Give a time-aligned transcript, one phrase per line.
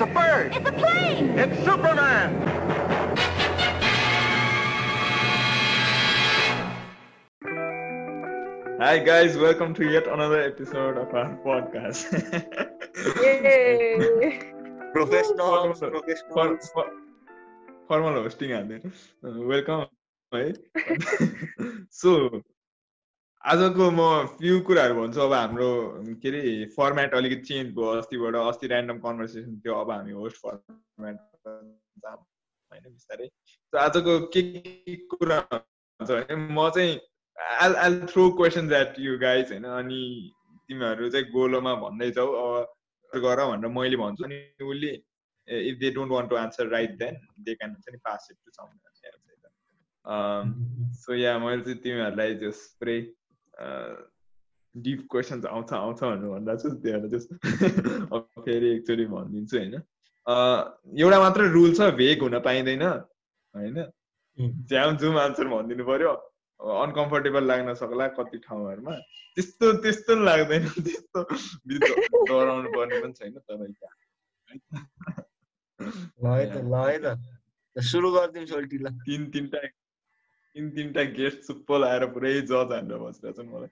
[0.00, 0.56] It's a bird.
[0.56, 1.38] It's a plane.
[1.38, 2.32] It's Superman.
[8.80, 12.08] Hi guys, welcome to yet another episode of our podcast.
[13.20, 14.40] Yay!
[14.94, 15.74] professional, formal,
[16.72, 16.86] for,
[17.86, 18.80] formal hosting, Ander.
[19.22, 19.84] Uh, welcome.
[21.90, 22.40] so,
[23.44, 24.06] आजको म
[24.38, 25.68] few कुराहरू भन्छु अब हाम्रो
[26.22, 31.18] के अरे format अलिकति change भयो अस्तिबाट अस्ति ऱ्यान्डम कन्भर्सेसन थियो अब हामी होस्ट फर्मेट
[32.06, 33.28] होइन बिस्तारै
[33.72, 36.98] सो आजको के के कुरा हुन्छ भने म चाहिँ
[37.60, 40.02] I'll I'll throw questions at you guys होइन अनि
[40.68, 44.98] तिमीहरू चाहिँ गोलोमा भन्दै जाऊ अब गर भनेर मैले भन्छु अनि उसले
[45.48, 47.16] answer right then
[47.46, 49.00] they can actually pass it to someone else.
[49.04, 49.54] Yeah, say that.
[50.04, 50.54] Um,
[50.92, 52.98] so yeah, मैले चाहिँ तिमीहरूलाई जस्ट पुरै
[54.76, 57.32] डिप क्वेसन्स आउँछ आउँछ भनेर भन्दा चाहिँ जस्ट
[58.12, 59.74] अब फेरि एकचोटि भनिदिन्छु होइन
[61.00, 63.90] एउटा मात्र रुल छ भेग हुन पाइँदैन होइन?
[64.38, 66.12] ज्याम जुम आन्सर भनिदिनु पर्यो।
[66.60, 68.92] अनकम्फर्टेबल लाग्न सक्ला कति ठाउँहरूमा।
[69.36, 71.22] त्यस्तो त्यस्तो लाग्दैन। त्यस्तो
[72.24, 73.74] डराउनु पर्ने पनि छैन तपाईँ
[76.22, 77.18] ल है त ल है त।
[77.76, 79.58] ल, सुरु ल तिन तिनटा
[80.54, 83.70] तिन तिनटा गेस्ट चुप्प लाएर पुरै जज हानेर बसिरहेको छन् मलाई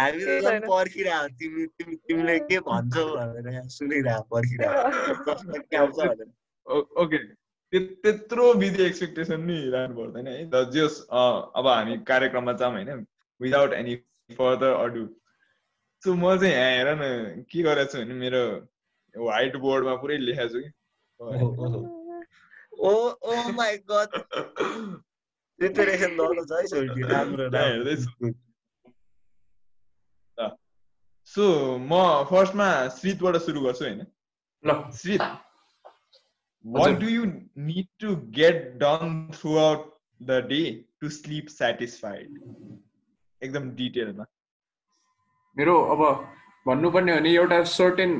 [0.00, 0.22] हामी
[0.66, 3.46] पर्खिरहेको तिमी तिमी तिमीले के भन्छौ भनेर
[3.76, 5.30] सुनिरहेको पर्खिरहेको
[7.04, 7.18] ओके
[7.72, 13.06] त्यत्रो विधि एक्सपेक्टेसन नि राख्नु पर्दैन है द जस अब हामी कार्यक्रममा जाऊँ होइन
[13.40, 13.94] without any
[14.30, 15.02] further ado
[16.02, 17.02] so म चाहिँ यहाँ हेर न
[17.50, 18.42] के गरेको छु भने मेरो
[19.14, 20.70] व्हाइट बोर्डमा पुरै लेखेको छु कि।
[22.78, 24.18] Oh oh my god
[25.58, 26.20] preparation
[26.52, 28.32] है सोल्टी राम्रो हेर्दैछु
[31.28, 31.46] सो
[31.78, 34.06] म फर्स्टमा श्रितबाट सुरु गर्छु होइन
[34.64, 35.22] ल श्रित
[36.64, 37.24] what do you
[37.56, 39.82] need to get done throughout
[40.20, 42.30] the day to sleep satisfied?
[43.42, 44.26] एकदम डिटेलमा
[45.56, 46.00] मेरो अब
[46.66, 48.10] भन्नुपर्ने हो भने एउटा सर्टेन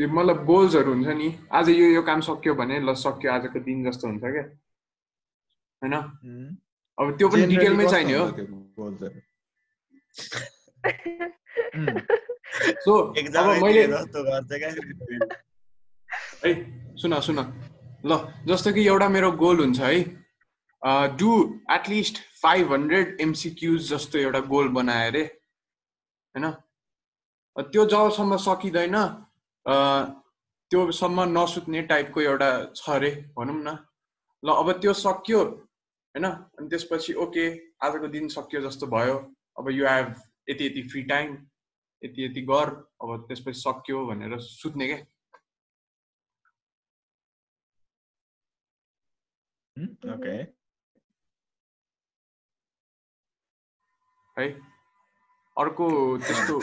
[0.00, 4.08] मतलब गोल्सहरू हुन्छ नि। आज यो यो काम सक्यो भने ल सक्यो आजको दिन जस्तो
[4.08, 4.44] हुन्छ क्या।
[5.82, 5.94] होइन?
[6.98, 8.24] अब त्यो पनि डिटेलमै चाहिने हो।
[12.84, 12.92] सो
[13.40, 13.82] अब मैले
[16.44, 16.52] है
[17.02, 17.38] सुन सुन।
[18.06, 18.16] ल
[18.48, 19.94] जस्तो कि एउटा मेरो गोल हुन्छ है
[21.20, 21.30] do
[21.72, 25.22] at least five hundred MCQs जस्तो एउटा गोल बनाएँ अरे।
[26.34, 26.46] होइन?
[27.56, 28.96] त्यो जबसम्म सकिँदैन
[30.70, 33.68] त्योसम्म नसुत्ने टाइपको एउटा छ अरे भनौँ न।
[34.42, 36.24] ल अब त्यो सक्यो होइन?
[36.24, 37.44] अनि त्यसपछि ओके
[37.82, 39.16] आजको दिन सक्यो जस्तो भयो।
[39.58, 40.14] अब यु हेभ
[40.50, 41.28] यति यति फ्री टाइम
[42.02, 42.68] यति यति गर
[43.02, 44.98] अब त्यसपछि सक्यो भनेर सुत्ने क्या
[50.14, 50.36] ओके।
[54.36, 54.46] है?
[55.56, 55.86] अर्को
[56.18, 56.56] त्यस्तो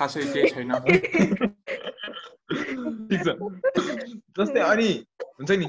[0.00, 0.70] खासै केही छैन
[3.08, 3.36] ठिक छ
[4.38, 5.68] जस्तै अनि हुन्छ नि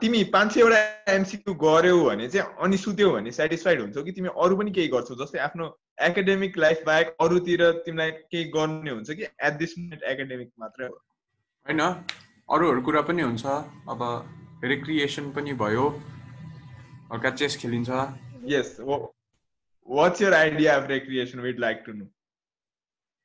[0.00, 0.78] तिमी पाँच सयवटा
[1.12, 5.16] एमसिक्यू गर्यौ भने चाहिँ अनि सुत्यौ भने सेटिस्फाइड हुन्छौ कि तिमी अरू पनि केही गर्छौ
[5.16, 5.68] जस्तै आफ्नो
[6.02, 10.94] एकाडेमिक लाइफ बाहेक अरूतिर तिमीलाई केही गर्ने हुन्छ कि एट दिस मिनट एकाडेमिक मात्रै हो
[11.66, 11.82] होइन
[12.48, 13.56] अरूहरू कुरा पनि हुन्छ
[13.88, 14.06] अब
[14.66, 15.88] रिक्रिएसन पनि भयो
[17.12, 18.06] हल्का चेस खेलिन्छ
[18.48, 18.76] yes
[19.88, 22.10] what's your idea of recreation we'd like to know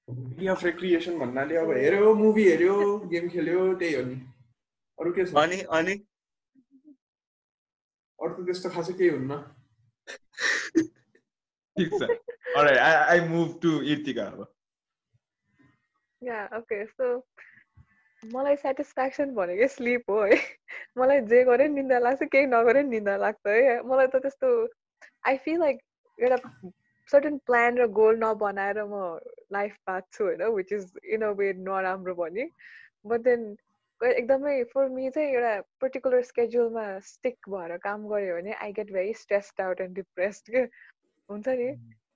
[0.07, 2.75] of recreation भन्नाले अब हेऱ्यो मुभी हेऱ्यो
[3.13, 4.15] गेम खेल्यो त्यही हो नि।
[4.99, 5.33] अरू के छ?
[5.43, 5.95] अनि अनि?
[8.19, 9.41] अरू त त्यस्तो खासै केही हुन्न।
[11.75, 12.09] ठिक छ।
[12.55, 14.45] Alright, I, I move to Irtika अब।
[16.21, 17.07] या ओके सो
[18.23, 20.37] मलाई सेटिस्फ्याक्सन भनेकै स्लिप हो है।
[20.97, 24.49] मलाई जे गरे नि निन्दा लाग्छ केही नगरे निन्दा लाग्छ है। मलाई त त्यस्तो
[25.27, 25.77] आई फिल लाइक
[26.19, 26.37] एउटा
[27.11, 29.01] सर्टन प्लान र गोल नबनाएर म
[29.53, 32.49] लाइफ बाँच्छु होइन which is in a way नराम्रो भने
[33.05, 33.45] बट देन
[34.01, 35.51] एकदमै फर मी चाहिँ एउटा
[35.81, 40.63] पर्टिकुलर स्केड्युलमा स्टिक भएर काम गऱ्यो भने I get very stressed out and depressed के
[41.29, 41.69] हुन्छ नि?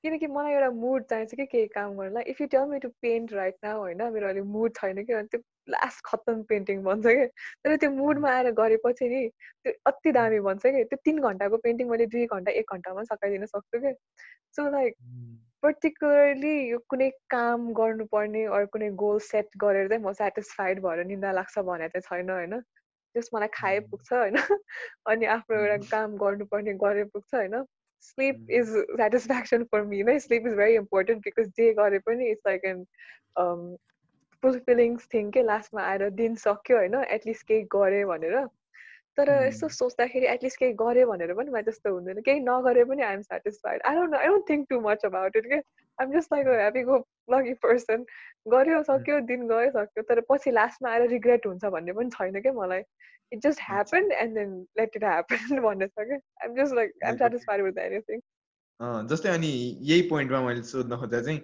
[0.04, 3.34] किनकि मलाई एउटा मुड चाहिन्छ कि केही काम गर्नलाई। If you tell me to paint
[3.34, 7.26] right now होइन मेरो अहिले मुड छैन कि अनि त्यो लास्ट खत्तम पेन्टिङ भन्छ कि
[7.66, 9.28] तर त्यो मुडमा आएर गरेपछि नि
[9.64, 13.46] त्यो अति दामी भन्छ कि। त्यो तिन घन्टाको पेन्टिङ मैले दुई घन्टा एक घन्टामा सकाइदिन
[13.46, 13.94] सक्छु कि।
[14.56, 14.96] सो लाइक
[15.64, 21.32] पर्टिकुलरली यो कुनै काम गर्नुपर्ने अरू कुनै गोल सेट गरेर चाहिँ म सेटिस्फाइड भएर निन्दा
[21.32, 22.62] लाग्छ भने चाहिँ छैन होइन।
[23.16, 24.38] जस मलाई खाए पुग्छ होइन।
[25.08, 27.64] अनि आफ्नो एउटा काम गर्नुपर्ने गरे पुग्छ होइन।
[28.01, 28.51] sleep Mm.
[28.61, 32.67] is satisfaction for me no sleep is very important because जे गरे पनि it's like
[32.73, 32.85] an
[33.37, 33.63] um,
[34.43, 38.37] fulfilling thing के लास्टमा आएर दिन सक्यो होइन एटलिस्ट केही गरेँ भनेर
[39.18, 39.68] तर यस्तो.
[39.76, 43.96] सोच्दाखेरि एटलिस्ट केही गरेँ भनेर पनि मलाई त्यस्तो हुँदैन। केही नगरे पनि I'm satisfied I
[43.96, 45.60] don't I don't think too much about it के
[46.00, 46.98] I'm just like a happy go
[47.34, 48.06] lucky person
[48.54, 52.54] गऱ्यो सक्यो दिन गयो सक्यो तर पछि लास्टमा आएर रिग्रेट हुन्छ भन्ने पनि छैन क्या
[52.62, 52.84] मलाई।
[53.32, 56.20] It just happen and then let it happen भन्ने छ क्या?
[56.44, 57.18] I'm just like I'm.
[57.18, 58.20] Satisfied with anything
[59.12, 59.54] जस्तै अनि
[59.88, 61.40] यही पोइन्टमा मैले सोध्न खोज्दा चाहिँ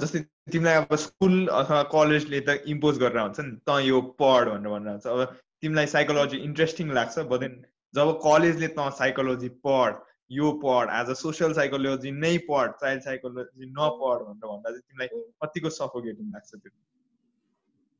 [0.00, 0.18] जस्तै
[0.52, 4.90] तिमीलाई अब स्कुल अथवा कलेजले त इम्पोज गरेर हुन्छ नि त यो पढ भनेर भनेर
[4.90, 5.20] हुन्छ अब
[5.62, 7.54] तिमीलाई साइकोलोजी इन्ट्रेस्टिङ लाग्छ बट देन
[7.94, 13.70] जब कलेजले त साइकोलोजी पढ यो पढ एज अ सोसियल साइकोलोजी नै पढ चाइल्ड साइकोलोजी
[13.78, 15.08] नपढ भनेर भन्दा चाहिँ तिमीलाई
[15.44, 16.72] कतिको सफोकेटिङ लाग्छ त्यो?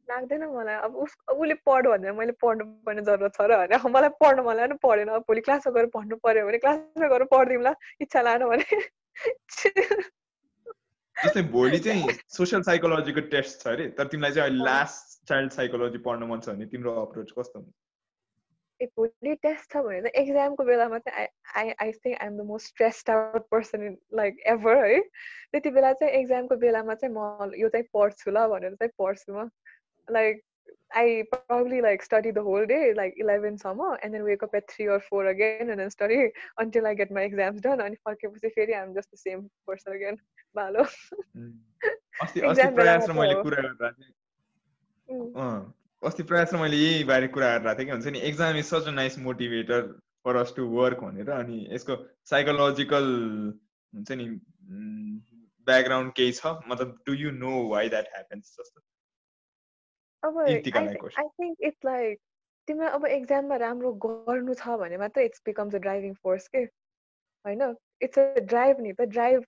[0.09, 4.11] लाग्दैन मलाई। अब उस उसले पढ भनेर मैले पढ्नु पर्ने जरुरत छ र होइन। मलाई
[4.23, 7.73] पढ्नु मन लागेन पढेन। अब भोलि क्लासमा गएर पढ्नु पर्यो भने क्लासमा गएर पढिदिउँला
[8.07, 8.67] इच्छा लागेन भने।
[11.17, 15.99] जस्तै भोलि चाहिँ सोसियल साइकोलोजीको टेस्ट छ अरे। तर तिमीलाई चाहिँ अहिले। लास्ट चाइल्ड साइकोलोजी
[16.07, 17.75] पढ्नु मन छ भने तिम्रो अप्रोच कस्तो हुन्छ?
[18.83, 21.29] ए भोलि टेस्ट छ भने चाहिँ एक्जामको बेलामा चाहिँ
[21.61, 24.99] I I think I'm the most stressed out person in like ever है।
[25.53, 29.49] त्यति बेला चाहिँ एक्जामको बेलामा चाहिँ म यो चाहिँ पढ्छु ल भनेर चाहिँ पढ्छु म।
[30.09, 30.43] Like
[30.99, 34.75] I probably like study the whole day like 11 सम्म and then wake up at
[34.75, 36.19] 3 or 4 again and then study
[36.65, 40.21] until I get my exams done अनि फर्केपछि फेरि I'm just the same person again
[40.59, 40.85] भालो।
[42.79, 43.17] बेलामा
[45.09, 48.89] अस्ति प्रयास र मैले यही बारे कुरा गरिरहेको थिएँ कि हुन्छ नि exam is such
[48.89, 49.83] a nice motivator
[50.25, 51.97] for us to work भनेर अनि यसको
[52.31, 53.07] साइकोलोजिकल
[53.93, 54.27] हुन्छ नि
[55.67, 56.47] ब्याकग्राउन्ड केही छ?
[56.69, 58.81] मतलब do you know why that happens जस्तो।
[60.23, 60.39] अब.
[60.39, 62.19] आई थिङ्क इट्स लाइक
[62.69, 66.63] तिमीलाई अब एक्जाममा राम्रो गर्नु छ भने मात्रै it's becomes a driving force के?
[67.45, 67.75] होइन?
[68.03, 69.41] इट्स अ ड्राइभ नि त ड्राइभ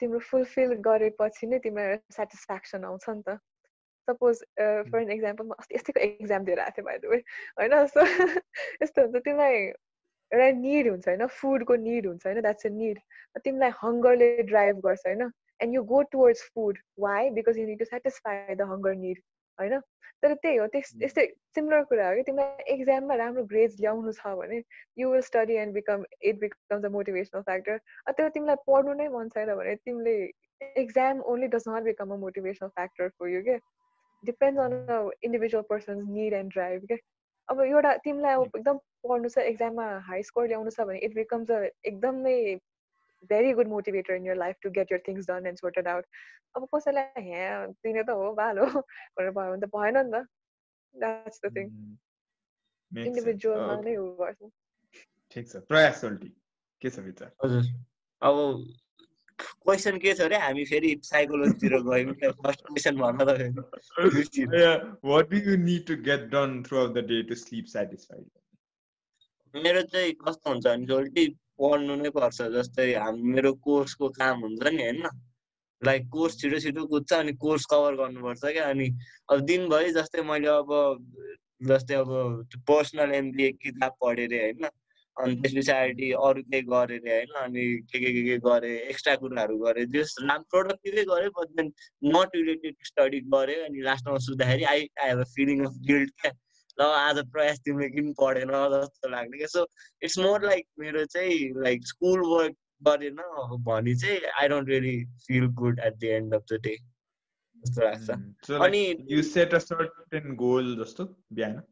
[0.00, 3.38] तिम्रो फुलफिल गरेपछि नै तिमीलाई सेटिस्फ्याक्सन आउँछ नि त।
[4.08, 4.42] सपोज
[4.90, 7.22] फर एन इक्जाम्पल म अस्ति यस्तैको एक्जाम दिएर आएको थिएँ बाई द वे
[7.58, 8.06] होइन सो
[8.82, 11.26] यस्तो हुन्छ तिमीलाई एउटा निड हुन्छ होइन?
[11.38, 12.40] फुडको निड हुन्छ होइन?
[12.40, 12.98] द्याट्स अ निड
[13.44, 15.30] तिमीलाई हङ्गरले ड्राइभ गर्छ होइन?
[15.60, 19.18] And you go towards food why because you need to satisfy the hunger need
[19.58, 19.80] होइन?
[20.22, 21.02] तर त्यही हो त्यस Mm.
[21.02, 24.58] यस्तै सिमिलर कुरा हो कि तिमीलाई एक्जाममा राम्रो ग्रेड्स ल्याउनु छ भने
[24.96, 27.78] you will study and become it becomes a motivational factor
[28.12, 30.14] तर तिमीलाई पढ्नु नै मन छैन भने तिमीले
[30.76, 33.56] exam only does not become a motivational factor for you के
[34.22, 36.98] depends on the individual person's need and drive के
[37.48, 38.78] अब एउटा तिमीलाई अब एकदम
[39.08, 42.36] पढ्नु छ एक्जाममा हाई स्कोर ल्याउनु छ भने इट बिकम्स अ एकदमै
[43.30, 46.06] very good motivator in your life to get your things done and sorted out
[46.56, 48.66] अब कसैलाई ह्या दिने त हो बाल हो
[49.18, 50.26] भनेर भयो भने त भएन नि त।
[50.94, 51.96] That's the thing um,
[52.92, 53.06] makes sense.
[53.08, 54.50] इन्डिभिजुअलमा Okay, नै हो गर्छ।
[55.34, 56.28] ठिक छ। प्रयास सोल्टी
[56.82, 57.30] के छ विचार?
[57.44, 57.62] हजुर।
[58.22, 58.36] अब
[59.40, 60.36] क्वेसन के छ अरे?
[60.36, 63.30] हामी फेरि साइकोलोजीतिर गयौँ फर्स्ट क्वेसन भन्न त।
[65.04, 68.24] What do you need to get done throughout the day to sleep satisfied
[69.54, 71.24] मेरो चाहिँ कस्तो हुन्छ भने सोल्टी
[71.60, 72.86] पढ्नु नै पर्छ जस्तै
[73.34, 75.02] मेरो कोर्सको काम हुन्छ नि होइन।
[75.82, 78.86] लाइक कोर्स छिटो छिटो कुद्छ अनि कोर्स कभर गर्नुपर्छ क्या अनि
[79.32, 80.70] अब दिनभरि जस्तै मैले अब
[81.70, 82.10] जस्तै अब
[82.68, 84.62] पर्सनल एमबिए किताब पढेँ अरे होइन।
[85.16, 89.14] अनि त्यस पछाडि अरू केही गरेँ अरे होइन अनि के के के के गरेँ एक्स्ट्रा
[89.22, 91.72] कुराहरू गरेँ जस राम प्रोडक्टिभै गरेँ but then
[92.14, 96.32] not related study गरेँ अनि लास्टमा सुत्दाखेरि I I have a feeling of guilt क्या।
[96.78, 99.66] ल आज प्रयास तिमीले किन पढेन जस्तो लाग्ने क्या। सो
[100.02, 102.56] इट्स मोर लाइक मेरो चाहिँ लाइक स्कुल वर्क
[102.88, 103.20] गरेन
[103.68, 108.18] भने चाहिँ I don't really feel good at the end of the day जस्तो लाग्छ।
[108.46, 111.62] सो अनि you set a certain goal जस्तो बिहान?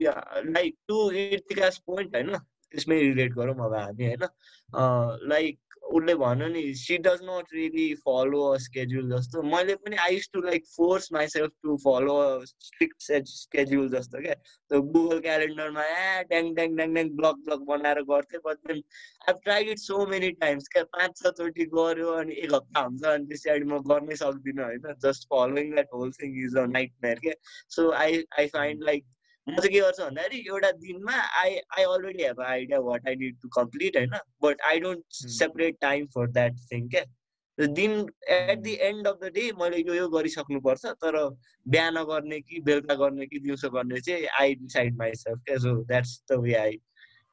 [0.00, 6.62] लाइक टु इर्तिकास पोइन्ट होइन त्यसमै रिलेट गरौँ अब हामी होइन लाइक उसले भन्यो नि।
[6.74, 11.52] She does not really follow a schedule जस्तो मैले पनि I too like force myself
[11.62, 17.40] to follow strict schedule जस्तो क्या त्यो गुगल क्यालेन्डरमा ए ड्याङ ड्याङ ड्याङ ड्याङ ब्लक
[17.46, 18.82] ब्लक बनाएर गर्थेँ but then
[19.28, 23.26] I tried it so many times क्या पाँच छचोटि गऱ्यो अनि एक हप्ता हुन्छ अनि
[23.32, 26.66] पछाडि म गर्नै सक्दिनँ होइन just following that whole thing is a
[27.02, 27.32] nightmare क्या
[27.70, 29.06] so I I find like
[29.48, 33.36] म चाहिँ के गर्छु भन्दाखेरि एउटा दिनमा I I already have idea what I need
[33.42, 34.18] to complete होइन?
[34.42, 35.04] But I don't
[35.38, 37.04] separate time for that thing क्या
[37.58, 37.92] दिन
[38.30, 41.16] at the end of the day मैले यो यो गरिसक्नुपर्छ तर
[41.66, 46.12] बिहान गर्ने कि बेलुका गर्ने कि दिउँसो गर्ने चाहिँ आई डिसाइड माइसेल्फ क्या so that's
[46.30, 46.80] the way I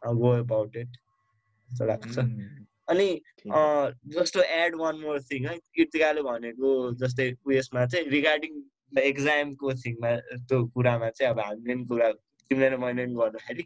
[0.01, 5.57] go about it जस्तो लाग्छ। उम्, अनि to add one more thing है?
[5.75, 6.71] कृतिकाले भनेको
[7.03, 8.61] जस्तै उयसमा चाहिँ रिगार्डिङ
[8.93, 10.11] द एक्जामको थिङमा
[10.49, 12.11] त्यो कुरामा चाहिँ अब हामीले पनि कुरा
[12.51, 13.63] तिमीले र मैले पनि गर्दाखेरि।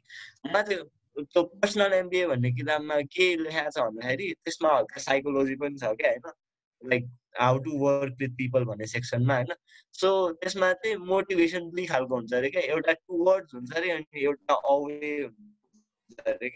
[0.54, 0.76] मलाई
[1.20, 6.10] त्यो पर्सनल एमबिए भन्ने किताबमा के लेखाएको छ भन्दाखेरि त्यसमा हल्का साइकोलोजी पनि छ क्या
[6.10, 6.32] होइन?
[6.82, 7.04] Like
[7.40, 9.54] how to work with people भन्ने सेक्सनमा होइन?
[10.00, 10.10] सो
[10.42, 14.54] त्यसमा चाहिँ मोटिभेसन दुई खालको हुन्छ अरे क्या। एउटा टु वर्ड्स हुन्छ अरे अनि एउटा
[14.54, 16.50] अवे हुन्छ अरे।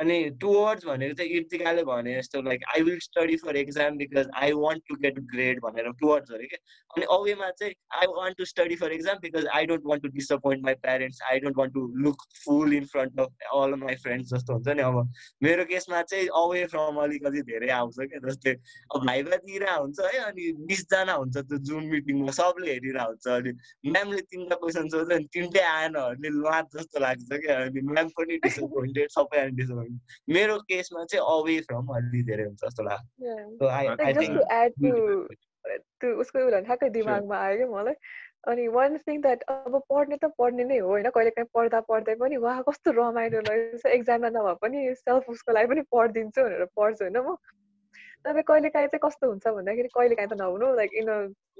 [0.00, 4.52] अनि टुवर्ड्स भनेको चाहिँ इर्तिकाले भने जस्तो like I will study for exam because I
[4.60, 6.58] want to get grade भनेर टुवर्ड्स अरे क्या?
[6.90, 10.64] अनि अवेमा चाहिँ I want to study for exam because I don't want to disappoint
[10.64, 14.52] my parents I don't want to look fool in front of all my friends जस्तो
[14.52, 18.54] हुन्छ नि अब। मेरो केसमा चाहिँ अवे फ्रम अलिकति धेरै आउँछ क्या जस्तै
[18.94, 19.06] अब
[19.44, 23.52] दिइरहेको हुन्छ है अनि बिसजना हुन्छ त्यो जुन मिटिङमा सबले हेरिरहेको हुन्छ अनि
[23.90, 28.36] म्यामले तिनवटा क्वेसन सोध्छ अनि तिनटै आएन भने लाज जस्तो लाग्छ क्या अनि म्याम पनि
[28.48, 29.89] डिसपोइन्टेड सबै डिसपोइन्टेड
[30.28, 33.04] मेरो केसमा चाहिँ अवे फ्रम अलि धेरै हुन्छ जस्तो लाग्छ।
[36.20, 37.94] उसको एउटा ठ्याक्कै दिमागमा आयो क्या मलाई।
[38.48, 41.08] अनि वान थिङ द्याट अब पढ्ने त पढ्ने नै हो होइन?
[41.10, 45.68] कहिले काहीँ पढ्दा पढ्दै पनि वा कस्तो रमाइलो रहेछ। एक्जाममा नभए पनि सेल्फ उसको लागि
[45.68, 47.36] पनि पढिदिन्छु भनेर पढ्छु होइन म।
[48.24, 51.08] तपाईँ कहिले काहीँ चाहिँ कस्तो हुन्छ भन्दाखेरि कहिले काहीँ त नहुनु। Like in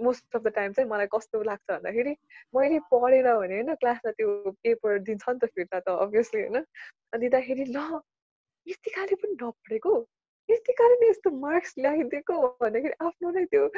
[0.02, 2.12] most of the time चाहिँ मलाई कस्तो लाग्छ भन्दाखेरि
[2.56, 3.74] मैले पढेर भने होइन?
[3.74, 4.28] क्लासमा त्यो
[4.64, 6.56] पेपर दिन्छ नि त फिर्ता त अभियसली होइन?
[7.12, 8.00] अनि दिँदाखेरि ल
[8.66, 10.06] यतिकाले पनि नपढेको
[10.50, 13.70] यतिकाले नै यस्तो मार्क्स ल्याइदिएको भन्दाखेरि आफ्नो नै त्यो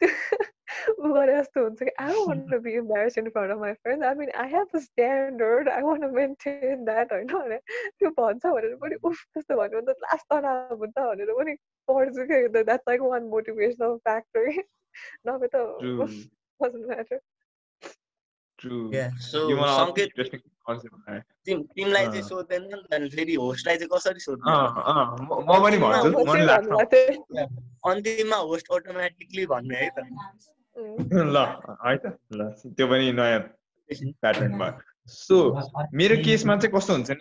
[0.98, 4.14] ऊ गरे जस्तो हुन्छ कि। I want be embarrass in front of my friend I
[4.14, 7.26] mean I have a standard I want maintain that होइन?
[7.26, 7.60] भने
[7.98, 11.56] त्यो भन्छ भनेर पनि उफ त्यस्तो भन्यो भने त लास्ट त हुन्छ भनेर पनि
[11.88, 14.62] पढ्छु क्या that's like one motivational factor
[15.26, 15.56] नभए त
[16.62, 17.20] म्याटर
[20.76, 24.46] तिमीलाई चाहिँ सोध्दैन नि त फेरि होस्टलाई चाहिँ कसरी सोध्नु?
[27.90, 29.98] अन्तिममा होस्ट अटोमेटिकली भन्ने है त।
[31.34, 31.36] ल
[31.86, 32.40] है त ल
[32.76, 33.40] त्यो पनि नयाँ
[34.22, 34.72] प्याटर्न भयो।
[35.08, 35.36] सो
[35.94, 37.16] मेरो केसमा चाहिँ कस्तो हुन्छ नि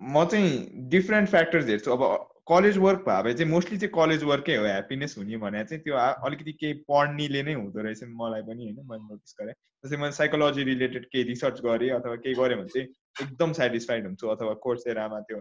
[0.00, 0.48] म चाहिँ
[0.88, 2.02] डिफरेन्ट फ्याक्टर्स हेर्छु। अब
[2.48, 5.94] कलेज वर्क भए चाहिँ मोस्टली चाहिँ कलेज वर्कै हो ह्याप्पिनेस हुने भने चाहिँ त्यो
[6.26, 10.62] अलिकति केही पढ्नेले नै हुँदो रहेछ मलाई पनि होइन मैले नोटिस गरेँ। जस्तै मैले साइकोलोजी
[10.64, 12.88] रिलेटेड केही रिसर्च गरेँ अथवा केही गरेँ भने चाहिँ
[13.22, 15.40] एकदम सेटिस्फाइड हुन्छु अथवा कोर्स एरामा त्यो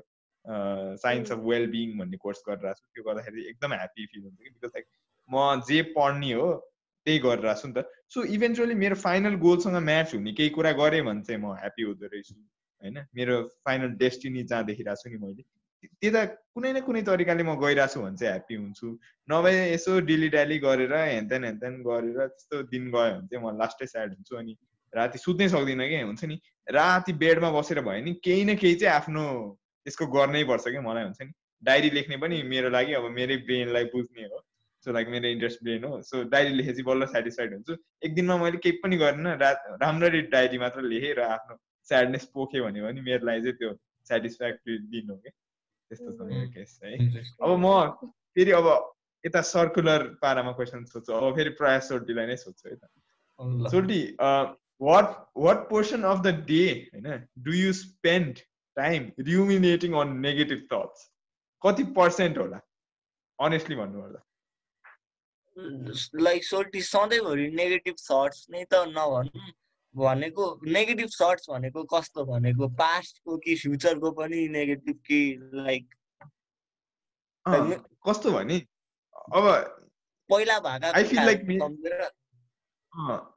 [1.03, 4.49] साइन्स अफ वेल बिङ भन्ने कोर्स गरिरहेको छु। त्यो गर्दाखेरि एकदम ह्याप्पी फिल हुन्छ कि
[4.49, 4.85] बिकज लाइक
[5.29, 6.47] म जे पढ्ने हो
[7.05, 11.01] त्यही गरिरहेको छु नि त। सो इभेन्चुअली मेरो फाइनल गोलसँग म्याच हुने केही कुरा गरेँ
[11.05, 12.97] भने चाहिँ म ह्याप्पी हुँदो रहेछु होइन?
[13.15, 13.35] मेरो
[13.65, 15.43] फाइनल डेस्टिनी जहाँ देखिरहेको छु नि मैले।
[16.01, 18.87] त्यता कुनै न कुनै तरिकाले म गइरहेको छु भने चाहिँ ह्याप्पी हुन्छु।
[19.29, 23.85] नभए यसो डिली डाली गरेर हेनतेन हेनतेन गरेर त्यस्तो दिन गयो भने चाहिँ म लास्टै
[23.93, 24.57] स्याड हुन्छु अनि
[24.93, 26.39] राति सुत्नै सक्दिनँ कि हुन्छ नि
[26.69, 29.23] राति बेडमा बसेर भयो नि केही न केही चाहिँ आफ्नो
[29.87, 31.31] यसको गर्नै पर्छ क्या मलाई हुन्छ नि।
[31.63, 34.39] डायरी लेख्ने पनि मेरो लागि अब मेरै ब्रेनलाई बुझ्ने हो।
[34.85, 38.57] सो लाइक मेरो इन्ट्रेस्ट ब्रेन हो। सो डायरी लेखेपछि बल्ल सेटिस्फाइड हुन्छु। एक दिनमा मैले
[38.63, 41.57] केही पनि गरिनँ रात राम्ररी डायरी मात्र लेखेँ र आफ्नो
[41.89, 43.71] स्याडनेस पोखेँ भने मेरो लागि चाहिँ त्यो
[44.09, 45.31] सेटिस्फ्याक्ट्री दिन हो क्या
[45.89, 46.91] त्यस्तो छ मेरो केस है।
[47.43, 47.67] अब म
[48.35, 48.67] फेरि अब
[49.23, 52.83] यता सर्कुलर पारामा क्वेसन सोध्छु। अब फेरि प्रायः सोल्टीलाई नै सोध्छु है त।
[53.71, 54.01] सोल्टी
[54.81, 56.63] what what portion of the day
[56.93, 57.07] होइन
[57.45, 58.39] do you spend
[58.77, 61.09] time ruminating on negative thoughts
[61.61, 62.59] कति पर्सेन्ट होला?
[63.39, 64.21] अनेस्टली भन्नुपर्दा।
[66.21, 69.51] लाइक सोल्टी सधैँभरि नेगेटिभ थट्स नै त नभनौँ।
[69.95, 75.19] भनेको नेगेटिभ सर्ट्स भनेको कस्तो भनेको पास्टको कि फ्युचरको पनि नेगेटिभ कि
[75.53, 75.95] लाइक
[77.45, 78.57] कस्तो भने
[79.33, 79.49] अब
[80.29, 81.41] पहिला भएका I feel like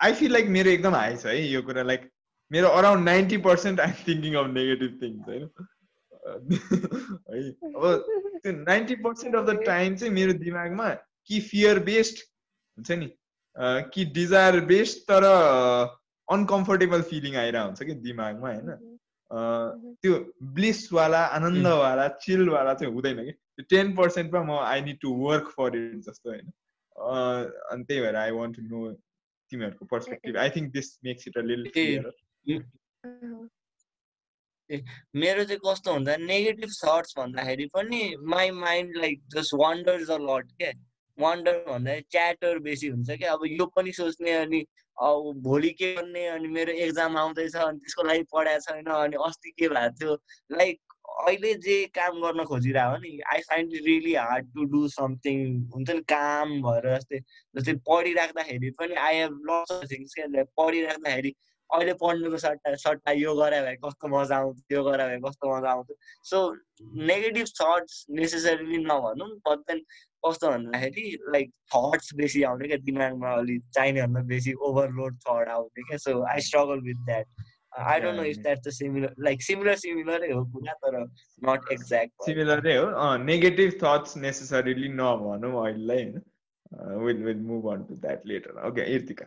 [0.02, 2.10] I feel like मेरो एकदम हाई छ है यो कुरा लाइक
[2.50, 5.50] मेरो around ninety percent I'm thinking of negative things होइन?
[6.28, 10.88] है अब त्यो ninety percent of the time चाहिँ मेरो दिमागमा
[11.30, 12.18] कि फियर बेस्ड
[12.78, 13.10] हुन्छ नि
[13.92, 15.26] कि डिजायर बेस्ड तर
[16.28, 18.70] अनकम्फर्टेबल फिलिङ आइरहेको हुन्छ कि दिमागमा होइन?
[20.02, 20.14] त्यो
[20.56, 23.32] ब्लिसवाला आनन्दवाला चिलवाला चाहिँ हुँदैन कि?
[23.32, 26.48] त्यो टेन पर्सेन्टमा म I need to work for it जस्तो होइन?
[27.72, 28.80] अनि त्यही भएर आई वान्ट टु नो
[29.52, 31.62] तिमीहरूको perspective I think this makes it a लिल
[35.16, 38.00] मेरो चाहिँ कस्तो हुन्छ नेगेटिभ थट्स भन्दाखेरि पनि
[38.32, 40.72] my mind like just wanders a lot क्या?
[41.18, 43.32] वान्डर भन्दाखेरि च्याटर बेसी हुन्छ क्या?
[43.32, 44.60] अब यो पनि सोच्ने अनि
[44.98, 49.68] भोलि के गर्ने अनि मेरो एक्जाम आउँदैछ अनि त्यसको लागि पढाएको छैन अनि अस्ति के
[49.68, 50.14] भएको थियो?
[50.52, 55.38] लाइक अहिले जे काम गर्न खोजिरहेको नि I find it really hard to do something
[55.74, 57.18] हुन्छ नि काम भएर जस्तै
[57.56, 60.14] जस्तै पढिराख्दाखेरि पनि I have lots of things
[60.56, 61.34] पढिराख्दाखेरि
[61.70, 65.70] अहिले पढ्नुको सट्टा सट्टा यो गरे भए कस्तो मजा आउँथ्यो यो गरे भए कस्तो मजा
[65.70, 65.96] आउँथ्यो?
[66.24, 66.38] सो
[66.82, 69.84] नेगेटिभ थट्स नेसेसरीली नभनौँ बट देन
[70.22, 75.98] कस्तो भन्दाखेरि लाइक थट्स बेसी आउने क्या दिमागमा अलिक चाहिनेभन्दा बेसी ओभरलोड थट आउने क्या
[76.06, 77.46] so I struggle with that
[77.86, 78.42] I don't know if Yeah.
[78.42, 80.98] That's the similar like similar सिमिलरै हो कुरा तर
[81.42, 83.16] नट एक्ज्याक्ट सिमिलरै हो.
[83.24, 86.22] नेगेटिभ थट्स नेसेसरीली नभनौँ अहिलेलाई होइन?
[87.04, 89.26] Will will move on to that later okay Irtika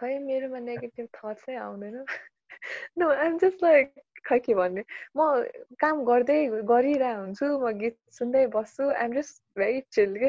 [0.00, 2.04] खै मेरोमा नेगेटिभ थट्सै आउँदैन
[2.98, 3.92] नो आइम जस्ट लाइक
[4.28, 4.82] खै के भन्ने।
[5.16, 5.20] म
[5.82, 6.38] काम गर्दै
[6.72, 10.28] गरिरहेको हुन्छु म गीत सुन्दै बस्छु। आइम जस्ट भेरी चिल के?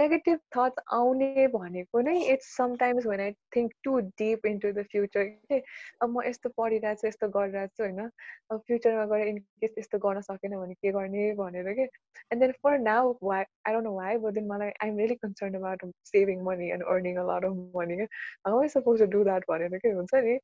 [0.00, 5.24] नेगेटिभ थट्स आउने भनेको नै it's sometimes when I think too deep into the future
[5.24, 5.58] के?
[6.02, 8.10] अब म यस्तो पढिरहेको छु यस्तो गरिरहेको छु होइन?
[8.50, 11.88] अब फ्युचरमा गएर इनकेस यस्तो गर्न सकेन भने के गर्ने भनेर के?
[12.32, 15.54] And then for now why I don't know why but then मलाई I'm really concern
[15.62, 18.08] about saving money and earning a lot of money के?
[18.46, 19.88] How I suppose to do that भनेर के?
[20.00, 20.38] हुन्छ नि?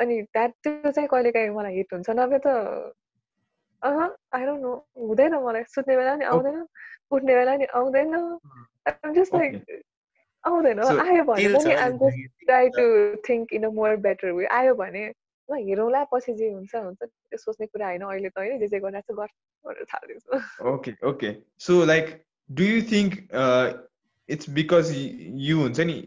[0.00, 2.48] अनि द्याट त्यो चाहिँ कहिलेकाहीँ मलाई हिट हुन्छ नभए त
[3.82, 4.00] अह
[4.36, 6.56] आई डोन्ट नो हुँदैन मलाई सुत्ने बेला नि आउँदैन
[7.10, 8.12] उठ्ने बेला नि आउँदैन।
[9.14, 9.82] जस्ट लाइक
[10.44, 12.84] आउँदैन आयो भने पनि I'm just try to
[13.28, 15.04] think in a more better way आयो भने
[15.48, 18.80] ल हेरौँला पछि जे हुन्छ हुन्छ। त्यो सोच्ने कुरा होइन अहिले त होइन जे जे
[18.80, 19.30] गरिरहेको छु गर
[19.64, 21.30] भनेर थालिदिन्छु। Okay okay
[21.66, 22.06] so like
[22.50, 23.12] do you think
[24.28, 24.92] it's because
[25.48, 25.98] you हुन्छ नि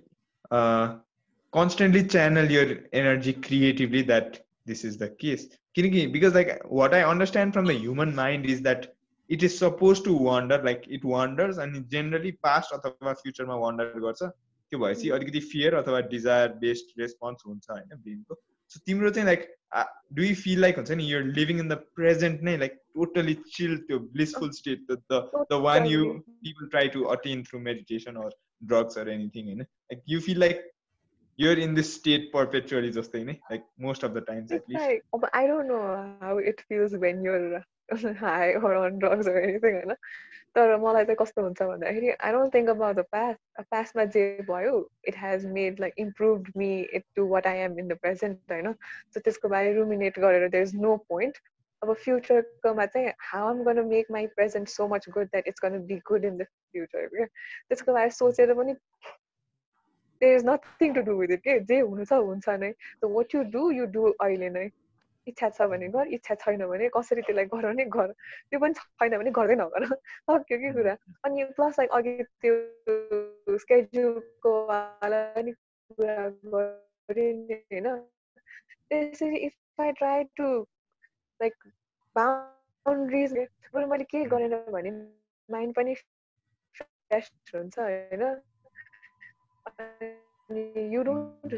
[1.54, 6.48] constantly channel your energy creatively that this is the case किनकि because like
[6.80, 8.86] what I understand from the human mind is that
[9.30, 14.24] it is suppose to wonder like it wonders अनि generally past अथवा फ्युचरमा wonder गर्छ
[14.24, 18.42] त्यो भएपछि अलिकति fear अथवा desire based response हुन्छ होइन ब्रेनको
[18.72, 19.48] सो तिम्रो चाहिँ like
[20.14, 23.78] do you feel like हुन्छ नि you're living in the present नै लाइक टोटली चिल
[23.88, 26.14] त्यो blissful state the the one you
[26.46, 28.30] people try to attain through meditation or
[28.72, 30.64] drugs or anything you know like you feel like
[31.38, 34.82] you're in this state perpetually just know like most of the times at least.
[34.82, 37.64] like, but I don't know how it feels when you're
[38.20, 39.96] high or on drugs or anything होइन
[40.56, 44.74] तर मलाई चाहिँ कस्तो हुन्छ भन्दाखेरि I don't think about the past पास्टमा जे भयो
[45.08, 48.74] it has made like improve me it to what I am in the present होइन
[49.14, 51.38] सो त्यसको बारे रुमिनेट गरेर देयर इज नो पोइन्ट
[51.82, 55.80] अब फ्युचरकोमा चाहिँ how am gonna make my present so much good that it's gonna
[55.88, 58.76] be good in the future क्या त्यसको बारे सोचेर पनि
[60.24, 63.36] there is nothing to do with it के जे हुनु छ हुन्छ नै so what
[63.36, 64.70] you do you do अहिले नै
[65.28, 68.14] इच्छा छ भने गर इच्छा छैन भने कसरी त्यसलाई गर नै गर
[68.50, 74.56] त्यो पनि छैन भने गर्दै नगर सक्यो कि कुरा अनि प्लस लाइक अघि त्यो स्केड्युलको
[74.68, 76.18] कुरा
[76.50, 76.74] गरेँ
[77.10, 77.90] होइन
[78.90, 80.50] त्यसरी if I try to
[81.40, 81.70] like
[82.16, 83.38] boundaries
[83.74, 84.92] बरु मैले केही गरेन भने
[85.50, 85.96] माइन्ड पनि
[86.76, 88.26] फ्रेस हुन्छ होइन
[89.66, 91.54] अनि you don't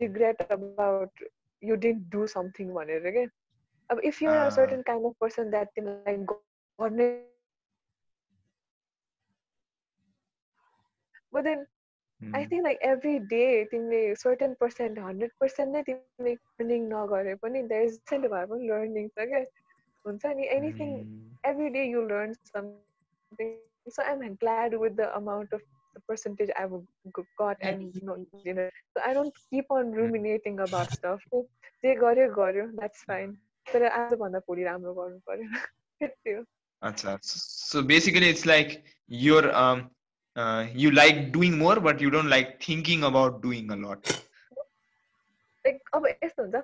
[0.00, 1.24] regret about
[1.62, 3.22] you didn't do something भनेर के
[3.90, 4.50] अब if you're a Ah.
[4.56, 7.06] certain kind of person that तिमीलाई गर्ने
[11.32, 11.66] but then
[12.34, 12.48] I Hmm.
[12.50, 17.84] think like every day तिमीले certain percent hundred percent नै तिमीले learning नगरे पनि there
[17.88, 19.42] is percent भए पनि learning छ क्या
[20.04, 21.28] हुन्छ नि anything Hmm.
[21.52, 23.52] every day you learn something
[23.96, 25.62] so I'm glad with the amount of
[25.95, 26.73] the percentage I've
[27.17, 31.21] g- got and you know, you know so I don't keep on ruminating about stuff
[31.31, 31.43] So,
[31.85, 33.37] जे गर्यो गर्यो that's fine
[33.73, 36.43] तर आजभन्दा भोलि राम्रो गर्नु पर्यो त्यो
[36.83, 37.17] Acha.
[37.21, 39.89] So basically, it's like you're um,
[40.35, 44.07] uh, you like doing more, but you don't like thinking about doing a lot.
[45.65, 46.61] Like अब यस्तो हुन्छ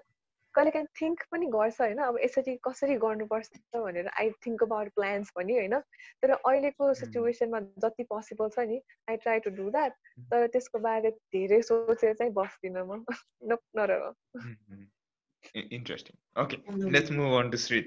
[0.55, 1.99] कहिलेकाहीँ थिङ्क पनि गर्छ होइन?
[1.99, 5.79] अब यसरी कसरी गर्नुपर्छ भनेर आई थिङ्क अबाउट प्लान्स पनि होइन?
[6.23, 9.93] तर अहिलेको सिचुएसनमा जति पोसिबल छ नि I try to do that
[10.31, 13.05] तर त्यसको बारे धेरै सोचेर चाहिँ बस्दिनँ म।
[13.43, 13.99] न नर.
[16.37, 17.83] Okay, let's move on to Sri.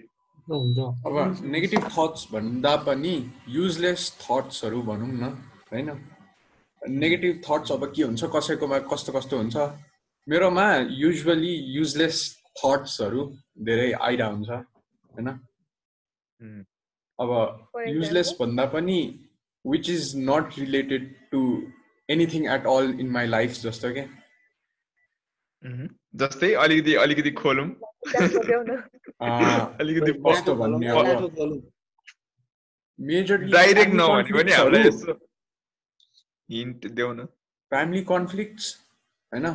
[0.50, 3.14] हुन्छ अब नेगेटिभ थट्स भन्दा पनि
[3.50, 5.30] युजलेस थट्सहरू भनौँ न
[5.72, 5.90] होइन?
[6.82, 9.58] नेगेटिभ थट्स अब के हुन्छ कसैकोमा कस्तो कस्तो हुन्छ?
[10.28, 13.26] मेरोमा युजली युजलेस थट्सहरू
[13.66, 15.30] धेरै आइरह हुन्छ होइन.
[17.20, 17.30] अब
[17.88, 18.36] युजलेस?
[18.40, 18.98] भन्दा पनि
[19.66, 21.42] which is not related to
[22.10, 24.08] anything at all in my life जस्तो क्या
[25.64, 25.88] Mhm.
[26.16, 27.68] जस्तै अलिकति अलिकति खोलौँ।
[28.50, 28.76] देऊ न
[29.22, 31.72] अँ, अलिकति कस्तो भन्ने अब
[33.00, 35.14] मेजरली डाइरेक्ट नभने पनि हामीलाई यसो
[36.50, 37.26] हिन्ट देऊ न।
[37.72, 38.68] फ्यामिली कन्फ्लिक्ट्स
[39.32, 39.48] होइन?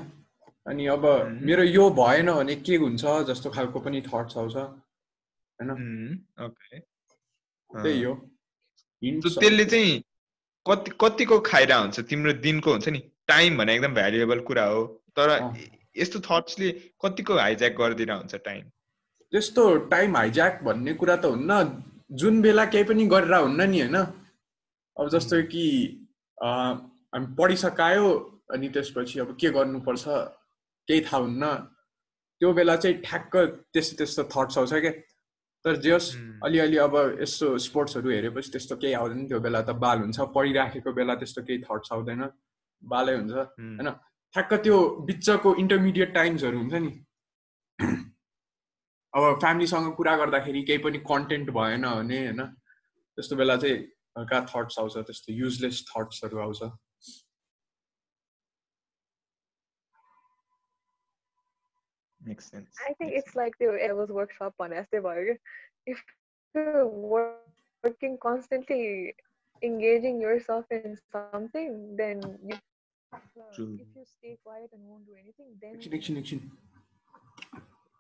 [0.71, 1.05] अनि अब.
[1.43, 5.71] मेरो यो भएन भने के हुन्छ जस्तो खालको पनि थट्स आउँछ होइन.
[7.71, 8.15] त्यही हो।
[9.03, 10.03] त्यसले चाहिँ
[10.67, 12.01] कति कतिको खाइरह हुन्छ?
[12.01, 12.99] तिम्रो दिनको हुन्छ नि?
[13.29, 14.83] टाइम भने एकदम भ्यालुएबल कुरा हो।
[15.19, 15.29] तर।
[15.97, 16.71] यस्तो थट्सले
[17.03, 18.65] कतिको हाइज्याक गरिदिएर हुन्छ टाइम
[19.33, 23.97] त्यस्तो टाइम हाइज्याक भन्ने कुरा त हुन्न। जुन बेला केही पनि गरेर हुन्न नि होइन?
[24.97, 25.65] अब जस्तो कि
[26.39, 28.07] हामी पढिसकायो
[28.51, 30.05] अनि त्यसपछि अब के गर्नुपर्छ?
[30.91, 31.55] केही थाहा हुन्न।
[32.41, 33.37] त्यो बेला चाहिँ ठ्याक्क
[33.73, 34.93] त्यस्तो त्यस्तो थट्स आउँछ क्या
[35.65, 36.09] तर जे होस्.
[36.45, 41.15] अलिअलि अब यस्तो स्पोर्ट्सहरू हेरेपछि त्यस्तो केही आउँदैन। त्यो बेला त बाल हुन्छ। पढिराखेको बेला
[41.15, 42.23] त्यस्तो केही थट्स आउँदैन।
[42.83, 43.33] बालै हुन्छ.
[43.33, 43.91] होइन?
[44.35, 44.77] ठ्याक्क त्यो
[45.07, 46.93] बिचको इन्टरमिडिएट टाइम्सहरू हुन्छ नि।
[49.15, 52.41] अब फ्यामिलीसँग कुरा गर्दाखेरि केही पनि कन्टेन्ट भएन भने होइन?
[53.19, 53.77] त्यस्तो बेला चाहिँ
[54.19, 56.63] हल्का थट्स आउँछ त्यस्तो युजलेस थट्सहरू आउँछ।
[62.25, 62.77] Makes sense.
[62.89, 63.37] I think Makes it's sense.
[63.37, 65.39] like the Elvis workshop on Esteborg.
[65.87, 66.03] If
[66.55, 69.15] you're working constantly,
[69.63, 72.57] engaging yourself in something, then you,
[73.13, 73.19] uh,
[73.59, 75.75] if you stay quiet and won't do anything, then.
[75.77, 76.51] Action, action, action.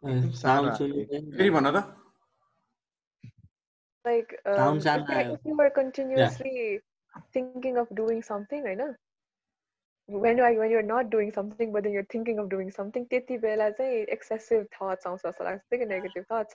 [0.02, 0.80] Uh, sound,
[1.38, 1.84] Anyone other?
[4.04, 7.22] Like, um, sounds if, you, if you are continuously yeah.
[7.32, 8.94] thinking of doing something, right now,
[10.09, 13.05] When you are when you're not doing something, but then you're thinking of doing something,
[13.09, 16.53] त्यति बेला चाहिँ excessive thoughts आउँछ जस्तो लाग्छ कि negative thoughts.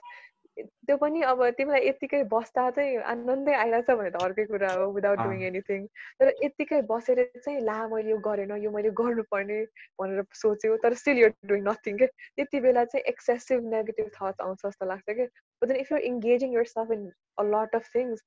[0.87, 5.19] त्यो पनि अब तिमीलाई यत्तिकै बस्दा चाहिँ आनन्दै आइरहेछ भने त अर्कै कुरा हो विदाउट
[5.19, 5.85] डुइङ अँ। एनिथिङ
[6.19, 9.59] तर यत्तिकै बसेर चाहिँ ला मैले यो गरेन यो मैले गर्नुपर्ने
[10.01, 14.65] भनेर सोच्यो तर स्टिल यो डुइङ नथिङ के त्यति बेला चाहिँ एक्सेसिभ नेगेटिभ थट्स आउँछ
[14.65, 15.27] जस्तो लाग्छ कि
[15.61, 18.21] But then if you're engaging yourself in a lot of things,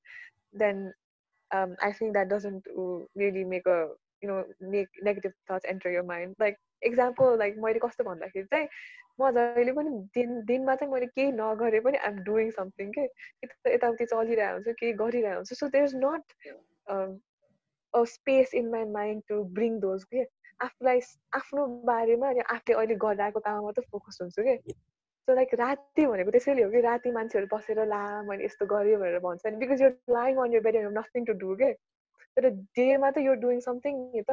[0.53, 0.93] then
[1.51, 3.67] um, I think that doesn't uh, really make
[4.24, 6.34] you know make negative thoughts enter your mind.
[6.42, 6.56] Like
[6.90, 8.68] example, like मैले कस्तो भन्दाखेरि चाहिँ
[9.20, 13.00] म जहिले पनि दिन दिनमा चाहिँ मैले केही नगरे पनि आइएम डुइङ समथिङ के?
[13.44, 16.22] यता- यताउति चलिरहेको हुन्छु केही गरिरहेको हुन्छु। So there is not
[17.94, 20.26] a space in my mind to bring those के?
[20.60, 21.00] आफूलाई
[21.34, 24.72] आफ्नो बारेमा अनि आफूले अहिले गरिरहेको काममा मात्रै फोकस हुन्छु कि?
[25.20, 29.18] सो लाइक राति भनेको त्यसैले हो कि राति मान्छेहरू बसेर ला मैले यस्तो गरेँ भनेर
[29.18, 31.76] भन्छ। नि because you lying on your bed you nothing to do के?
[32.36, 34.30] तर डेमा त यो डुइङ समथिङ नि त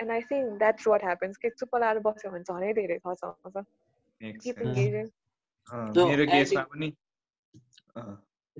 [0.00, 2.98] and I think that's what happens कि चुप्प लाएर बस्यो भने झनै धेरै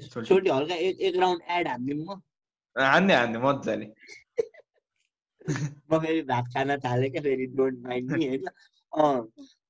[0.00, 0.26] sorry.
[0.26, 2.20] छोटी हल्का एक एक राउन्ड एड हानिदिउँ म।
[2.78, 3.86] हान्ने हान्ने मजाले।
[5.92, 8.46] म फेरि भात खान थालेँ क्या फेरि डोन्ट माइन्ड मी होइन?
[8.92, 9.26] अँ।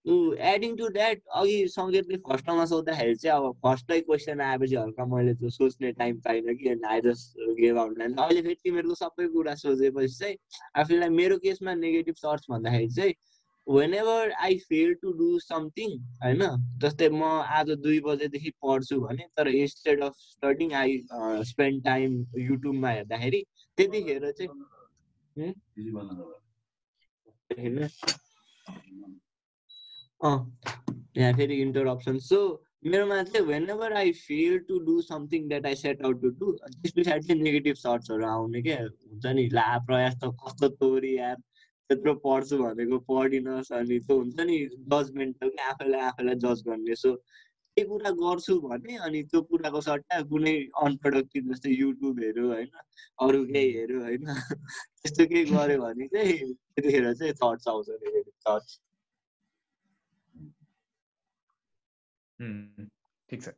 [0.06, 5.34] एडिङ टु द्याट अघि सङ्गीतले फर्स्ट ठाउँमा सोद्धाखेरि चाहिँ अब फर्स्टै क्वेसन आएपछि हल्का मैले
[5.34, 9.54] त्यो सोच्ने टाइम पाइनँ कि I just gave out and अहिले फेरि तिमीहरूको सबै कुरा
[9.56, 10.36] सोचेपछि चाहिँ
[10.76, 13.14] आफूलाई मेरो केसमा नेगेटिभ सर्च भन्दाखेरि चाहिँ
[13.94, 15.90] whenever I fail to do something
[16.22, 16.42] होइन
[16.78, 17.22] जस्तै म
[17.54, 20.98] आज दुई बजेदेखि पढ्छु भने तर instead of studying I
[21.46, 23.42] spend time युट्युबमा हेर्दाखेरि
[23.78, 24.50] त्यतिखेर चाहिँ
[30.20, 32.40] यहाँ फेरि इन्टरप्सन सो
[32.84, 36.92] मेरोमा चाहिँ whenever I fail to do something that I set out to do त्यस
[36.92, 41.36] पछाडि चाहिँ नेगेटिभ सर्ट्सहरू आउने क्या हुन्छ नि ला प्रयास त कस्तो तोरी यार?
[41.90, 47.14] त्यत्रो पढ्छु भनेको पढिनस् अनि त्यो हुन्छ नि जजमेन्टल क्या आफैलाई आफैलाई जज गर्ने सो
[47.76, 52.70] केही कुरा गर्छु भने अनि त्यो कुराको सट्टा कुनै अनप्रोडक्टिभ जस्तै युट्युब हेऱ्यो होइन
[53.18, 58.78] अरू केही हेऱ्यो होइन त्यस्तो केही गऱ्यो भने चाहिँ त्यतिखेर चाहिँ थट्स आउँछ नेगेटिभ थट्स
[62.40, 63.48] ठिक छ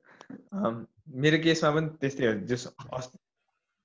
[1.09, 2.67] मेरो केसमा पनि त्यस्तै हो जस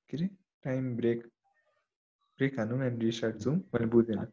[0.09, 0.27] के अरे
[0.63, 1.25] टाइम ब्रेक
[2.39, 4.25] ब्रेक हानौँ एन्ड रिस्टार्ट जाउँ मैले बुझेन।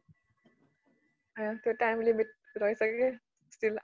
[1.36, 3.18] त्यो टाइम लिमिट रहेछ। कि
[3.52, 3.78] स्टिल?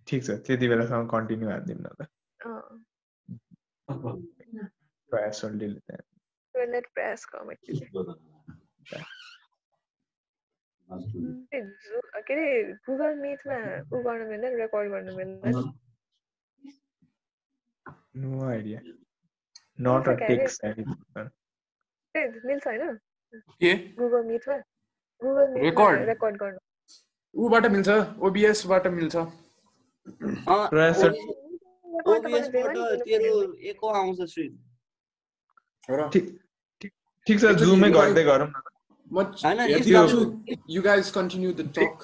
[0.07, 2.09] ठिक छ त्यति बेलासम्म कन्टिन्यू हालिदिउँ न त।
[3.89, 4.69] अँ।
[5.11, 6.03] प्रयास सल्टीले त्यहाँ
[6.55, 7.75] Toilet press comedy.
[11.55, 13.57] ए, जो- के अरे गुगल मिटमा
[13.93, 15.55] उ गर्नु मिल्दैन रेकर्ड गर्नु मिल्दैन
[18.23, 18.81] नो। आइडिया
[19.87, 20.83] नट अ मिल्छ टेक क्यारे?
[22.15, 22.97] ए मिल्छ होइन
[23.61, 23.75] के?
[24.01, 24.57] गुगल मिटमा
[25.23, 26.07] गुगल मिटमा Record?
[26.09, 26.59] रेकर्ड गर्नु
[27.35, 27.89] ऊबाट मिल्छ
[28.29, 29.17] ओबिएसबाट मिल्छ
[30.71, 31.03] प्रयास
[31.95, 32.77] ओबिएसबाट
[33.07, 33.35] तेरो।
[33.71, 34.21] एको आउँछ
[35.89, 38.55] र ठिक छ जुमै गर्दै गरौँ न
[39.11, 40.21] म हेरिदिरहेको छु
[40.75, 41.95] you guys continue the talk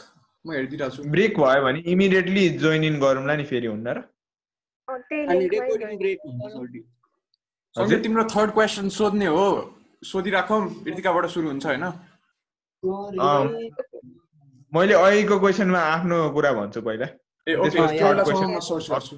[0.45, 3.99] म हेरिदिरहेको छु ब्रेक भयो भने इमिडिएटली जोइन इन गरौँला नि फेरि हुन्न र
[7.77, 9.47] सँगै तिम्रो थर्ड क्वेसन सोध्ने हो।
[10.03, 11.85] सोधिराखौँ ऋतिकाबाट सुरु हुन्छ होइन?
[14.73, 17.07] मैले अहिलेको क्वेसनमा आफ्नो कुरा भन्छु पहिला।
[17.47, 19.15] ए ओके म सोच गर्छु।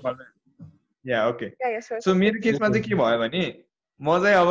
[1.05, 2.15] Yeah okay so.
[2.15, 3.45] मेरो केसमा चाहिँ के भयो भने
[4.01, 4.51] म चाहिँ अब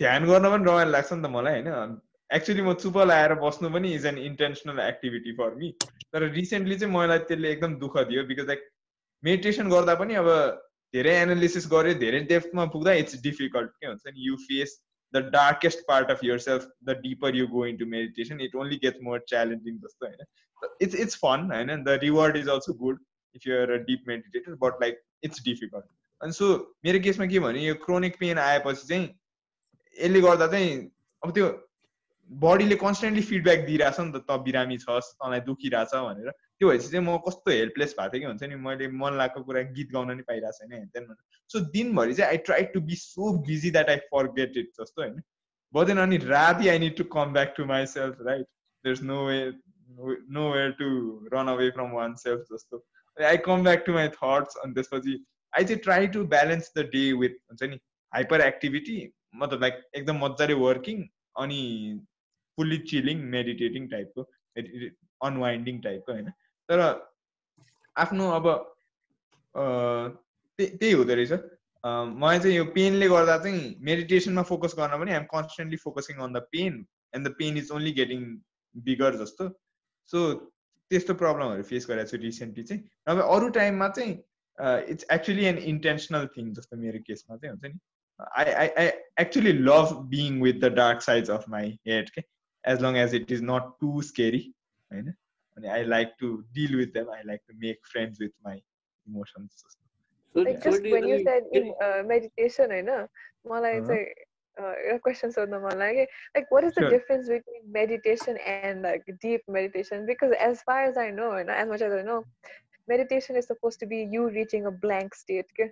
[0.00, 3.92] ध्यान गर्न पनि रमाइलो लाग्छ नि त मलाई होइन एक्चुली म चुप लाएर बस्नु पनि
[3.94, 8.46] is an intentional activity for me तर रिसेन्टली चाहिँ मलाई त्यसले एकदम दुःख दियो बिकज
[8.48, 8.68] लाइक
[9.22, 10.28] मेडिटेसन गर्दा पनि अब
[10.94, 14.78] धेरै एनालिसिस गऱ्यो धेरै डेप्थमा पुग्दा इट्स डिफिकल्ट के हुन्छ नि you face
[15.14, 19.22] the darkest part of yourself the deeper you go into meditation it only gets more
[19.28, 22.98] challenging जस्तो होइन इट्स इट्स फन होइन the reward is also good
[23.36, 25.84] if you're a deep meditator but like it's difficult
[26.20, 26.52] अनि so
[26.84, 29.08] मेरो केसमा के भने यो chronic pain आएपछि चाहिँ
[29.98, 30.78] यसले गर्दा चाहिँ
[31.22, 31.48] अब त्यो
[32.30, 37.04] बडीले कन्सटेन्टली फिडब्याक दिइरहेछ नि त त बिरामी छस् तँलाई दुखिरहेछ भनेर। त्यो भएपछि चाहिँ
[37.06, 40.22] म कस्तो हेल्पलेस भएको थिएँ कि हुन्छ नि मैले मन लागेको कुरा गीत गाउन नि
[40.28, 41.14] पाइरहेको छैन हेन
[41.50, 45.20] सो दिनभरि चाहिँ I try to be so busy that I forget it जस्तो होइन।
[45.74, 48.46] बदेन अनि राति I need to come back to myself right
[48.84, 49.40] there is no way
[50.52, 50.86] nowhere to
[51.34, 51.90] run away from
[52.22, 52.84] oneself जस्तो।
[53.24, 55.14] I come back to my thoughts अनि त्यसपछि
[55.52, 57.78] I चाहिँ try to balance the day with हुन्छ नि
[58.12, 58.98] hyper activity
[59.34, 61.02] मतलब like एकदम मजाले working
[61.42, 61.60] अनि
[62.58, 64.22] फुल्ली चिलिङ मेडिटेटिङ टाइपको
[65.26, 66.30] अनवाइन्डिङ टाइपको होइन?
[66.68, 66.80] तर
[67.96, 68.46] आफ्नो अब
[70.58, 71.32] त्यही हुँदो रहेछ।
[72.22, 76.42] मलाई चाहिँ यो पेनले गर्दा चाहिँ मेडिटेसनमा फोकस गर्न पनि I'm constantly focusing on the
[76.52, 76.74] pain
[77.14, 78.24] and the pain is only getting
[78.74, 79.48] bigger जस्तो।
[80.10, 80.18] सो
[80.90, 84.18] त्यस्तो प्रब्लमहरू फेस गरेको छु रिसेन्टली चाहिँ। नभए अरू टाइममा चाहिँ
[84.94, 87.78] it's actually an intentional thing जस्तो मेरो केसमा चाहिँ हुन्छ नि।
[88.38, 92.22] I I I actually love being with the dark sides of my head के
[92.64, 94.40] as long as it is not too scary
[94.90, 95.12] होइन?
[95.56, 98.62] अनि I like to deal with them I like to make friends with my
[99.06, 99.64] emotions
[102.78, 103.06] in uh,
[103.52, 104.04] मलाई चाहिँ
[104.60, 106.90] uh, questions on the like, like what is the sure.
[106.90, 111.68] difference between meditation and like deep meditation because as far as i know and as
[111.68, 112.24] much as i know
[112.88, 115.70] meditation is supposed to be you reaching a blank state okay?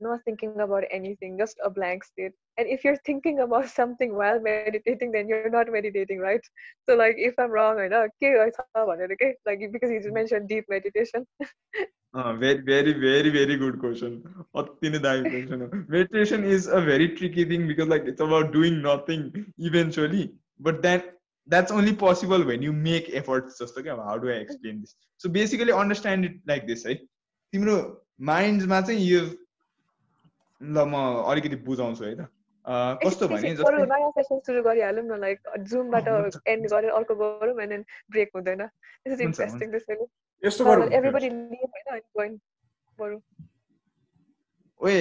[0.00, 2.32] not thinking about anything, just a blank state.
[2.58, 6.40] And if you're thinking about something while meditating, then you're not meditating, right?
[6.88, 10.64] So, like, if I'm wrong, I know, okay, okay, like because you just mentioned deep
[10.68, 11.26] meditation.
[12.14, 14.22] uh, very, very, very, very good question.
[15.88, 21.02] meditation is a very tricky thing because, like, it's about doing nothing eventually, but then
[21.46, 23.58] that's only possible when you make efforts.
[23.58, 24.94] Just okay, how do I explain this?
[25.16, 27.00] So basically, understand it like this, right?
[27.54, 27.76] तिम्रो
[28.26, 29.20] माइन्डमा चाहिँ यो
[30.61, 30.93] ल म
[31.25, 32.29] अलिकति बुझाउँछु है त।
[33.01, 36.07] कस्तो भने जस्तो नयाँ सेसन सुरु गरिहालौँ न लाइक जुमबाट
[36.47, 40.05] एन्ड गरेर अर्को गरौँ एन्ड देन ब्रेक हुँदैन। दिस इज इन्ट्रेस्टिङ त्यसैले
[40.43, 42.37] यस्तो गरौँ एभ्रीबडी लिभ हैन अनि
[42.99, 43.17] बरु?
[44.81, 44.95] ओए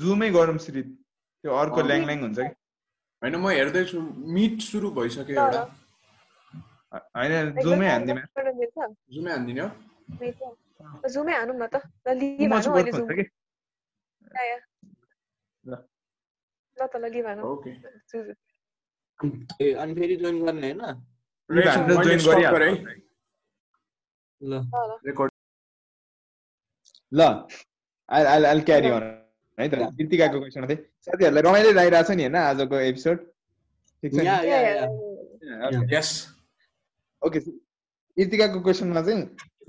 [0.00, 2.54] जुमै गरौँ श्री त्यो अर्को ल्याङ ल्याङ हुन्छ कि?
[3.22, 4.00] होइन म हेर्दैछु
[4.36, 5.62] मिट सुरु भइसक्यो एउटा।
[6.92, 8.18] होइन जुमै हान्दिन।
[9.12, 9.60] जुमै हान्दिन।
[11.12, 11.74] जुमै हानौँ न त।
[12.06, 13.08] ल लिभ हानौँ अहिले जुम
[15.66, 15.74] ल।
[16.76, 17.70] त ल लिभ हानौँ ओके।
[19.64, 20.80] ए अनि फेरि जोइन गर्ने हैन
[24.42, 24.52] ल
[27.12, 27.20] ल।
[28.08, 29.04] आई आई क्यारी अन
[29.58, 29.74] है त?
[29.98, 33.16] कृतिकाको क्वेसन थिए साथीहरूलाई रमाइलो लागिरहेको छ नि होइन आजको एपिसोड
[34.02, 34.18] ठिक छ
[35.92, 36.08] यस
[37.22, 39.20] ओके कृतिकाको क्वेसनमा चाहिँ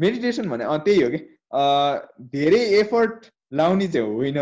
[0.01, 1.19] मेडिटेसन भने त्यही हो कि।
[2.33, 3.29] धेरै एफर्ट
[3.59, 4.39] लाउने चाहिँ होइन?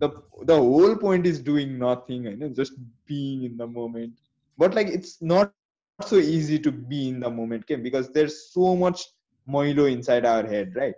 [0.00, 0.08] the
[0.50, 2.72] the whole point is doing nothing and just
[3.06, 4.12] being in the moment
[4.58, 5.52] but like it's not
[6.00, 7.76] so easy to be in the moment okay?
[7.76, 9.04] because there's so much
[9.48, 10.94] moilo inside our head right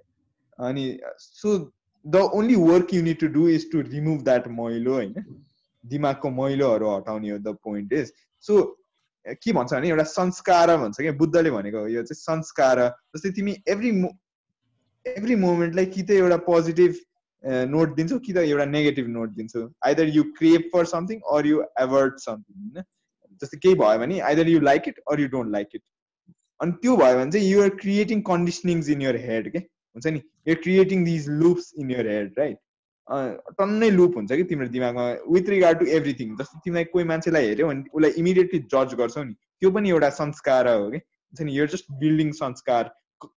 [0.58, 1.72] and so
[2.04, 5.14] the only work you need to do is to remove that moilo होइन
[5.90, 8.12] दिमागको मैलोहरू हटाउने हो the point is
[8.46, 8.62] so
[9.42, 12.80] के भन्छ भने एउटा संस्कार भन्छ क्या बुद्धले भनेको यो चाहिँ संस्कार
[13.16, 13.90] जस्तै तिमी एभ्री
[15.06, 16.96] एभ्री मोमेन्टलाई कि त एउटा पोजिटिभ
[17.43, 21.61] नोट दिन्छौ कि त एउटा नेगेटिभ नोट दिन्छौ either you create for something or you
[21.79, 22.83] avoid something होइन
[23.41, 25.83] जस्तै केही भयो भने either you like it or you don't like it
[26.59, 30.61] अनि त्यो भयो भने चाहिँ you're creating conditionings in your head के हुन्छ नि you're
[30.63, 32.57] creating these loops in your head right
[33.57, 37.67] टन्नै लुप हुन्छ कि तिम्रो दिमागमा विथ रिगार्ड टु एभ्रिथिङ जस्तै तिमीलाई कोही मान्छेलाई हेऱ्यो
[37.67, 41.69] भने उसलाई इमिडिएटली जज गर्छौ नि त्यो पनि एउटा संस्कार हो कि हुन्छ नि युआर
[41.69, 42.93] जस्ट बिल्डिङ संस्कार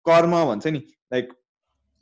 [0.06, 1.32] कर्म भन्छ नि लाइक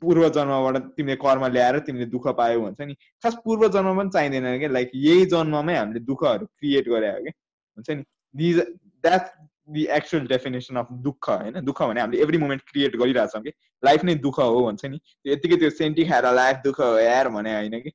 [0.01, 4.59] पूर्व जन्मबाट तिमीले कर्म ल्याएर तिमीले दुःख पायौ भन्छ नि। खास पूर्व जन्म पनि चाहिँदैन
[4.59, 8.03] क्या लाइक यही जन्ममै हामीले दुःखहरू क्रिएट गरे हो कि हुन्छ नि।
[8.35, 8.59] These
[9.03, 9.29] that
[9.69, 11.59] the actual definition of दुःख होइन?
[11.65, 13.51] दुःख भने हामीले एभ्री मोमेन्ट क्रिएट गरिरहेछौँ कि।
[13.83, 17.53] लाइफ नै दुःख हो भन्छ नि। यतिकै त्यो सेन्टी खाएर लाइफ दुःख हो यार भने
[17.55, 17.89] होइन कि।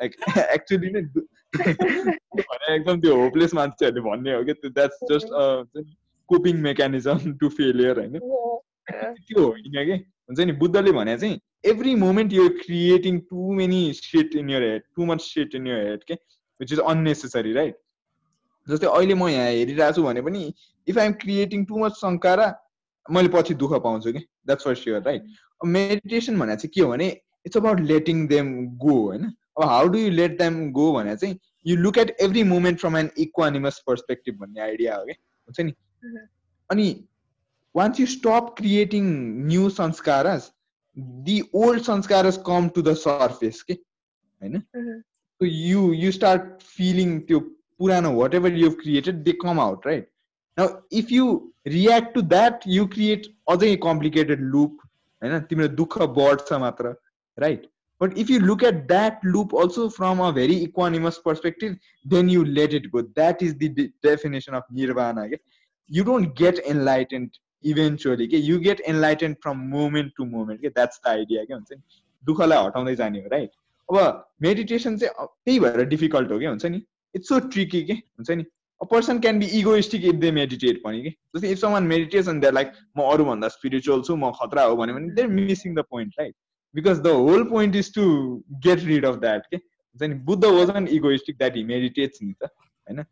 [0.00, 1.02] लाइक एक्चुली नै
[2.42, 5.28] भने एकदम त्यो होपलेस मान्छेहरूले भन्ने हो कि। That's just
[6.28, 8.20] coping mechanism to failure होइन?
[9.28, 9.92] त्यो होइन कि
[10.28, 14.82] हुन्छ नि बुद्धले भने चाहिँ every moment you're creating too many shit in your head
[14.96, 16.16] too much shit in your head के
[16.60, 17.74] which is unnecessary right?
[18.66, 20.42] जस्तै अहिले म यहाँ हेरिरहेको छु भने पनि
[20.88, 22.46] if I'm creating too much सङ्कारा
[23.06, 25.24] मैले पछि दुःख पाउँछु कि that's for sure right
[25.60, 27.08] meditation भने चाहिँ के हो भने
[27.46, 28.52] it's about letting them
[28.84, 29.24] go होइन?
[29.58, 32.96] अब how do you let them go भने चाहिँ you look at every moment from
[32.96, 35.74] an equanimous perspective भन्ने आइडिया हो कि हुन्छ नि?
[36.06, 36.28] Mhm.
[36.70, 37.08] अनि
[37.75, 39.09] Once you stop creating
[39.47, 40.51] new samskaras
[41.25, 45.03] the old samskaras come to the surface के होइन Mhm.
[45.41, 47.39] so you you start feeling त्यो
[47.79, 50.09] पुरानो whatever you created they come out right
[50.57, 50.67] now
[50.99, 51.25] if you
[51.67, 54.77] react to that you create अझै complicated loop
[55.21, 56.93] होइन तिम्रो दुःख बढ्छ मात्र
[57.37, 57.67] right
[58.01, 62.43] but if you look at that loop also from a very equanimous perspective then you
[62.59, 65.39] let it go that is the definition of nirvana के
[65.89, 67.37] you don't get enlightened
[67.70, 71.72] eventually के you get enlightened from moment to moment के that's the idea के हुन्छ
[71.72, 71.82] नि?
[72.24, 73.50] दुःखलाई हटाउँदै जाने हो right
[73.88, 76.82] अब मेडिटेसन चाहिँ त्यही भएर डिफिकल्ट हो कि हुन्छ नि?
[77.14, 78.44] इट्स सो ट्रिकी के हुन्छ नि?
[78.80, 82.40] A person can be egoistic if they meditate पनि कि जस्तै if someone meditates and
[82.42, 86.14] they're like म अरूभन्दा स्पिरिचुअल छु म खतरा हो भन्यो भने they're missing the point
[86.20, 86.34] right
[86.74, 88.04] because the whole point is to
[88.66, 90.14] get rid of that के हुन्छ नि?
[90.30, 92.50] Buddha was an egoistic that he meditates नि त
[92.88, 93.04] होइन?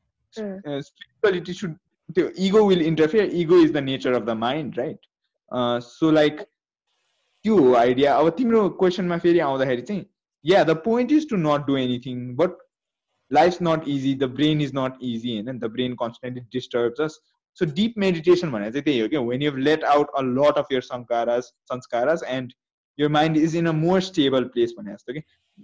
[0.88, 1.74] स्पिरिचुअलिटी सुड
[2.16, 5.06] त्यो ego will interfere ego is the nature of the mind right
[5.82, 6.40] so like
[7.44, 10.04] त्यो हो idea अब तिम्रो क्वेसनमा फेरि आउँदाखेरि चाहिँ
[10.44, 12.56] yeah the point is to not do anything but
[13.30, 17.20] life not easy the brain is not easy होइन the brain constantly disturb us
[17.58, 20.72] so deep meditation भनेर चाहिँ त्यही हो क्या when you let out a lot of
[20.72, 22.52] your samskaras samskaras and
[22.98, 25.22] your mind is in a more stable place भने जस्तो कि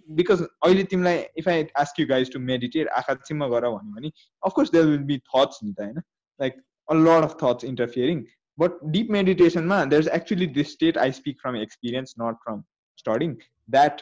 [0.09, 4.11] because अहिले तिमीलाई if I ask you guys to meditate आँखा चिम्म गर भन्यो भने
[4.43, 6.01] of course there will be thoughts नि त होइन
[6.41, 8.25] like a lot of thoughts interfering
[8.59, 12.63] but deep मेडिटेसनमा there is actually this state I speak from experience not from
[12.99, 13.35] studying
[13.71, 14.01] that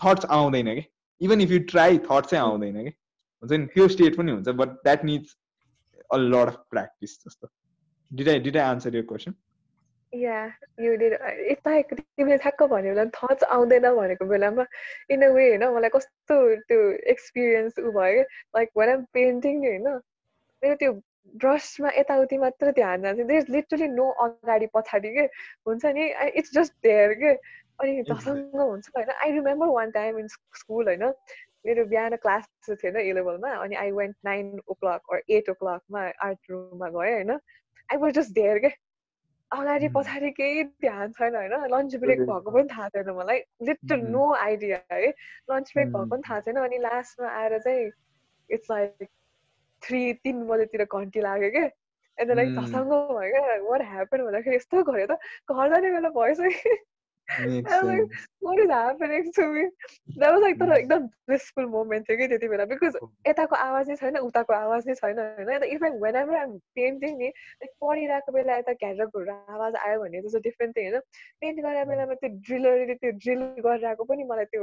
[0.00, 0.84] thoughts आउँदैन कि
[1.20, 2.92] even if you try thought चाहिँ आउँदैन कि
[3.42, 5.36] हुन्छ नि त्यो स्टेट पनि हुन्छ but that needs
[6.12, 7.48] a lot of practice जस्तो।
[8.10, 9.34] Did I did I answer your question
[10.12, 10.38] yeah
[10.80, 14.64] यो यता तिमीले ठ्याक्क भन्यो बेला थट्स आउँदैन भनेको बेलामा
[15.10, 16.78] इन अ वे होइन मलाई कस्तो त्यो
[17.12, 18.22] एक्सपिरियन्स ऊ भयो।
[18.56, 19.86] लाइक वान एम पेन्टिङ होइन
[20.62, 20.92] मेरो त्यो
[21.34, 25.24] ब्रसमा यताउति मात्र ध्यान जान्छ देयर इज लिटरली नो अगाडि पछाडि के
[25.66, 26.06] हुन्छ नि?
[26.38, 27.32] इट्स जस्ट देयर के।
[27.80, 31.04] अनि झसङ्ग हुन्छ होइन। I remember one time in school होइन
[31.66, 32.48] मेरो बिहान क्लास
[32.82, 37.30] थिएन इलेभेनमा अनि I went nine o'clock or eight ओ क्लकमा आर्ट रुममा गएँ होइन।
[37.30, 38.72] आई वाज जस्ट देयर के।
[39.50, 43.38] अगाडि पछाडि केही ध्यान छैन होइन। लन्च ब्रेक भएको पनि थाहा छैन मलाई।
[43.70, 45.08] लिटल नो आइडिया है
[45.52, 47.90] लन्च ब्रेक भएको पनि थाहा छैन। अनि लास्टमा आएर चाहिँ
[48.50, 49.08] इट्स लाइक
[49.82, 51.66] थ्री तिन बजेतिर घन्टी लाग्यो क्या
[52.18, 53.42] अन्त लाइक झसङ्ग भयो क्या?
[53.70, 55.12] वाट ह्यापन भन्दाखेरि यस्तो गयो त।
[55.48, 56.38] घर जाने बेला was
[60.42, 62.96] like तर एकदम blissful moment थियो कि त्यति बेला। बिकज
[63.28, 65.62] यताको आवाज नै छैन उताको आवाज नै छैन होइन?
[65.76, 69.18] Even whenever I'm painting नि लाइक पढिरहेको बेला यता घ्यारको
[69.54, 71.00] आवाज आयो भने चाहिँ डिफ्रेन्ट थिङ होइन?
[71.40, 74.62] पेन्ट गरेर बेलामा त्यो ड्रिलरले त्यो ड्रिल गरिरहेको पनि मलाई त्यो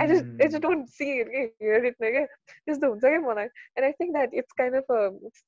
[0.00, 4.12] I just I just see के हियर इट त्यस्तो हुन्छ क्या मलाई and I think
[4.12, 4.92] that it's kind of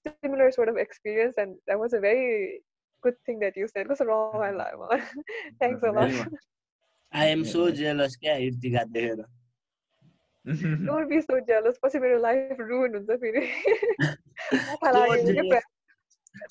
[0.09, 2.59] similar sort of experience and that was a very
[3.05, 5.01] good thing that use कस्तो रङ लाग्यो मलाई
[5.53, 6.39] thank so much
[7.13, 8.39] I am so jealous क्या
[8.73, 9.25] गा देखेर
[10.45, 13.47] डोन्ट बी सो जेलस पछि मेरो life रुन हुन्छ फेरि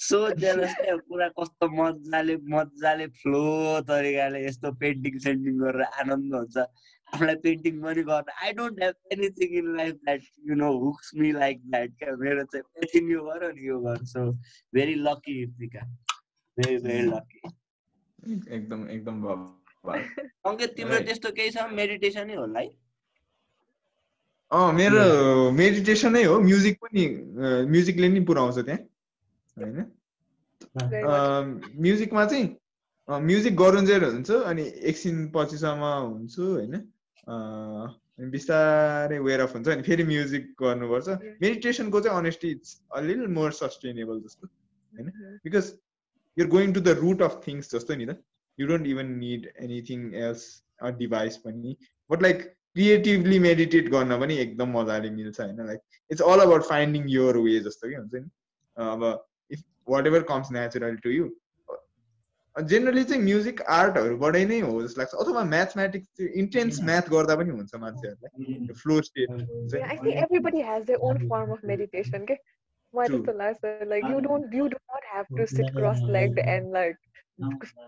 [0.01, 0.95] सो जेलस क्या?
[1.09, 3.41] पुरा कस्तो मजाले मजाले फ्लो
[3.81, 6.65] तरिकाले यस्तो पेन्टिङ सेन्टिङ गरेर आनन्द हुन्छ
[7.15, 11.31] आफूलाई पेन्टिङ पनि गर्न I don't have anything in life that you know hooks me
[11.33, 14.31] like that क्या मेरो चाहिँ पेन्टिङ यो गर नि यो गर so
[14.73, 15.85] very lucky Irtika
[16.57, 17.53] very very lucky
[18.49, 19.21] एकदम एकदम
[19.85, 22.73] अङ्कित तिम्रो त्यस्तो केही छ मेडिटेसनै होला है
[24.51, 25.05] अँ मेरो
[25.53, 27.05] मेडिटेसनै हो म्युजिक पनि
[27.67, 28.81] म्युजिकले नि पुऱ्याउँछ त्यहाँ
[29.57, 29.79] होइन
[31.79, 36.75] म्युजिकमा चाहिँ म्युजिक गरुन्जेल हुन्छ अनि एकछिन पछिसम्म हुन्छु होइन
[38.33, 41.07] बिस्तारै वेयर अफ हुन्छ अनि फेरि म्युजिक गर्नुपर्छ।
[41.41, 45.09] मेडिटेसनको चाहिँ अनेस्टली इट्स अलिल मोर सस्टेनेबल जस्तो होइन?
[45.43, 45.71] Because
[46.37, 48.17] you're going to the root of things जस्तो नि त।
[48.59, 50.45] You don't even need anything else
[50.81, 51.75] a device पनि।
[52.09, 52.41] बट लाइक
[52.75, 55.65] क्रिएटिभली मेडिटेट गर्न पनि एकदम मजाले मिल्छ होइन?
[55.65, 55.79] Like
[56.11, 58.29] it's all about finding your way जस्तो कि हुन्छ नि।
[58.77, 59.03] अब
[59.51, 59.63] if
[60.07, 61.29] whatever comes natural to you
[62.55, 67.81] generally चाहिँ म्युजिक आर्टहरूबाटै नै हो जस्तो लाग्छ अथवा म्याथमेटिक्स इन्टेन्स म्याथ गर्दा पनि हुन्छ
[67.85, 69.31] मान्छेहरूलाई flow state
[69.87, 72.21] I think everybody has their own form of meditation.
[72.21, 72.37] Okay?
[72.95, 73.19] मलाई True.
[73.25, 76.97] त्यस्तो लाग्छ like you don't you do not have to sit cross-legged and like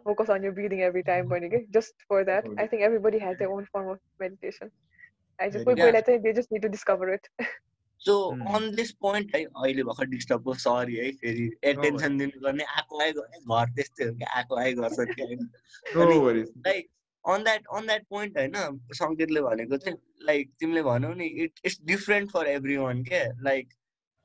[0.10, 3.38] focus on your breathing every time पनि के just for that I think everybody has
[3.44, 4.74] their own form of meditation.
[5.40, 5.86] I just कोही Yeah.
[5.86, 7.32] कोहीलाई चाहिँ they just need to discover it.
[8.00, 8.14] So.
[8.56, 13.12] On this point है अहिले भर्खर disturb भयो sorry है फेरि एटेन्सन दिनुपर्ने आएको आइ
[13.12, 15.50] गर्ने घर त्यस्तै हो कि आएको आइ गर्छ कि होइन?
[16.68, 16.90] Like
[17.26, 21.80] on that on that point होइन सङ्केतले भनेको चाहिँ लाइक तिमीले भनौ नि it it's
[21.86, 23.24] different for everyone क्या?
[23.42, 23.74] लाइक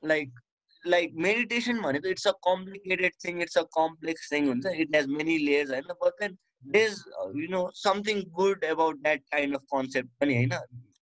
[0.03, 0.39] लाइक
[0.87, 4.65] लाइक मेडिटेसन भनेको it's a complicated thing it's a complex thing हुन्छ?
[4.65, 5.93] इट हेज मेनी लेयर्स होइन?
[6.03, 6.37] But then
[6.75, 7.03] is
[7.35, 10.49] you know something good about that kind of concept पनि होइन?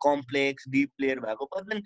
[0.02, 1.84] Complex deep player भएको but then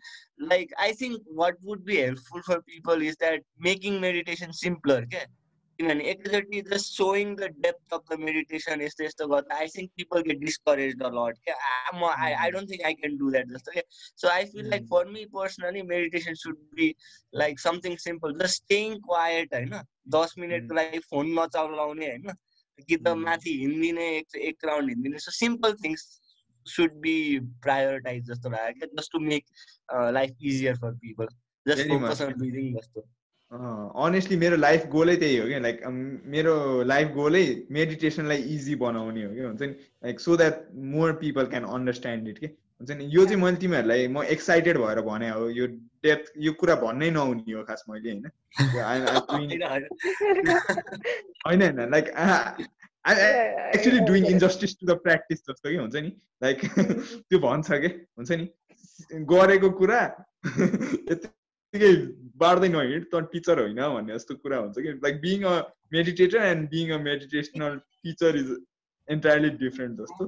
[0.50, 5.26] like I think what would be helpful for people is that making meditation simpler क्या
[5.80, 10.22] किनभने एकैचोटि just showing the depth of the meditation यस्तो यस्तो गर्दा I think people
[10.22, 11.56] get discourage the lot क्या
[11.94, 14.88] म I I don't think I can do that जस्तो क्या so I feel like
[14.90, 16.90] for me personally meditation should be
[17.34, 19.76] like something simple just staying quiet होइन
[20.16, 22.36] दस मिनटको लागि phone नचलाउने होइन
[22.80, 26.08] कि त माथि हिँडिदिने एक एक round हिँडिदिने so simple things
[26.66, 29.46] should be prioritize जस्तो लाग्यो क्या just to make
[30.14, 31.28] life easier for people
[31.66, 33.08] just focus on breathing जस्तो।
[34.06, 35.82] अनेस्टली मेरो लाइफ गोलै त्यही हो क्या लाइक
[36.36, 39.76] मेरो लाइफ गोलै मेडिटेसनलाई इजी बनाउने हो क्या हुन्छ नि?
[40.06, 43.06] Like so that more people can understand it के हुन्छ नि?
[43.06, 45.68] यो चाहिँ मैले तिमीहरूलाई म एक्साइटेड भएर भने हो यो
[46.08, 48.30] डेप्थ यो कुरा भन्नै नहुने हो खास मैले होइन?
[51.48, 52.14] होइन होइन। Like
[53.06, 56.12] actually doing injustice to the practice जस्तो कि हुन्छ नि?
[56.44, 56.62] लाइक
[57.30, 57.88] त्यो भन्छ कि?
[58.18, 58.48] हुन्छ नि?
[59.34, 60.00] गरेको कुरा
[61.12, 61.92] यत्तिकै
[62.38, 64.94] बाँड्दैन हिँड त टिचर होइन भन्ने जस्तो कुरा हुन्छ कि?
[65.06, 65.56] Like being a
[65.94, 68.56] meditator and being a meditational teacher is
[69.08, 70.26] entirely different जस्तो।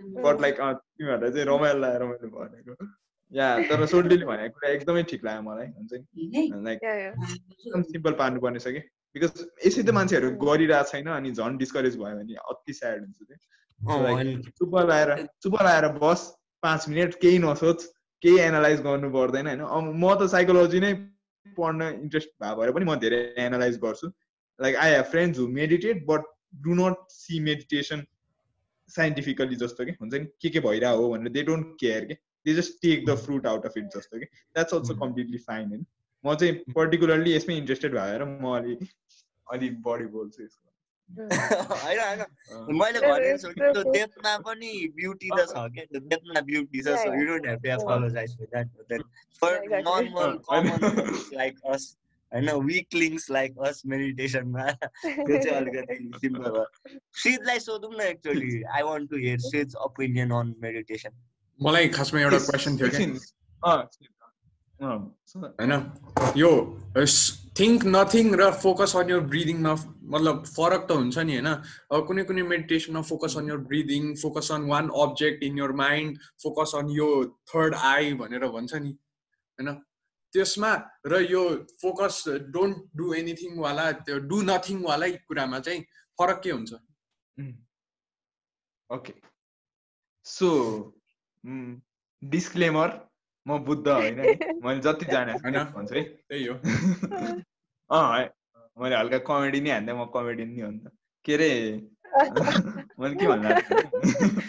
[0.00, 2.92] बट लाइक तिमीहरूलाई चाहिँ रमाइलो लाग्यो रमाइलो भनेको।
[3.32, 6.50] या तर सोल्टीले भनेको कुरा एकदमै ठिक लाग्यो मलाई हुन्छ नि?
[6.64, 8.82] लाइक एकदम सिम्पल पार्नुपर्ने छ कि?
[9.14, 14.52] बिकज यसै त मान्छेहरू गरिरहेको छैन अनि झन् डिस्करेज भयो भने अति स्याड हुन्छ कि
[14.58, 16.26] चुप लाएर चुप लाएर बस
[16.62, 17.84] पाँच मिनट केही नसोच
[18.22, 19.62] केही एनालाइज गर्नु पर्दैन होइन?
[20.02, 20.92] म त साइकोलोजी नै
[21.58, 24.08] पढ्न इन्ट्रेस्ट भए भएर पनि म धेरै एनालाइज गर्छु।
[24.58, 26.24] Like I have friends who meditate but
[26.64, 28.02] do not see meditation
[28.88, 29.92] scientifically जस्तो कि?
[30.00, 30.26] हुन्छ नि?
[30.42, 32.14] के के भइरहेको हो भनेर दे डोन्ट केयर के?
[32.46, 34.26] They just take the fruit out of it जस्तो कि?
[34.26, 35.86] द्याट्स अल्सो कम्प्लिटली फाइन होइन?
[36.24, 38.74] म चाहिँ पर्टिकुलरली यसमै इन्ट्रेस्टेड भएर म अलि
[39.46, 40.66] अलिक बढी बोल्छु यसको
[41.10, 42.20] होइन होइन।
[42.78, 47.14] मैले भनेको छु त्यो डेपमा पनि ब्युटी त छ क्या त्यो डेपमा ब्युटी छ। So
[47.14, 49.02] you don't have to apologise for that
[49.42, 49.52] for
[49.86, 50.80] normal common
[51.38, 51.86] like us
[52.32, 56.66] होइन। विकलिङ्स लाइक अस मेडिटेसनमा त्यो चाहिँ अलिकति सिम्पल भयो।
[57.22, 61.12] श्रिजलाई सोधौँ न actually I want to hear Shrij opinion on meditation
[61.60, 63.06] मलाई खासमा एउटा क्वेसन थियो कि
[64.80, 65.72] होइन
[66.36, 66.50] यो
[67.58, 69.72] थिङ्क नथिङ र फोकस अन यर ब्रिदिङमा
[70.14, 71.48] मतलब फरक त हुन्छ नि होइन?
[71.92, 76.18] अब कुनै कुनै मेडिटेसनमा focus on your breathing focus on one object in your mind
[76.42, 77.08] focus on यो
[77.52, 79.74] थर्ड आई भनेर भन्छ नि होइन?
[80.34, 80.72] त्यसमा
[81.06, 81.42] र यो
[81.82, 82.22] फोकस
[82.54, 85.82] डोन्ट डु एनिथिङवाला त्यो डु नथिङवालै कुरामा चाहिँ
[86.18, 86.72] फरक के हुन्छ?
[88.90, 89.12] ओके
[90.24, 90.48] सो
[92.22, 92.96] डिस्क्लेमर
[93.48, 94.20] म बुद्ध होइन
[94.62, 95.34] मैले जति जाने
[95.64, 96.54] भन्छु है। त्यही हो।
[97.90, 98.28] अँ
[98.80, 100.92] मैले हल्का कमेडी नै हान्दा म कमेडियन नि हो नि त।
[101.24, 101.82] के अरे
[103.00, 104.42] मैले के भन्नु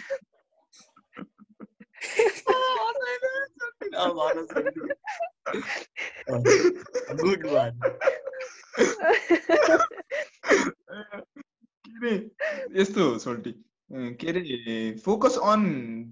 [12.76, 15.62] यस्तो सोल्टी के अरे फोकस अन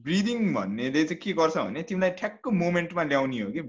[0.05, 3.63] ब्रिदिङ भन्नेले चाहिँ के गर्छ भने तिमीलाई ठ्याक्क मोमेन्टमा ल्याउने हो कि?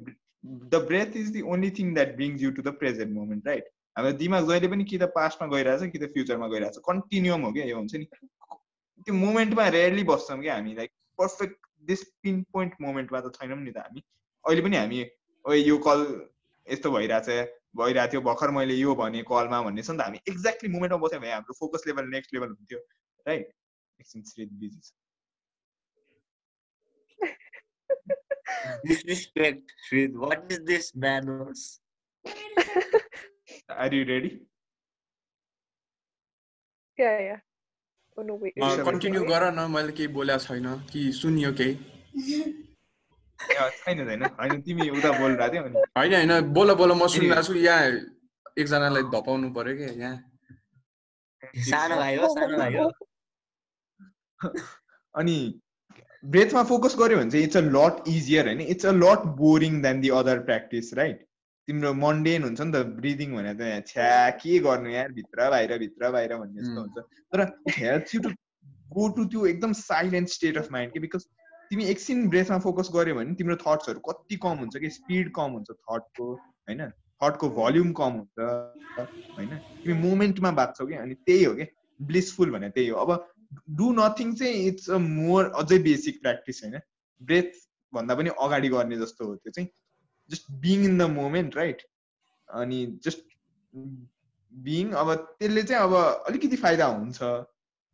[0.43, 3.65] The breath is the only thing that brings you to the present moment right
[3.97, 7.65] हाम्रो दिमाग जहिले पनि कि त पास्टमा गइरहेछ कि त फ्युचरमा गइरहेछ कन्टिन्युम हो क्या
[7.65, 11.57] यो हुन्छ नि। त्यो मोमेन्टमा रेयरली बस्छौँ क्या हामी like perfect
[11.91, 14.03] this pinpoint मोमेन्टमा त छैनौँ नि त हामी।
[14.45, 15.05] अहिले पनि हामी
[15.45, 16.05] ओ यो कल
[16.67, 17.29] यस्तो भइरहेछ
[17.77, 21.19] भइरहेको थियो भर्खर मैले यो भने कलमा भन्ने छ नि त हामी। एक्ज्याक्टली मोमेन्टमा बस्यो
[21.19, 22.79] भने हाम्रो फोकस लेभल नेक्स्ट लेभल हुन्थ्यो
[23.25, 23.47] राइट
[23.99, 24.91] श्रेत बिजी छ
[28.83, 30.15] Disrespect, Shrid.
[30.15, 31.79] What is this manners?
[33.69, 34.41] Are you ready?
[36.99, 37.39] Yeah, yeah.
[38.17, 38.53] Oh no, wait.
[38.57, 41.73] Continue गर न मैले केही बोलेको छैन कि सुनियो केही
[43.39, 47.55] छैन छैन होइन तिमी उता बोलिरहेको थियौ नि होइन होइन बोल बोल म सुनिरहेको छु
[47.59, 47.85] यहाँ
[48.57, 50.17] एकजनालाई धपाउनु पर्यो क्या यहाँ
[51.69, 52.89] सानो भाइ हो सानो भाइ हो
[55.15, 55.59] अनि
[56.25, 58.61] ब्रेथमा फोकस गर्यो भने चाहिँ इट्स अ लट इजियर होइन?
[58.61, 61.25] It's a lot boring then the other practice right
[61.67, 66.11] तिम्रो मन्डेन हुन्छ नि त ब्रिदिङ भनेर त छ्या के गर्नु यार भित्र बाहिर भित्र
[66.11, 66.97] बाहिर भन्ने जस्तो हुन्छ।
[67.33, 68.29] तर it helps you to
[68.89, 71.25] go to त्यो एकदम साइलेन्ट स्टेट अफ माइन्ड कि बिकज
[71.69, 75.71] तिमी एकछिन ब्रेथमा फोकस गर्यो भने तिम्रो थट्सहरू कति कम हुन्छ कि स्पिड कम हुन्छ
[75.71, 76.89] थटको होइन?
[77.23, 78.39] थटको भल्युम कम हुन्छ
[79.37, 79.57] होइन?
[79.57, 80.93] तिमी मोमेन्टमा बाँच्छौ कि?
[80.93, 81.65] अनि त्यही हो कि?
[82.01, 86.79] ब्लिसफुल भने त्यही हो। अब डु नथिङ चाहिँ इट्स अ मोर अझै बेसिक प्र्याक्टिस होइन।
[87.21, 87.51] ब्रेथ
[87.93, 89.69] भन्दा पनि अगाडि गर्ने जस्तो हो त्यो चाहिँ।
[90.29, 91.81] Just being in the moment right
[92.49, 93.23] अनि जस्ट
[94.53, 95.93] बिङ अब त्यसले चाहिँ अब
[96.27, 97.21] अलिकति फाइदा हुन्छ।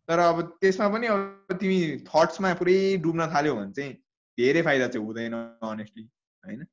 [0.08, 3.94] तर अब त्यसमा पनि अब तिमी थट्समा पुरै डुब्न थाल्यो भने चाहिँ
[4.38, 6.10] धेरै फाइदा चाहिँ हुँदैन अनेस्टली
[6.46, 6.66] होइन?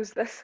[0.00, 0.34] Useless.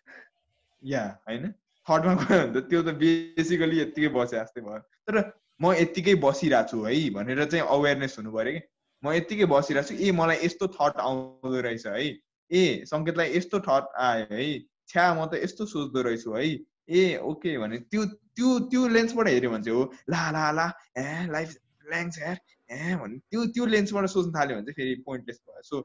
[0.85, 1.53] या होइन?
[1.87, 6.71] थर्डमा गयो भने त त्यो त बेसिकली यत्तिकै बसे जस्तै भयो। तर म यत्तिकै बसिरहेको
[6.71, 8.61] छु है भनेर चाहिँ अवेरनेस हुनु पऱ्यो कि।
[9.03, 12.07] म यत्तिकै बसिरहेको छु ए मलाई यस्तो थट आउँदो रहेछ है।
[12.51, 14.49] ए सङ्केतलाई यस्तो थट आयो है।
[14.89, 16.45] छ्या म त यस्तो सोच्दो रहेछु है।
[16.91, 18.05] ए ओके भने त्यो
[18.37, 20.67] त्यो त्यो लेन्सबाट हेऱ्यो भने चाहिँ हो ला ला ला
[20.99, 21.57] ए लाइफ
[21.91, 22.37] ल्याङ्स हेर
[22.71, 25.85] ए भने त्यो त्यो लेन्सबाट सोच्नु थाल्यो भने चाहिँ फेरि पोइन्टलेस भयो। सो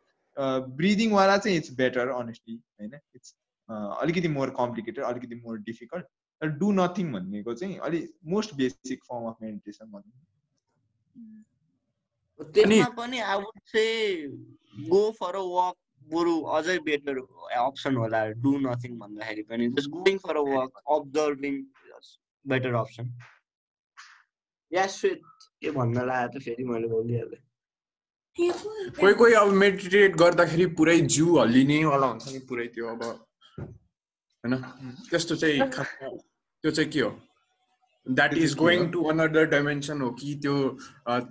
[0.79, 2.93] ब्रिदिङवाला चाहिँ इट्स बेटर अनेस्टली होइन?
[3.15, 3.35] इट्स
[4.01, 6.05] अलिकति मोर कम्प्लिकेटेड अलिकति मोर डिफिकल्ट
[6.41, 10.15] तर डु नथिङ भनेको चाहिँ अलिक most basic form of meditation भनौँ
[12.53, 13.83] त्यसमा पनि I would say
[14.89, 15.75] go for a walk
[16.13, 17.17] बरु अझै बेटर
[17.61, 21.55] अप्सन होला डु नथिङ भन्दाखेरि पनि। Just going for a walk observing
[22.45, 23.11] better option
[24.71, 25.21] yeah sweat
[25.61, 27.41] के भन्न लाग्यो त फेरि मैले बोलिहालेँ
[28.99, 33.01] कोही कोही अब मेडिटेट गर्दाखेरि पुरै जिउ हल्लिनेवाला हुन्छ नि पुरै त्यो अब
[34.43, 34.53] होइन
[35.09, 37.09] त्यस्तो चाहिँ खासमा त्यो चाहिँ के हो?
[38.07, 38.85] द्याट इज गोइङ हो?
[38.91, 40.55] टु अनदर डाइमेन्सन हो कि त्यो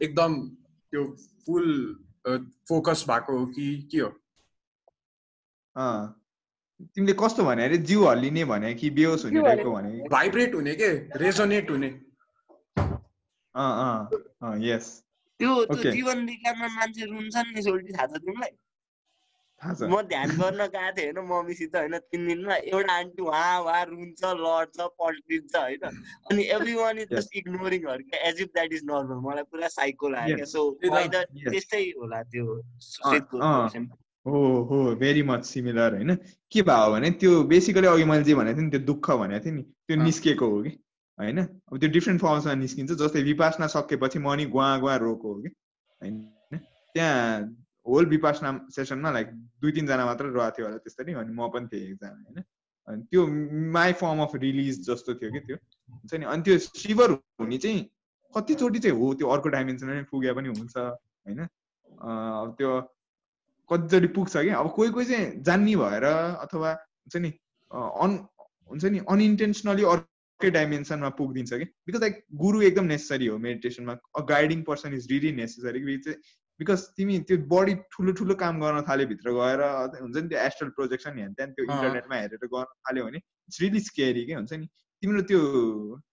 [0.02, 0.40] एकदम
[0.92, 1.04] त्यो
[1.46, 1.66] फुल
[2.68, 4.08] फोकस भएको हो कि के हो?
[5.76, 6.22] अँ।
[6.94, 7.64] तिमीले कस्तो भने?
[7.64, 10.08] अरे जिउ हल्लिने भने कि बेहोस हुने टाइपको भने?
[10.10, 10.88] भाइब्रेट हुने के?
[11.18, 11.88] रेजोनेट हुने।
[13.54, 14.86] अँ अँ अँ यस
[15.40, 15.64] त्यो.
[15.92, 18.50] जीवन विज्ञानमा मान्छे रुन्छन् नि सोल्टी थाहा छ तिमीलाई?
[19.62, 24.24] म ध्यान गर्न गएको थिएँ होइन मम्मीसित होइन तिन दिनमा एउटा आन्टी उहाँ उहाँ रुन्छ
[24.24, 25.82] लड्छ पल्टिन्छ होइन
[26.30, 26.42] अनि
[26.74, 27.08] everyone is.
[27.10, 27.82] Just ignoring
[28.14, 30.44] as if that is normal मलाई पुरा साइको लाग्यो क्या.
[30.44, 30.70] सो.
[30.82, 32.44] त्यस्तै होला त्यो।
[34.26, 36.14] हो हो भेरी मच सिमिलर होइन
[36.52, 39.54] के भयो भने त्यो बेसिकली अघि मैले जे भनेको थिएँ नि त्यो दुःख भनेको थिएँ
[39.54, 40.70] नि त्यो। निस्केको हो कि
[41.18, 45.42] होइन अब त्यो डिफ्रेन्ट फर्म्समा निस्किन्छ जस्तै विपासना सकेपछि म नि गुवा गुवा रोको हो
[45.42, 45.48] कि
[46.02, 46.14] होइन
[46.94, 49.28] त्यहाँ होल विपासना सेसनमा लाइक
[49.62, 52.44] दुई तिनजना मात्र रहेको थियो होला त्यस्तरी अनि म पनि थिएँ एकजना होइन?
[52.88, 53.26] अनि त्यो
[53.76, 56.24] माई फर्म अफ रिलिज जस्तो थियो कि त्यो। हुन्छ नि?
[56.24, 57.10] अनि त्यो सिभर
[57.40, 57.80] हुने चाहिँ
[58.34, 61.40] कतिचोटि चाहिँ हो त्यो अर्को डाइमेन्सनमा पुगे पनि हुन्छ होइन?
[61.40, 62.70] अब त्यो
[63.70, 64.48] कतिचोटि पुग्छ कि?
[64.48, 67.32] अब कोही कोही चाहिँ जान्ने भएर अथवा हुन्छ नि
[67.70, 68.18] अन
[68.70, 71.64] हुन्छ नि अनइन्टेन्सनली अर्कै डाइमेन्सनमा पुगिदिन्छ कि?
[71.86, 75.80] बिकज लाइक गुरु एकदम नेसेसरी हो मेडिटेसनमा a guiding person is really necessary
[76.60, 79.60] because तिमी त्यो बडी ठुलो ठुलो काम गर्न थाल्यो भित्र गएर
[80.00, 83.80] हुन्छ नि त्यो एस्ट्रल प्रोजेक्सन हेर्ने त्यहाँदेखि त्यो। इन्टरनेटमा हेरेर गर्न थाल्यो भने इट्स रियली
[83.88, 84.66] स्केरी के हुन्छ नि?
[85.02, 85.40] तिम्रो त्यो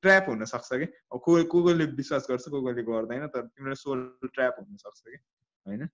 [0.01, 0.85] ट्र्याप हुन सक्छ कि?
[1.11, 5.17] को को कोले विश्वास गर्छ को कोले गर्दैन तर तिम्रो सोल ट्र्याप हुन सक्छ कि?
[5.65, 5.87] होइन?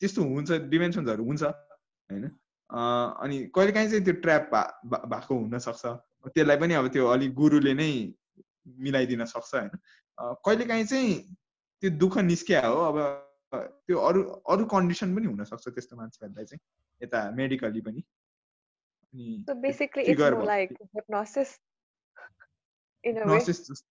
[0.00, 2.24] त्यस्तो हुन्छ डिमेन्सन्सहरू हुन्छ होइन?
[2.70, 4.50] अनि कहिलेकाहीँ चाहिँ त्यो ट्र्याप
[5.10, 5.84] भएको हुनसक्छ।
[6.30, 7.90] त्यसलाई पनि अब त्यो अलिक गुरुले नै
[8.86, 9.70] मिलाइदिन सक्छ होइन?
[10.46, 11.12] कहिलेकाहीँ चाहिँ
[11.82, 12.96] त्यो दुःख निस्किया हो अब
[13.53, 14.21] त्यो अरू
[14.55, 16.59] अरू कन्डिसन पनि हुनसक्छ त्यस्तो मान्छेहरूलाई चाहिँ
[17.01, 18.03] यता मेडिकली पनि
[19.13, 21.53] अनि So basically, it's trigger more भयो। like hypnosis
[23.03, 23.39] in a way.
[23.39, 23.83] Hypnosis-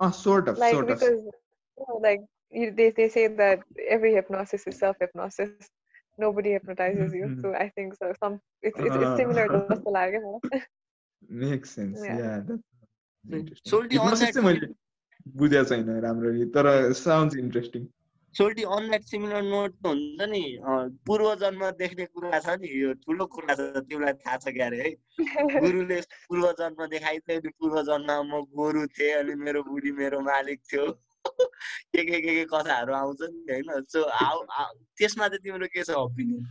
[0.00, 3.62] uh sort of Like sort of because you know, like you, they they say that
[3.96, 5.70] every hypnosis is self hypnosis.
[6.18, 7.26] Nobody hypnotizes you.
[7.28, 7.40] Mhm.
[7.42, 8.12] So I think so.
[8.22, 10.66] Some it's it's, it's similar to just like it.
[11.44, 12.18] Make sense Yeah.
[12.20, 12.58] Yeah
[13.70, 14.66] Soaltee on hypnosis चाहिँ मैले
[15.40, 16.66] बुझेको छैन राम्ररी तर
[16.98, 17.86] sound interesting
[18.33, 22.93] सोल्टी on that similar note हुन्छ नि अँ, पूर्व जन्म देख्ने कुरा छ नि यो
[23.03, 24.91] ठुलो कुरा छ तिमीलाई थाहा छ क्यारे है?
[25.65, 30.59] गुरुले पूर्व जन्म देखाइदियो नि पूर्व जन्ममा म गोरु थिएँ अनि मेरो बुढी मेरो मालिक
[30.71, 30.85] थियो।
[31.93, 33.83] के के के के कथाहरू आउँछ नि होइन?
[33.87, 34.37] सो आउ
[34.97, 36.43] त्यसमा चाहिँ तिम्रो के छ ओपिनियन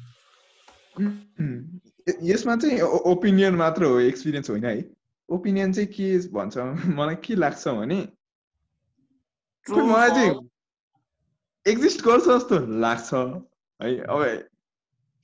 [2.28, 2.80] यसमा चाहिँ
[3.11, 4.76] ओपिनियन मात्र हो एक्सपिरियन्स होइन है।
[5.28, 6.57] ओपिनियन चाहिँ के भन्छ?
[6.99, 8.01] मलाई के लाग्छ भने
[9.66, 10.33] मलाई चाहिँ
[11.67, 13.15] एक्जिस्ट गर्छ जस्तो लाग्छ।
[13.81, 14.25] है अब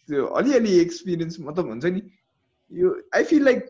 [0.09, 2.03] त्यो अलिअलि एक्सपिरियन्स मतलब हुन्छ नि
[2.73, 3.65] यो आई फिल लाइक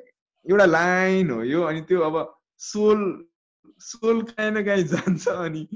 [0.51, 2.17] एउटा लाइन हो यो अनि त्यो अब
[2.59, 3.01] सोल
[3.81, 5.67] सोल काहीँ न काहीँ जान्छ अनि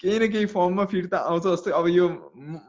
[0.00, 2.08] केही न केही फर्ममा फिर्ता आउँछ जस्तै अब यो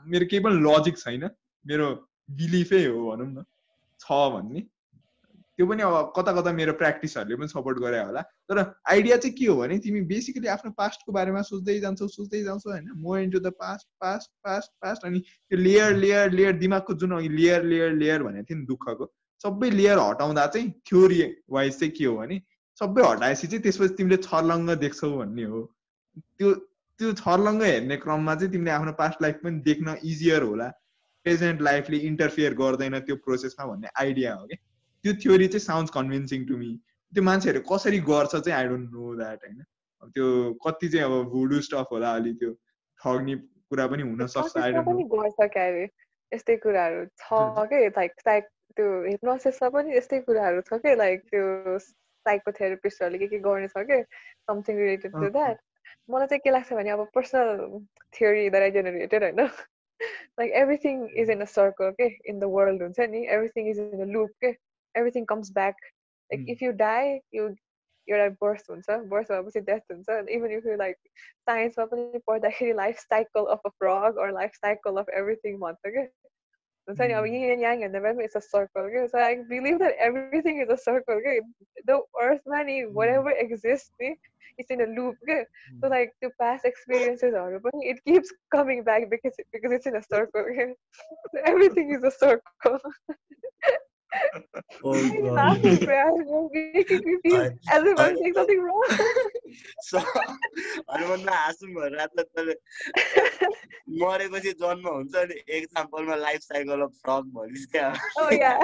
[0.08, 1.30] मेरो केही पनि लजिक छैन।
[1.66, 1.88] मेरो
[2.32, 3.44] बिलिफै हो भनौँ न।
[4.00, 4.64] छ भन्ने।
[5.60, 8.60] त्यो पनि अब कता कता मेरो प्र्याक्टिसहरूले पनि सपोर्ट गरे होला। तर
[8.92, 12.86] आइडिया चाहिँ के हो भने तिमी बेसिकली आफ्नो पास्टको बारेमा सोच्दै जान्छौ सोच्दै जान्छौ होइन।
[12.96, 17.30] More into the past past past past अनि त्यो लेयर लेयर लेयर दिमागको जुन अघि
[17.36, 19.10] लेयर लेयर लेयर भनेको थियो नि दुःखको
[19.44, 21.20] सबै लेयर हटाउँदा चाहिँ थ्योरी
[21.58, 22.40] वाइज चाहिँ के हो भने
[22.82, 25.62] सबै हटाएपछि चाहिँ त्यसपछि तिमीले छर्लङ्ग देख्छौ भन्ने हो।
[26.40, 26.54] त्यो
[27.00, 30.72] त्यो छर्लङ्ग हेर्ने क्रममा चाहिँ तिमीले आफ्नो पास्ट लाइफ पनि देख्न इजियर होला।
[31.26, 34.64] प्रेजेन्ट लाइफले इन्टरफियर गर्दैन त्यो प्रोसेसमा भन्ने आइडिया हो क्या
[35.04, 36.72] त्यो थ्योरी चाहिँ साउन्ड कन्भिन्सिङ टु मी
[37.14, 39.64] त्यो मान्छेहरू कसरी गर्छ चाहिँ आई डोन्ट नो द्याट होइन?
[40.16, 40.26] त्यो
[40.66, 42.52] कति चाहिँ अब भुडु स्टफ होला अलि त्यो
[43.00, 43.36] ठग्ने
[43.70, 45.88] कुरा पनि हुन सक्छ आई डोन्ट नो गर्छ क्यारे?
[46.32, 47.88] यस्तै कुराहरू छ के?
[47.98, 48.46] लाइक साइक
[48.78, 50.96] त्यो हिप्नोसिसमा पनि यस्तै कुराहरू छ कि?
[51.02, 54.04] लाइक त्यो साइकोथेरापिस्टहरूले के के गर्ने छ कि?
[54.52, 55.58] समथिङ रिलेटेड टु द्याट
[56.12, 57.84] मलाई चाहिँ के लाग्छ भने अब personal
[58.20, 59.42] theory that I generated होइन?
[60.40, 62.08] Like everything is in a circle के?
[62.30, 63.26] इन द वर्ल्ड हुन्छ नि?
[63.38, 64.52] Everything is in a loop के?
[64.96, 67.48] Everything comes back like if you die you
[68.08, 70.96] एउटा बर्थ हुन्छ बर्थ भएपछि डेथ हुन्छ इभन इफ यु लाइक
[71.50, 76.08] साइन्समा पनि पढ्दाखेरि life cycle of a frog or life cycle of everything भन्छ कि
[76.88, 80.04] हुन्छ नि अब यिङ याङ हेर्दा पनि इट्स अ सर्कल के so I believe that
[80.10, 81.40] everything is a circle के
[81.92, 84.16] द अर्थमा नि वाट एभर एक्जिस्ट नि
[84.60, 85.16] it's in a loop.
[85.24, 85.46] Okay?
[85.82, 85.94] So hmm.
[85.94, 87.60] like the past experiences are
[87.92, 90.42] it keeps coming back because because it's in a circle.
[90.52, 90.74] Okay?
[91.32, 92.04] So everything is
[94.35, 94.41] a
[94.73, 94.83] circle.
[94.85, 95.63] Oh god.
[96.75, 98.85] making me feel as if I'm saying something wrong.
[99.83, 99.99] so
[100.95, 102.55] अनुबन्ध हाँसौँ भनेर तैँले
[104.03, 107.89] मरेपछि जन्म हुन्छ नि एक्जाम्पलमा life cycle of frog भनिस् क्या
[108.23, 108.59] Oh yeah.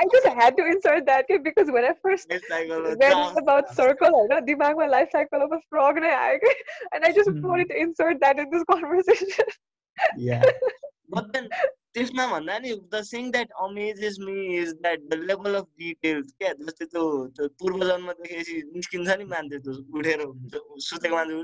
[0.00, 4.40] I just had to insert that because when I first read about circle, I know
[4.50, 6.54] दिमागमा life cycle of a frog नै आयो
[6.92, 9.28] and I just wanted to insert that in this conversation.
[10.16, 10.42] yeah.
[11.10, 11.48] But then
[11.95, 16.53] त्यसमा भन्दा नि the thing that amazes me is that the level of details क्या
[16.61, 20.23] जस्तै त्यो त्यो पूर्व जन्म देखेपछि निस्किन्छ नि मान्छे त्यो उठेर
[20.85, 21.37] सुतेको मान्छे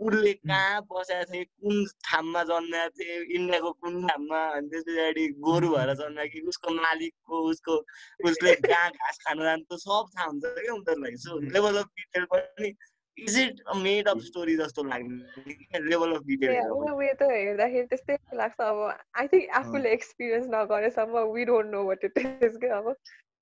[0.00, 5.70] उसले कहाँ बसेको थिएँ कुन ठाउँमा जन्मेको थिएँ इन्डियाको कुन ठाउँमा अनि त्यस पछाडि गोरु
[5.70, 7.78] भएर जन्मेको कि उसको मालिकको उसको
[8.24, 12.76] उसले कहाँ घाँस खान जान्छ सब थाहा हुन्छ क्या उनीहरूलाई सो लेभल अफ डिटेल पनि
[13.18, 18.60] is it made of story जस्तो लाग्ने लेभल अफ डिटेल उयो त हेर्दाखेरि त्यस्तै लाग्छ
[18.62, 18.82] अब
[19.16, 22.92] आई थिङ्क आफूले एक्सपिरियन्स नगरेसम्म we don't know what it is के अब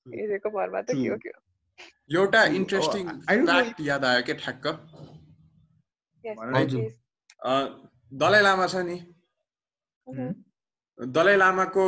[0.07, 1.35] हेरेको भरमा त के हो के
[2.13, 4.67] एउटा इन्ट्रेस्टिङ फ्याक्ट याद आयो के ठ्याक्क
[8.19, 8.99] दलाइ लामा छ नि
[10.99, 11.85] दलाइ लामाको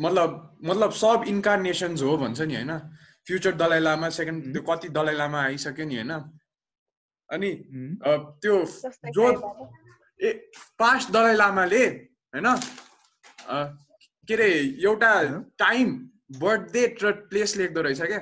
[0.00, 2.78] मतलब मतलब सब इन्कार्नेसन्स हो भन्छ नि होइन
[3.26, 6.12] फ्युचर दलाइ लामा सेकेन्ड त्यो कति दलाइ लामा आइसक्यो नि होइन
[7.34, 7.50] अनि
[8.42, 8.56] त्यो
[9.16, 9.24] जो
[10.20, 10.32] ए
[10.78, 11.84] पास्ट दलाइ लामाले
[12.34, 12.48] होइन
[14.28, 14.48] के अरे
[14.84, 15.12] एउटा
[15.58, 15.88] टाइम
[16.40, 18.20] बर्थ डेट र प्लेस लेख्दो रहेछ क्या।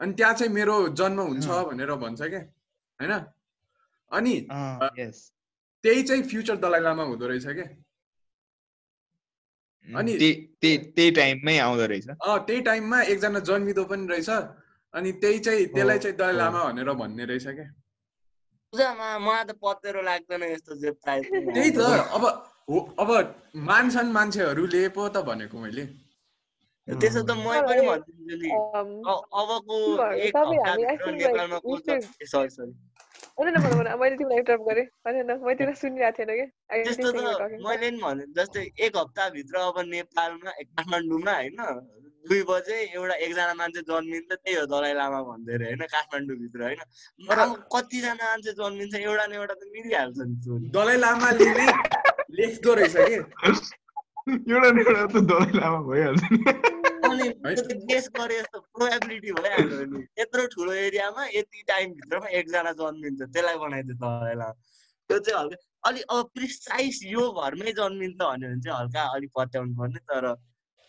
[0.00, 2.40] अनि त्यहाँ चाहिँ मेरो जन्म हुन्छ भनेर भन्छ क्या
[2.98, 3.12] होइन।
[4.10, 7.66] अनि त्यही चाहिँ फ्युचर दलाइ लामा हुँदो रहेछ क्या।
[9.88, 10.12] अनि
[10.60, 14.30] त्यही टाइममै आउँदो रहेछ। अँ त्यही टाइममा एकजना जन्मिँदो पनि रहेछ।
[14.94, 17.66] अनि त्यही चाहिँ त्यसलाई चाहिँ दलाइ लामा भनेर भन्ने रहेछ क्या।
[18.74, 22.24] पूजामा मलाई त पत्तेरो लाग्दैन यस्तो त्यही त अब
[22.70, 23.10] हो अब
[23.70, 25.84] मान्छन् मान्छेहरूले पो त भनेको मैले।
[26.88, 28.50] त्यसो त म पनि भनिदिन्छु नि
[29.40, 29.76] अबको
[30.26, 32.72] एक हप्ताभित्र नेपालमा सरी सरी
[33.38, 36.46] मैले तिमीलाई इन्टरप्ट गरेँ। होइन मैले तिमीलाई सुनिरहेको थिएन कि?
[36.84, 37.16] त्यस्तो त
[37.66, 41.60] मैले नि भने जस्तै एक हप्ताभित्र अब नेपालमा काठमाडौँमा होइन
[42.28, 45.82] दुई बजे एउटा एकजना मान्छे जन्मिन्छ त्यही हो दलाइ लामा भन्दै अरे होइन?
[45.94, 46.80] काठमाडौँभित्र होइन?
[47.74, 51.66] कतिजना मान्छे जन्मिन्छ एउटा न एउटा त मिलिहाल्छ नि दलाइ लामाले नै
[52.38, 53.18] लेख्दो रहेछ कि?
[54.52, 56.22] एउटा न एउटा त दलाइ लामा भइहाल्छ
[57.04, 57.26] अनि
[57.90, 63.96] गेस गरे जस्तो प्रोबेबिलिटी भइहाल्यो नि। यत्रो ठुलो एरियामा यति टाइमभित्रमा एकजना जन्मिन्छ त्यसलाई बनाइदियो
[64.00, 64.56] दलाइ लामा।
[65.10, 65.56] त्यो चाहिँ हल्का
[65.88, 70.24] अलिक अब प्रिसाइज यो घरमै जन्मिन्छ भन्यो भने चाहिँ हल्का अलिक पत्याउनु पर्ने तर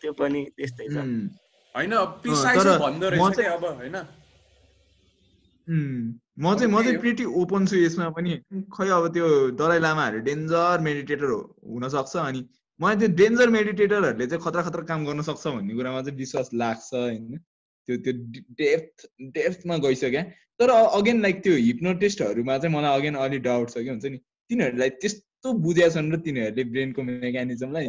[0.00, 0.96] त्यो पनि त्यस्तै छ।
[1.74, 1.92] होइन
[2.22, 3.96] प्रिसाइज भन्दो रहेछ अब होइन?
[6.38, 8.32] म चाहिँ म चाहिँ प्रिटी ओपन छु यसमा पनि।
[8.76, 9.26] खै अब त्यो
[9.60, 11.30] दलाइ लामाहरू डेन्जर मेडिटेटर
[11.72, 12.40] हुन सक्छ अनि
[12.80, 16.88] मलाई त्यो डेन्जर मेडिटेटरहरूले चाहिँ खतरा खतरा काम गर्न सक्छ भन्ने कुरामा चाहिँ विश्वास लाग्छ
[16.94, 17.36] होइन?
[17.88, 18.12] त्यो त्यो
[18.60, 20.22] डेप्थ डेप्थमा गइसक्यो
[20.60, 24.18] तर अगेन लाइक त्यो हिप्नोटिस्टहरूमा चाहिँ मलाई अगेन अलिक डाउट छ कि हुन्छ नि?
[24.50, 27.88] तिनीहरूलाई त्यस कस्तो बुझेका छन् र तिनीहरूले ब्रेनको मेकानिजमलाई?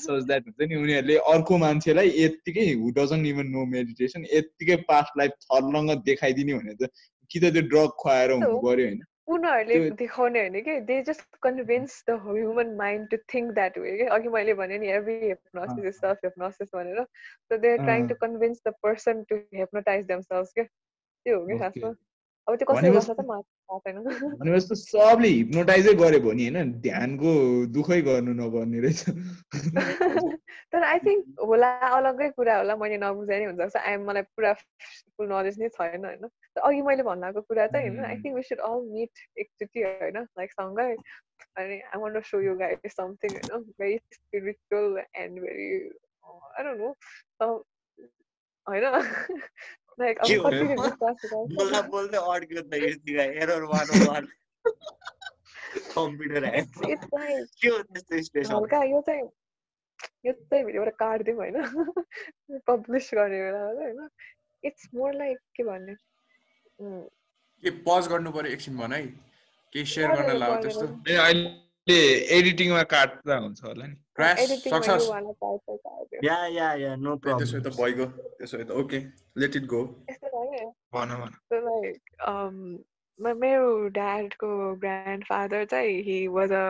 [0.00, 5.18] सच द्याट हुन्छ नि उनीहरूले अर्को मान्छेलाई यत्तिकै who doesn't even know meditation यत्तिकै पास्ट
[5.18, 6.88] लाइफ छर्लङ्ग देखाइदिने भने त
[7.30, 9.02] कि त त्यो ड्रग खुवाएर हुनु पर्यो होइन?
[9.34, 10.78] उनीहरूले देखाउने होइन कि?
[10.88, 14.08] They just convince the human mind to think that way कि?
[14.16, 18.14] अघि मैले भने नि every hypnosis is self hypnosis भनेर। So they are trying to
[18.24, 20.64] convince the person to hypnotise themself के?
[20.64, 21.94] त्यो हो कि खासमा?
[22.48, 23.96] अब त्यो कसरी गर्छ त मलाई थाहा छैन।
[24.40, 27.30] भनेपछि सबले हिप्नोटाइजै गरे भने होइन ध्यानको
[27.66, 29.00] दुःखै गर्नु नपर्ने रहेछ।
[30.72, 35.28] तर आई थिङ्क होला अलग्गै कुरा होला मैले नबुझाइ नै हुनसक्छ। आइ मलाई पुरा फुल
[35.28, 36.28] नलेज नै छैन होइन।
[36.62, 38.16] अघि मैले भन्नु कुरा चाहिँ होइन I.
[38.16, 40.90] Think we should all meet एकचोटि होइन लाइक सँगै।
[41.56, 45.70] अनि I want so you guys something होइन। Very spiritual and very
[46.58, 47.52] I don't know
[48.66, 48.84] होइन।
[50.00, 50.26] लाइक अब?
[50.46, 51.16] कतिले विश्वास
[51.58, 52.18] बोल्दा बोल्दै
[52.62, 54.24] त यतिका एरर वान वान
[55.94, 59.22] कम्प्युटर के हो त्यस्तो स्पेसल हल्का यो चाहिँ
[60.26, 61.56] यो चाहिँ भिडियोबाट काटिदिउँ होइन
[62.68, 64.08] पब्लिस गर्ने बेला होइन
[64.62, 65.94] इट्स मोर लाइक के भन्ने
[67.62, 69.02] के पज गर्नु पर्यो एकछिन भन है
[69.72, 70.86] केही सेयर गर्न गर्दैन। त्यस्तो
[71.88, 73.96] एडिटिङमा काट्दा हुन्छ होला नि।
[76.24, 78.06] या या या नो त्यसो त भइगयो
[78.38, 78.98] त्यसो भए त ओके
[79.38, 79.82] लेट इट गो
[80.94, 81.32] भन भन।
[82.28, 82.56] Um
[83.18, 86.64] मेरो ड्याडको ग्रान्डफादर चाहिँ हि वाज अ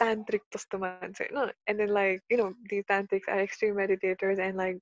[0.00, 1.50] तान्त्रिक जस्तो मान्छे होइन?
[1.68, 4.78] And then like you know the tantrics are extreme meditators and like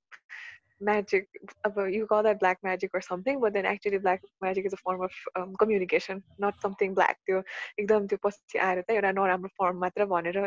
[0.80, 1.28] magic
[1.66, 4.76] अब you call that black magic or something but then actually black magic is a
[4.76, 7.42] form of um, communication not something black त्यो
[7.80, 10.40] एकदम त्यो पछि आएर चाहिँ एउटा नराम्रो form मात्र भनेर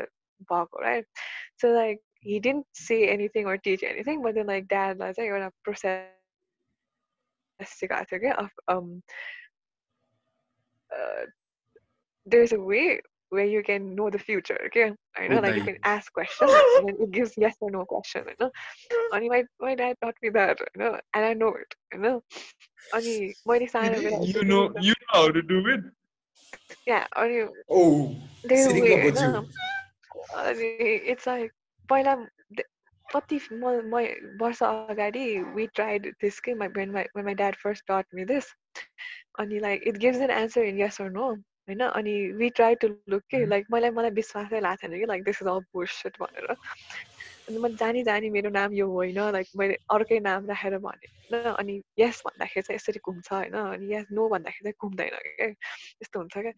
[0.51, 1.05] भएको right
[1.61, 5.49] so like he didn't say anything or teach anything but then like ड्याडलाई चाहिँ एउटा
[5.63, 6.13] process
[7.59, 9.01] सिकाएको थियो क्या of um
[10.91, 11.23] uh,
[12.25, 12.99] there's a way
[13.31, 15.63] where you can know the future okay I know like you Okay.
[15.63, 18.51] can ask questions and then it gives yes or no question you know
[19.13, 22.21] अनि my my dad taught me that you know and I know it you know
[22.95, 23.15] अनि
[23.49, 25.81] मैले सानो बेला you know you know how to do it
[26.87, 27.45] yeah अनि
[27.77, 27.81] ओ
[28.49, 29.45] there's a सिरिङ way बज्यो होइन
[30.43, 30.69] अनि
[31.13, 31.51] it's like
[31.91, 32.15] पहिला
[32.59, 32.67] द-
[33.13, 34.01] कति म म
[34.41, 35.09] वर्ष अगाडि
[35.41, 38.49] we tried this के my when my when my dad first taught me this
[39.43, 41.27] अनि like it gives an answer in yes or no
[41.68, 41.80] होइन?
[41.80, 43.50] अनि we tried to look के Mhm.
[43.52, 46.50] like मलाई मलाई विश्वासै लाग्थेन कि like this is all bullshit भनेर।
[47.48, 51.54] अनि म जानी जानी मेरो नाम यो होइन लाइक मैले अर्कै नाम राखेर भने होइन?
[51.54, 53.54] अनि यस भन्दाखेरि चाहिँ यसरी घुम्छ होइन?
[53.54, 56.52] अनि यस नो भन्दाखेरि चाहिँ घुम्दैन क्या यस्तो हुन्छ क्या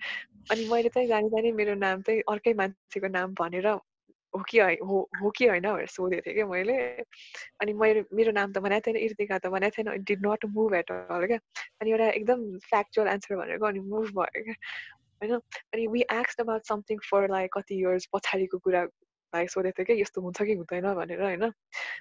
[0.51, 3.69] अनि मैले चाहिँ जानी जानी मेरो नाम चाहिँ अर्कै मान्छेको नाम भनेर
[4.35, 6.77] हो कि है हो कि होइन भनेर सोधेको थिएँ क्या मैले
[7.61, 10.91] अनि मैले मेरो नाम त भनेको थिएन इर्तिका त भनेको थिएन did not move at
[10.91, 11.39] all क्या
[11.81, 14.55] अनि एउटा एकदम फ्याक्चुअल एन्सर भनेको अनि मुभ भयो क्या
[15.23, 15.41] होइन
[15.73, 18.85] अनि वी एक्स अबाउट समथिङ फर लाइक कति इयर्स पछाडिको कुरा
[19.33, 21.45] लाइक सोधेको थियो क्या यस्तो हुन्छ कि हुँदैन भनेर होइन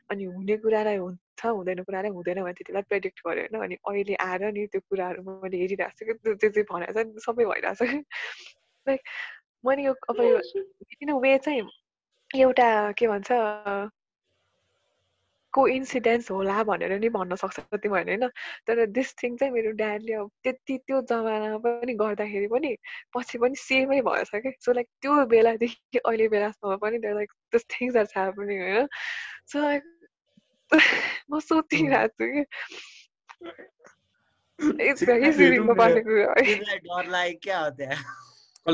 [0.09, 4.15] अनि हुने कुरालाई हुन्छ हुँदैन कुरालाई हुँदैन भने त्यति बेला प्रेडिक्ट गर्यो होइन अनि अहिले
[4.21, 7.73] आएर नि त्यो कुराहरू मैले हेरिरहेको छु कि त्यो त्यो चाहिँ भनेर चाहिँ सबै भइरहेको
[7.75, 8.03] छ कि
[8.87, 9.01] लाइक
[9.63, 10.41] मैले यो अब यो
[11.01, 11.61] इन वे चाहिँ
[12.33, 13.27] एउटा के भन्छ
[15.53, 18.29] को इन्सिडेन्स होला भनेर नि भन्न सक्छ तिमीहरूले होइन
[18.67, 22.77] तर दिस थिङ चाहिँ मेरो ड्याडले अब त्यति त्यो जमानामा पनि गर्दाखेरि पनि
[23.15, 27.65] पछि पनि सेमै भएछ क्या सो लाइक त्यो बेलादेखि अहिले बेलासम्म पनि त्यो like this
[27.71, 28.87] things are happening होइन
[29.47, 29.83] सो लाइक
[31.29, 32.43] म सोचिरहेको
[34.93, 35.59] छु कि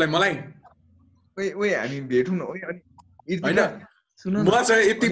[0.08, 2.89] मलाई ओए हामी भेटौँ न अनि
[3.36, 5.08] होइन। इर्तिका, सुन न। मलाई चाहिँ यति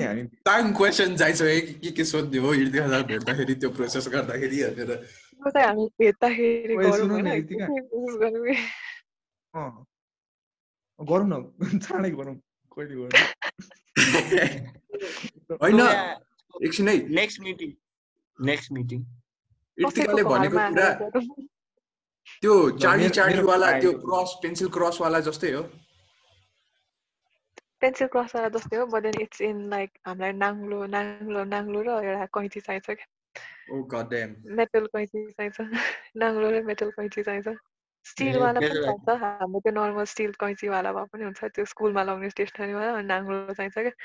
[0.45, 5.09] ताङ क्वेसन जाइसक्यो कि के के सोध्ने हो इर्तिका भेट्दाखेरि त्यो प्रोसेस गर्दाखेरि भनेर
[5.65, 6.75] हामी भेट्दाखेरि
[11.01, 12.35] गरौँ न, चाँडै गरौँ।
[12.79, 13.11] कहिले गरौँ?
[15.61, 15.79] होइन
[16.65, 17.73] एकछिन है। नेक्स्ट मिटिङ
[18.41, 19.05] नेक्स्ट मिटिङ
[19.79, 20.93] इर्तिकाले भनेको कुरा।
[22.41, 25.69] त्यो ल, चाडी मेरो- चाडी मेरो वाला त्यो। क्रस पेन्सिल क्रस वाला जस्तै हो।
[27.81, 32.25] पेन्सिल क्रसवाला जस्तै हो but then it's in like हामीलाई नाङ्लो नाङ्लो नाङ्लो र एउटा
[32.37, 33.07] कैँची चाहिन्छ क्या
[34.59, 35.57] मेटल कैँची चाहिन्छ
[36.15, 37.55] नाङ्लो र मेटल कैँची चाहिन्छ
[38.05, 42.93] स्टिलवाला पनि चाहिन्छ हाम्रो त्यो नर्मल स्टिल कैँचीवाला भए पनि हुन्छ त्यो स्कुलमा लगाउने स्टेसनरीवाला
[42.97, 43.95] अनि नाङ्लो चाहिन्छ क्या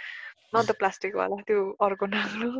[0.55, 2.51] न त प्लास्टिकवाला त्यो अर्को नाङ्लो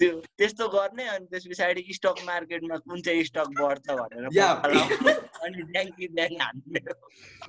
[0.00, 5.90] त्यो त्यस्तो गर्ने अनि त्यस पछाडि स्टक मार्केटमा कुन चाहिँ स्टक बढ्छ भनेर अनि ड्याङ
[5.98, 6.80] कि ड्याङ हान्ने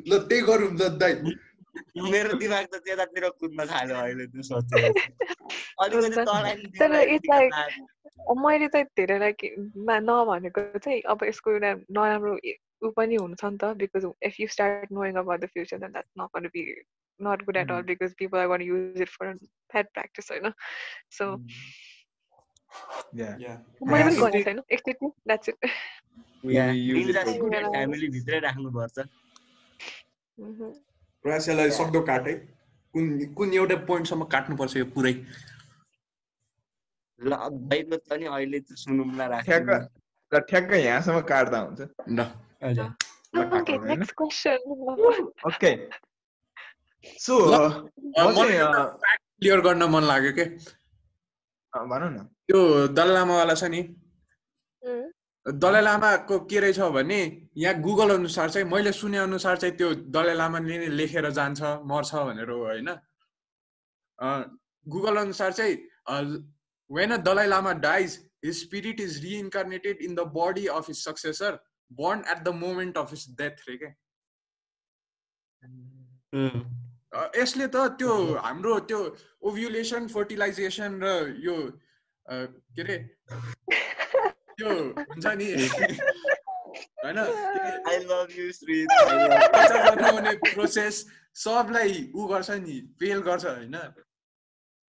[0.08, 1.14] ल त्यही गरौँ दाइ
[2.06, 4.84] मेरो दिमाग त त्यतातिर कुद्न थाल्यो अहिले त्यो सोचेर
[5.82, 7.88] अलिकति हुन्छ। तँलाई नि तर दिमाग it's like- लाग्यो।
[8.32, 9.52] अब मैले चाहिँ धेरैलाई के-
[9.88, 12.34] मा- नभनेको चाहिँ अब यसको एउटा नराम्रो
[12.82, 16.12] ऊ पनि हुन्छ नि त because if you start knowing about the future then that's
[16.20, 16.64] not gonna be
[17.20, 17.88] not good at all Mm.
[17.88, 20.52] Because people are gonna use it for bad practice होइन
[21.18, 21.28] सो
[23.16, 23.58] Yeah.
[23.82, 25.58] मैले पनि छैन एकचोटि द्याट्स इट.
[26.46, 28.98] फ्यामिली भित्रै राख्नुपर्छ
[31.78, 32.26] सक्दो काट
[32.96, 33.06] कुन
[33.38, 35.14] कुन एउटा पोइन्टसम्म काट्नुपर्छ यो पुरै
[37.20, 37.32] ल
[37.98, 42.20] त नि अहिले त सुनौँला ठ्याक्क यहाँसम्म काट्दा हुन्छ ल.
[45.48, 45.72] ओके
[47.20, 47.34] सो
[49.40, 50.46] क्लियर गर्न मन लाग्यो के
[51.76, 52.18] भनौँ न।
[52.48, 53.82] त्यो दलाई लामावाला छ नि.
[55.48, 60.36] दलाई लामाको के रहेछ भने यहाँ गुगल अनुसार चाहिँ मैले सुने अनुसार चाहिँ त्यो दलाई
[60.36, 62.90] लामाले नै लेखेर जान्छ मर्छ भनेर हो होइन?
[64.88, 65.76] गुगल अनुसार चाहिँ
[66.92, 71.60] when a Dalai Lama dies his spirit is reincarnated in the body of his successor
[71.94, 73.86] born at the moment of his death रे के
[76.38, 78.14] उम्, अ, यसले त त्यो
[78.46, 79.00] हाम्रो त्यो
[79.42, 81.08] ओभ्युलेसन फर्टिलाइजेसन र
[81.40, 81.56] यो
[82.26, 82.98] के अरे
[84.58, 85.48] त्यो हुन्छ नि।
[87.06, 87.20] होइन?
[90.54, 90.96] प्रोसेस
[91.36, 93.76] सबलाई उ गर्छ नि फेल गर्छ होइन?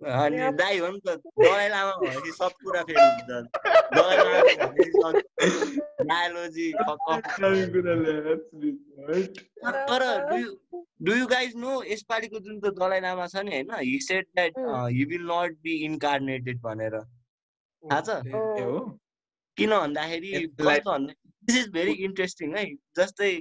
[0.01, 0.39] अनि.
[0.59, 3.31] दाइ हो नि त दलाइ लामा भनेपछि सब कुरा फेल हुन्छ
[3.97, 5.23] दलाइ लामा भनेपछि
[6.11, 6.73] बायोलोजी
[9.91, 10.03] तर
[11.03, 14.53] डु यु गाइज नो यसपालिको जुन त्यो दलाइ लामा छ नि होइन he said that.
[14.97, 17.01] He will not be incarnated भनेर
[17.83, 18.23] थाहा छ
[19.57, 21.15] किन भन्दाखेरि कस्तो भन्दा
[21.49, 22.65] दिस इज भेरी इन्ट्रेस्टिङ है
[22.99, 23.33] जस्तै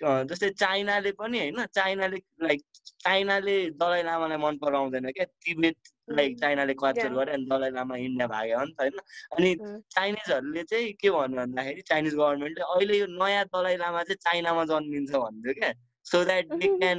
[0.00, 2.62] जस्तै चाइनाले पनि होइन चाइनाले लाइक
[3.04, 5.76] चाइनाले दलाइ लामालाई मन पराउँदैन क्या तिब्बत
[6.10, 6.38] लाइक.
[6.40, 7.08] चाइनाले Yeah.
[7.08, 8.98] गर्यो अनि दलाइ लामा इन्डिया भाग्यो हो नि त होइन
[9.36, 9.50] अनि.
[9.94, 15.10] चाइनिजहरूले चाहिँ के भन्यो भन्दाखेरि चाइनिज गभर्मेन्टले अहिले यो नयाँ दलाइ लामा चाहिँ चाइनामा जन्मिन्छ
[15.10, 15.72] भन्थ्यो क्या
[16.06, 16.66] so that they.
[16.78, 16.98] Can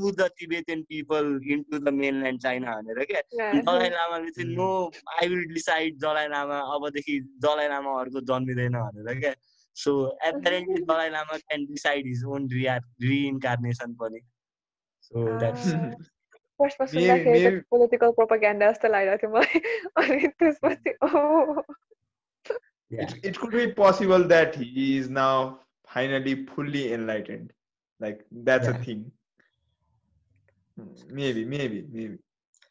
[0.00, 3.22] woo the Tibetan people into the mainland China भनेर क्या.
[3.62, 4.68] दलाइ लामाले चाहिँ no
[5.16, 9.32] I will decide Dalai Lama अबदेखि दलाइ लामाहरूको जन्मिँदैन भनेर क्या
[9.83, 9.91] So
[10.27, 14.19] apparently Dalai Lama can decide his own Riya reincarnation पनि
[15.11, 15.93] सो द्याट्स Ah.
[16.61, 19.59] फर्स्टमा Maybe- सुन्दाखेरि maybe- पोलिटिकल प्रोपागेन्डा जस्तो लागिरहेको थियो मलाई
[20.01, 21.63] अनि त्यसपछि oh.
[22.91, 25.59] it, it could be possible that he is now
[25.95, 27.49] finally fully enlightened.
[27.99, 28.19] Like
[28.49, 28.77] that's Yeah.
[28.79, 29.01] a thing.
[30.77, 30.91] Hmm,
[31.21, 32.17] Maybe, maybe, maybe.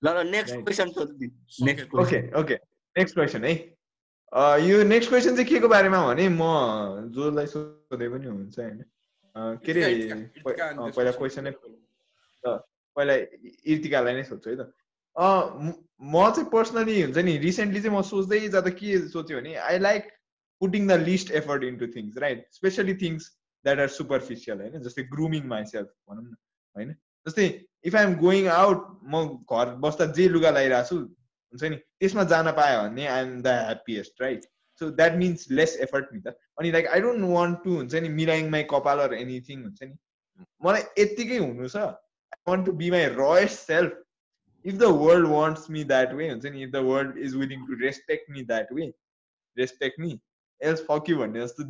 [0.02, 0.64] ल ल नेक्स्ट Right.
[0.68, 1.28] क्वेसन सोध्नु
[1.66, 2.58] next Okay, okay.
[2.96, 3.75] Next question है अ,
[4.33, 6.43] यो next question चाहिँ के को बारेमा भने म
[7.15, 8.83] जसलाई सोधे पनि हुन्छ होइन।
[9.63, 11.51] के अरे पहिला क्वेसनै
[12.97, 13.13] पहिला
[13.73, 14.73] इर्तिकालाई नै सोध्छु है त।
[15.63, 20.03] म- चाहिँ पर्सनली हुन्छ नि रिसेन्टली चाहिँ म सोच्दै जाँदा के सोच्यो भने I like
[20.61, 23.31] putting the least effort into things right specially things
[23.65, 24.81] that are superficial होइन?
[24.81, 26.35] जस्तै ग्रुमिङ माइसेल्फ भनौँ न
[26.75, 26.91] होइन?
[27.27, 27.47] जस्तै
[27.83, 30.97] if I am going out म घर बस्दा जे लुगा लगाइरहेको छु
[31.53, 31.75] हुन्छ नि?
[31.99, 34.45] त्यसमा जान पायो भने I am the happiest right
[34.81, 38.09] so that means less effort नि त अनि like I don't want to हुन्छ नि
[38.17, 39.95] मिराइङ माई कपाल अर एनिथिङ हुन्छ नि।
[40.65, 44.03] मलाई यत्तिकै हुनु छ। I want to be my rawest self
[44.65, 47.73] if the world wants me that way हुन्छ नि if the world is willing to
[47.81, 48.93] respect me that way
[49.57, 50.19] respect me
[50.61, 51.63] else fuck you भन्ने जस्तो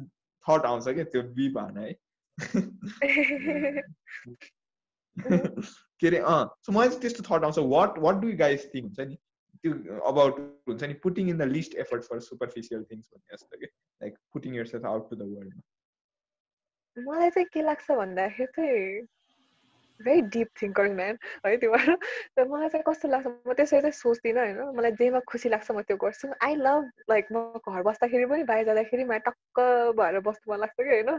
[0.46, 1.96] थट आउँछ क्या त्यो बिप हान है।
[6.00, 9.00] के अरे अँ। सो मलाई चाहिँ त्यस्तो थट आउँछ। What what do guys think हुन्छ
[9.00, 9.18] नि?
[9.68, 13.66] त्यो अबाउट हुन्छ नि putting in the least effort for superficial things भन्ने जस्तो कि
[14.02, 19.08] like putting yourself out to the world मलाई चाहिँ के लाग्छ भन्दाखेरि चाहिँ
[20.02, 21.96] भेरी डिप थिङ्कर म्यान है त्यो भएर
[22.38, 25.82] तर मलाई चाहिँ कस्तो लाग्छ म त्यसरी चाहिँ सोच्दिनँ होइन। मलाई जेमा खुसी लाग्छ म
[25.82, 29.60] त्यो गर्छु। आई लभ लाइक म घर बस्दाखेरि पनि बाहिर जाँदाखेरि मलाई टक्क
[29.98, 31.10] भएर बस्नु मन लाग्छ कि होइन।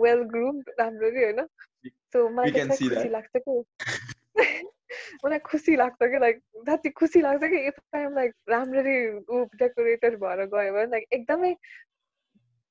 [0.00, 1.46] वेल ग्रुम राम्ररी होइन।
[1.86, 3.08] सो मलाई खुसी.
[3.08, 3.62] लाग्छ कि।
[5.24, 10.18] मलाई खुसी लाग्छ कि लाइक जति खुसी लाग्छ कि इफ आइम लाइक राम्ररी ऊ डेकोरेटेड
[10.24, 11.54] भएर गयो भने लाइक एकदमै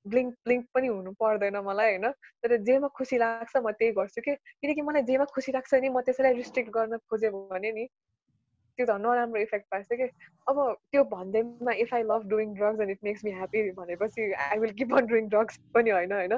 [0.05, 2.11] ब्लिङ्क ब्लिङ्क पनि हुनु पर्दैन मलाई होइन?
[2.43, 6.01] तर जेमा खुसी लाग्छ म त्यही गर्छु कि किनकि मलाई जेमा खुसी लाग्छ नि म
[6.01, 7.87] त्यसैलाई रिस्ट्रिक्ट गर्न खोजेँ भने नि
[8.77, 10.07] त्यो त नराम्रो इफेक्ट पार्छ कि।
[10.47, 10.61] अब
[10.91, 14.73] त्यो भन्दैमा if I love doing drugs and it makes me happy भनेपछि I will
[14.79, 16.33] keep on doing drugs पनि होइन होइन?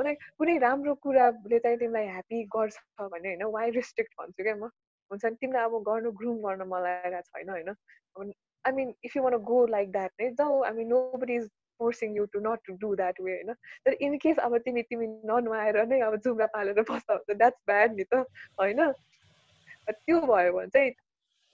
[0.00, 3.44] मलाई कुनै राम्रो कुराले चाहिँ तिमीलाई ह्याप्पी गर्छ भने होइन?
[3.58, 4.70] वाइ रिस्ट्रिक्ट भन्छु क्या म?
[5.14, 5.36] हुन्छ नि?
[5.40, 7.70] तिमीलाई अब गर्नु ग्रुम गर्न मन लागेको छैन होइन?
[8.64, 10.88] I mean if you want go like that नै जाऊ I mean
[11.22, 11.48] nobody is
[11.80, 13.54] forcing you to not to do that way होइन?
[13.86, 17.96] तर इन केस अब तिमी तिमी ननुहाएर नै अब जुम्रा पालेर बस्दा हुन्छ द्याट्स ब्याड
[17.96, 18.24] नि त
[18.60, 18.92] होइन?
[19.90, 20.92] त्यो भयो भने चाहिँ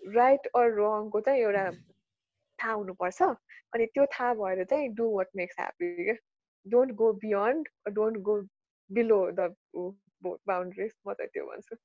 [0.03, 1.65] राइट अर रङको चाहिँ एउटा
[2.59, 3.23] थाहा हुनुपर्छ।
[3.75, 6.15] अनि त्यो थाहा भएर चाहिँ डु वाट मेक्स ह्याप्पी क्या
[6.67, 8.41] don't go beyond don't go
[8.91, 9.53] below the
[10.25, 11.77] boundaries म चाहिँ त्यो भन्छु।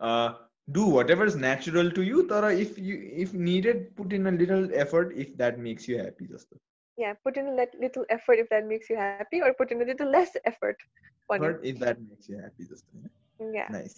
[0.00, 0.34] Uh,
[0.72, 4.68] do whatever is natural to you, Tara, if you if needed, put in a little
[4.74, 6.26] effort if that makes you happy.
[6.26, 6.48] Just
[6.98, 9.82] yeah put in a lit- little effort if that makes you happy or put in
[9.82, 10.76] a little less effort
[11.30, 12.64] effort if that makes you happy.
[12.72, 12.84] Just
[13.54, 13.68] Yeah.
[13.74, 13.94] Nice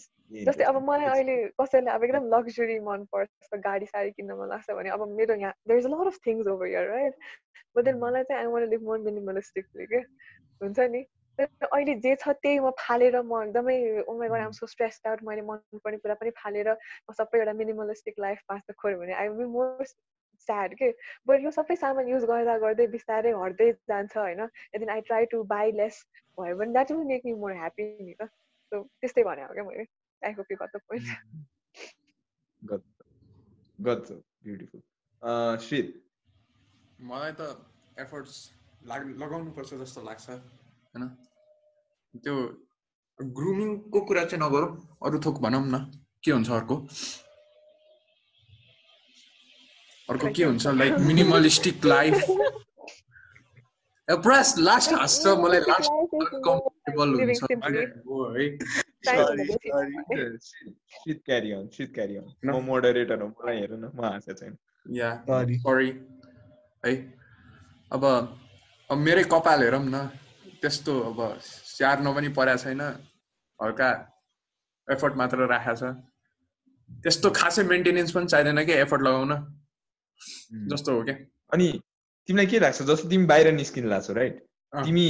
[0.47, 4.91] जस्तै अब मलाई अहिले कसैलाई अब एकदम luxury मनपर्छ गाडी साडी किन्न मन लाग्छ भने
[4.95, 7.15] अब मेरो यहाँ there is lot of things over your right
[7.77, 10.01] but then मलाई चाहिँ I want live more minimalistically के
[10.65, 11.05] हुन्छ नि
[11.39, 13.77] तर अहिले जे छ त्यही म फालेर म एकदमै
[14.15, 18.41] उमेर आम सो स्ट्रेस आउट मैले मनपर्ने कुरा पनि फालेर म सबै एउटा मिनिमलिस्टिक लाइफ
[18.49, 20.91] बाँच्न खोज्यो भने आई विल मोर स्याड के?
[21.29, 24.47] बट यो सबै सामान युज गर्दा गर्दै बिस्तारै हट्दै जान्छ होइन?
[24.79, 26.03] Then I try to buy less
[26.41, 28.33] भयो भने that will make me more happy नि त।
[28.73, 29.87] सो त्यस्तै भने हो क्या मैले।
[30.23, 31.03] The point.
[32.63, 32.81] got
[33.79, 34.83] got so beautiful.
[35.23, 35.95] Uh shit.
[37.01, 37.47] मलाई त
[37.99, 38.37] एफर्ट्स
[38.87, 41.03] लाग लगाउनुपर्छ जस्तो लाग्छ होइन?
[42.15, 42.35] त्यो
[43.21, 44.71] ग्रुमिङको कुरा चाहिँ नगरौँ
[45.07, 45.77] अरू थोक भनौँ न
[46.25, 46.77] के हुन्छ अर्को?
[50.11, 52.15] अर्को के हुन्छ लाइक मिनिमलिस्टिक लाइफ
[54.09, 55.91] पुरा लास्ट हाँस्छ मलाई लास्ट
[56.47, 57.41] कम्फर्टेबल हुन्छ.
[62.45, 65.11] म मोडरेटर हो मलाई न म छैन या.
[65.31, 65.89] सरी
[66.87, 66.93] है
[67.93, 68.05] अब
[68.91, 70.07] अब मेरै कपाल हेरौँ न
[70.63, 71.19] त्यस्तो अब
[71.77, 72.81] स्याहार्न पनि परेको छैन।
[73.61, 73.89] हल्का
[74.89, 75.95] एफर्ट मात्र राखेको छ।
[76.91, 79.33] त्यस्तो खासै मेन्टेनेन्स पनि चाहिँदैन कि एफर्ट लगाउन.
[80.71, 81.17] जस्तो हो क्या
[81.53, 81.67] अनि
[82.29, 82.83] तिमीलाई के लाग्छ?
[82.83, 84.39] जस्तो तिमी बाहिर निस्किनु लाग्छौ राइट।
[84.73, 85.09] तिमी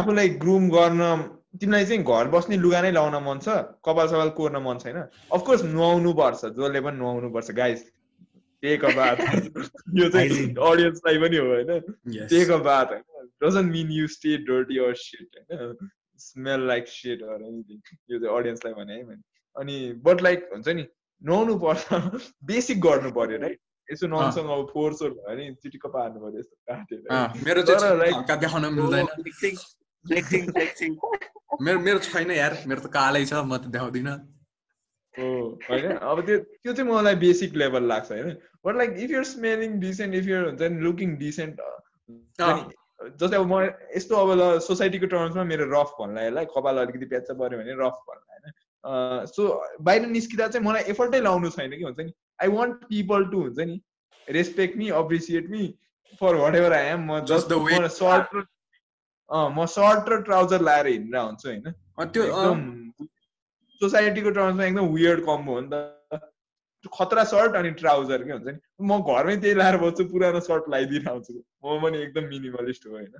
[0.00, 1.02] आफूलाई ग्रुम गर्न
[1.60, 3.48] तिमीलाई चाहिँ घर बस्ने लुगा नै लाउन मन छ
[3.84, 4.98] कपाल सपाल कोर्न मन छैन।
[5.30, 7.84] अफकोर्स नुहाउनु पर्छ जसले पनि नुहाउनु पर्छ। गाइस
[8.62, 9.16] टेक अ बाथ
[9.98, 10.28] यो चाहिँ.
[10.50, 11.70] अडियन्सलाई पनि हो होइन?
[12.28, 13.28] टेक अ बाथ होइन?
[13.44, 15.90] Doesn't mean you stay dirty or shit होइन?
[16.20, 19.22] Smell like shit or anything यो चाहिँ अडियन्सलाई भने है मैले
[19.56, 20.86] अनि बट लाइक हुन्छ नि
[21.22, 21.84] नुहाउनु पर्छ।
[22.44, 23.58] बेसिक गर्नु पर्यो राइट
[23.92, 26.98] यसो ननसँग अब फोहोर सोहोर भयो भने चिटिक्क पार्नु पर्यो यस्तो काटेर।
[27.44, 27.60] मेरो.
[31.62, 34.16] मेरो मेरो छैन यार मेरो त कालै छ म त देखाउँदिनँ।
[35.14, 35.86] होइन?
[35.96, 38.36] अब त्यो त्यो चाहिँ मलाई बेसिक लेभल लाग्छ होइन?
[38.66, 41.60] But like if your smelling decent if your हुन्छ नि लुकिङ डिसेन्ट
[43.00, 43.60] जस्तै अब म
[43.96, 47.98] यस्तो अब ल सोसाइटीको टर्म्समा मेरो रफ भन्ला यसलाई कपाल अलिकति प्याच पऱ्यो भने रफ
[48.08, 49.26] भन्ला होइन?
[49.26, 49.42] सो
[49.88, 52.12] बाहिर निस्किँदा चाहिँ मलाई एफर्टै लाउनु छैन कि हुन्छ नि?
[52.42, 53.76] आई वान्ट पिपल टु हुन्छ नि?
[54.28, 55.62] Respect me appreciate me
[56.20, 57.20] for whatever I am म
[57.68, 58.44] way सर्ट र
[59.30, 61.64] म सर्ट र ट्राउजर लाएर हिँडेर हुन्छु होइन?
[62.12, 62.22] त्यो
[63.80, 65.74] सोसाइटीको टर्म्समा एकदम वियर्ड कम्बो हो नि त।
[66.88, 68.58] खतरा सर्ट अनि ट्राउजर के हुन्छ नि?
[68.80, 71.32] म घरमै त्यही लाएर बस्छु पुरानो सर्ट लगाइदिएर आउँछु।
[71.64, 73.12] म पनि एकदम मिनिमलिस्ट हो होइन?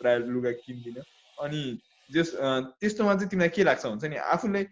[0.00, 1.04] प्राय लुगा किन्दिनँ।
[1.38, 1.62] अनि
[2.10, 2.34] जस
[2.80, 4.16] त्यस्तोमा चाहिँ तिमीलाई के लाग्छ हुन्छ नि?
[4.16, 4.62] आफूले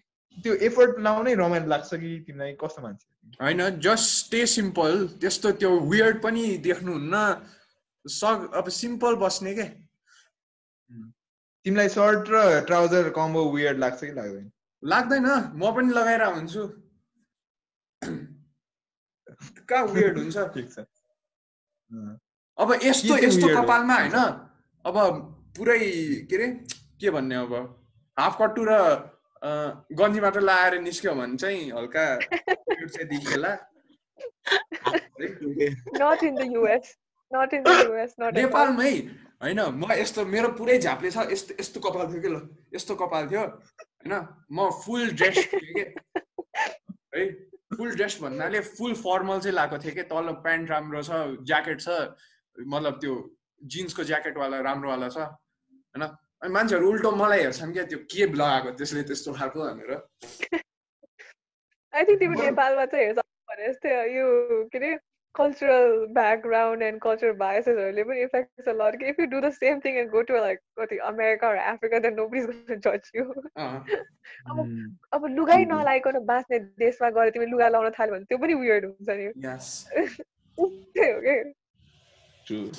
[0.44, 3.06] त्यो एफर्ट लाउनै रमाइलो लाग्छ कि तिमीलाई कस्तो मान्छे?
[3.42, 7.14] होइन जस्ट स्टे सिम्पल त्यस्तो त्यो वियर्ड पनि देख्नुहुन्न
[8.04, 9.64] सक अब सिम्पल बस्ने के?
[11.66, 14.50] तिमीलाई सर्ट र ट्राउजर कम्बो वियर्ड लाग्छ कि लाग्दैन?
[14.82, 15.26] लाग्दैन
[15.56, 16.62] म पनि लगाएर हुन्छु
[18.02, 22.18] कहाँ वियर्ड हुन्छ ठिक छ अँ,
[22.58, 23.46] अब यस्तो यस्तो?
[23.56, 24.16] कपालमा होइन
[24.84, 24.96] अब
[25.56, 25.78] पुरै
[26.30, 26.48] के अरे
[27.00, 27.52] के भन्ने अब
[28.16, 28.72] हाफ कट्टु र
[29.42, 32.04] अँ, गन्जी मात्र लगाएर निस्क्यो भने चाहिँ हल्का
[33.04, 33.52] देखिएला.
[38.34, 38.90] नेपालमै
[39.42, 42.36] होइन म यस्तो मेरो पुरै झाप्ले छ यस्तो यस्तो कपाल थियो कि ल
[42.74, 44.14] यस्तो कपाल थियो होइन
[44.50, 45.84] म फुल ड्रेस थिएँ कि।
[47.14, 47.22] है।
[47.76, 51.10] फुल ड्रेस भन्नाले फुल फर्मल चाहिँ लगाएको थिएँ कि तल प्यान्ट राम्रो छ
[51.44, 51.88] ज्याकेट छ
[52.58, 53.14] मतलब त्यो
[53.74, 56.04] जिन्सको ज्याकेटवाला राम्रोवाला छ होइन?
[56.42, 59.92] अनि मान्छेहरू उल्टो मलाई हेर्छन् क्या त्यो के लगाएको त्यसले त्यस्तो खालको भनेर।
[61.92, 64.26] I think तिम्रो नेपालमा चाहिँ हेर्छ भने जस्तै यो
[64.72, 64.90] के अरे?
[65.34, 68.94] Cultural background and cultural biasesहरूले पनि affects a lot.
[69.00, 72.16] If you do the same thing and go to like कति America or Africa, then
[72.16, 73.26] nobody's going to judge you.
[73.56, 73.84] अँ,
[74.50, 74.58] अब
[75.12, 75.68] अब लुगै Mhm.
[75.72, 79.86] नलाइकन बाँच्ने देशमा गएर तिमी लुगा लाउन थाल्यो भने त्यो पनि वियर्ड हुन्छ नि yes.
[80.58, 81.36] त्यही हो कि
[82.46, 82.70] true.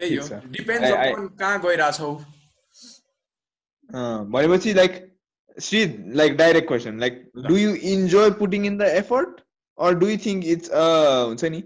[0.00, 2.12] त्यही हो छ। अपन कहाँ गइरहेछौ
[4.34, 4.92] भनेपछि like
[5.58, 5.80] Shri
[6.16, 9.40] like direct question like do you enjoy putting in the effort
[9.78, 11.62] or do you think it's हुन्छ नि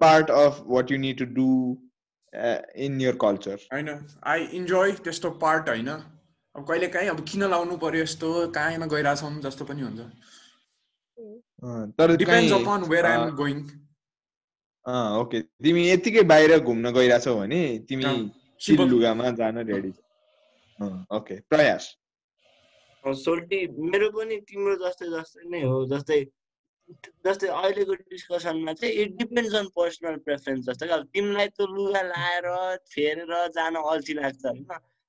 [0.00, 1.48] part of what you need to do
[2.86, 3.88] in your culture होइन
[4.32, 9.32] आई इन्जोय त्यस्तो पार्ट होइन। अब कहिले काहीँ अब किन लाउनु पर्यो यस्तो कहीँमा गइरहेछौँ
[9.42, 10.00] जस्तो पनि हुन्छ।
[11.98, 13.58] तर depends upon where I am going
[14.86, 18.04] अँ, ओके तिमी यत्तिकै बाहिर घुम्न गइरहेछौ भने तिमी.
[18.90, 19.92] लुगामा जान रेडी
[21.16, 21.84] ओके प्रयास।
[23.04, 23.58] सोल्टी
[23.90, 26.18] मेरो पनि तिम्रो जस्तै जस्तै नै हो जस्तै
[27.26, 32.02] जस्तै अहिलेको डिस्कसनमा चाहिँ it depends on personal preference जस्तो कि अब तिमीलाई त लुगा
[32.02, 32.46] लाएर
[32.92, 34.66] फेरेर जान अल्छी लाग्छ होइन।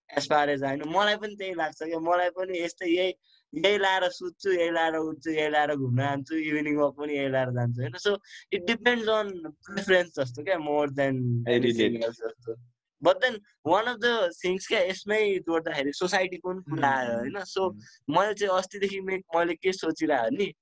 [0.10, 3.14] एज फार एज होइन मलाई पनि त्यही लाग्छ क्या। मलाई पनि यस्तै यही
[3.54, 7.52] यही लाएर सुत्छु यही लाएर उठ्छु यही लाएर घुम्न जान्छु इभिनिङ वक पनि यही लाएर
[7.52, 8.18] जान्छु होइन। So
[8.54, 9.30] it depends on
[9.68, 11.44] preference जस्तो क्या मोर देन.
[11.46, 12.56] जस्तो।
[13.02, 17.70] But then one of the things क्या यसमै जोड्दाखेरि सोसाइटीको पनि कुरा आयो होइन। सो
[18.10, 20.54] मैले चाहिँ अस्तिदेखि मैले के सोचिरहेको नि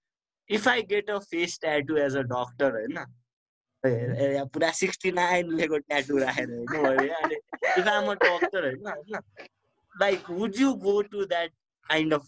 [0.49, 2.97] if I get a face tattoo as a doctor होइन
[3.83, 7.35] ए- ए- यहाँ पुरा सिक्सटी नाइन लेखेको ट्याटु राखेर होइन मैले अनि
[7.73, 9.19] इफ आम अ डक्टर होइन होइन
[9.95, 11.51] like would you go to that
[11.85, 12.27] kind of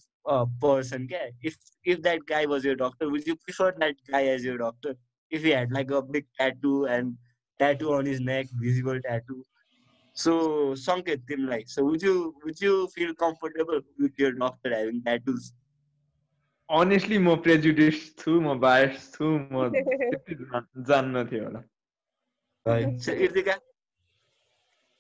[0.61, 1.55] person क्या if
[1.85, 4.95] if that guy was your doctor would you prefer that guy as your doctor
[5.31, 7.15] if you had like a big tattoo and
[7.59, 9.43] tattoo on his neck visible tattoo
[10.15, 10.33] so
[10.81, 12.13] सङ्केत तिमीलाई so would you
[12.43, 15.51] would you feel comfortable with your doctor having tattoos
[16.69, 19.71] honestly म prejudice छु म bias छु म
[20.87, 21.61] जान्न थियो होला।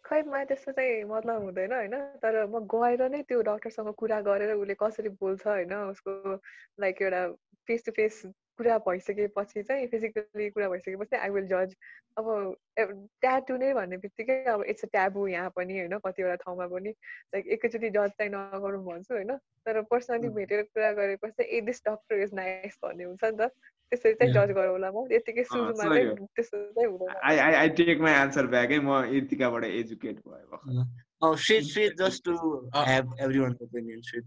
[0.05, 1.95] खै मलाई त्यस्तो चाहिँ मतलब हुँदैन होइन?
[2.23, 5.73] तर म गएर नै त्यो डक्टरसँग कुरा गरेर उसले कसरी बोल्छ होइन?
[5.91, 6.39] उसको
[6.79, 7.21] लाइक एउटा
[7.67, 8.21] फेस टु फेस
[8.57, 11.75] कुरा भइसकेपछि चाहिँ फिजिकली कुरा भइसकेपछि आई विल जज
[12.17, 16.89] अब ट्याटु नै भन्ने बित्तिकै अब इट्स अ ट्याबु यहाँ पनि होइन कतिवटा ठाउँमा पनि.
[17.35, 19.31] लाइक एकैचोटि जज चाहिँ नगरौँ भन्छु होइन?
[19.65, 23.51] तर पर्सनली भेटेर कुरा गरेपछि चाहिँ ए दिस डक्टर इज नाइस भन्ने हुन्छ नि त।
[23.91, 24.33] त्यसरी चाहिँ.
[24.33, 25.83] जज गरौँला म। यतिकै सुरुमा.
[25.83, 30.17] चाहिँ त्यस्तो चाहिँ हुँदैन। I I I take my answer back है। म इर्तिकाबाट एजुकेट
[30.27, 30.85] भयो।
[31.19, 32.33] Oh, shit, shit, just to
[32.73, 34.23] Uh, have everyone's opinion, shit.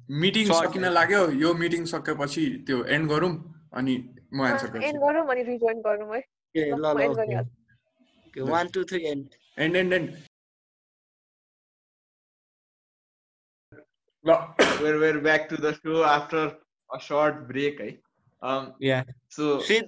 [0.51, 0.85] सकिन.
[0.91, 3.31] लाग्यो। यो मिटिङ सकेपछि त्यो एन्ड गरौँ।
[3.73, 3.95] अनि
[4.33, 6.23] म एन्सर एन्ड गर्छु गरौँ अनि रिजोइन गरौँ है
[6.55, 6.95] Okay, ल.
[6.99, 7.51] गरिहाल्छु।
[8.29, 10.17] Okay, one, two, three, and and and and
[14.25, 14.37] ल
[14.83, 16.41] we're we're back to the show after
[16.91, 17.91] a short break है
[18.43, 19.03] um yeah.
[19.29, 19.87] so Shit,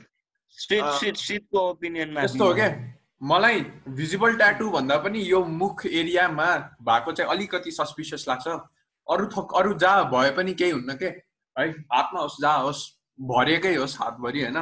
[0.57, 2.69] shit, Uh, shit, shit को opinion मा यस्तो हो क्या?
[3.21, 3.61] मलाई
[3.99, 6.47] भिजिबल ट्याटु भन्दा पनि यो मुख एरियामा
[6.89, 8.47] भएको चाहिँ अलिकति सस्पिसियस लाग्छ।
[9.07, 11.07] अरू थोक अरू जहाँ भए पनि केही हुन्न के?
[11.57, 12.81] है हातमा होस् जहाँ होस्।
[13.19, 14.59] भरिएकै होस् हातभरि होइन?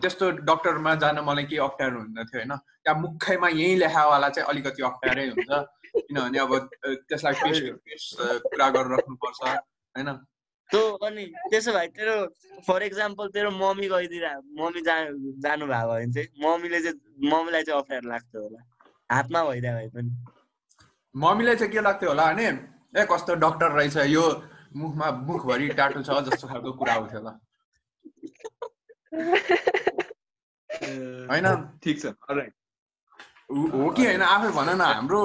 [0.00, 2.52] त्यस्तो डक्टरमा जान मलाई केही अप्ठ्यारो हुँदैन थियो होइन?
[2.56, 5.50] त्यहाँ मुखैमा यहीँ लेखावाला चाहिँ अलिकति अप्ठ्यारै हुन्छ
[5.90, 6.52] किनभने अब
[7.08, 8.04] त्यसलाई फेस टु फेस
[8.44, 9.40] कुरा गरेर राख्नुपर्छ
[9.96, 10.08] होइन
[10.70, 12.16] अनि त्यसो भए तेरो
[12.66, 14.26] फर इक्जाम्पल तेरो मम्मी गइदिएर
[14.60, 14.94] मम्मी जा
[15.44, 18.60] जानु भएको भने चाहिँ मम्मीले चाहिँ मम्मीलाई चाहिँ अप्ठ्यारो लाग्थ्यो होला।
[19.10, 20.10] हातमा भइदियो भए पनि।
[21.14, 22.46] मम्मीलाई चाहिँ के लाग्थ्यो होला भने
[22.94, 24.24] ए कस्तो डक्टर रहेछ यो
[24.70, 27.32] मुखमा मुखभरि टाटो छ जस्तो खालको कुरा आउँथ्यो होला
[31.30, 31.46] होइन?
[31.82, 32.04] ठिक छ.
[33.50, 34.22] हो हो कि होइन?
[34.22, 35.22] आफै भन न हाम्रो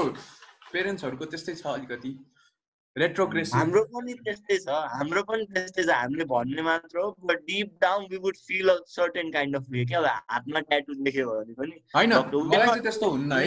[0.71, 2.11] पेरेन्ट्सहरूको त्यस्तै छ अलिकति।
[2.95, 7.69] रेट्रोग्रेसिभ हाम्रो पनि त्यस्तै छ हाम्रो पनि त्यस्तै छ हामीले भन्ने मात्र हो but deep
[7.81, 11.53] down we would feel a certain kind of way क्या अब हातमा ट्याटु देख्यो भने
[11.53, 13.43] पनि होइन मलाई चाहिँ त्यस्तो हुन्न है।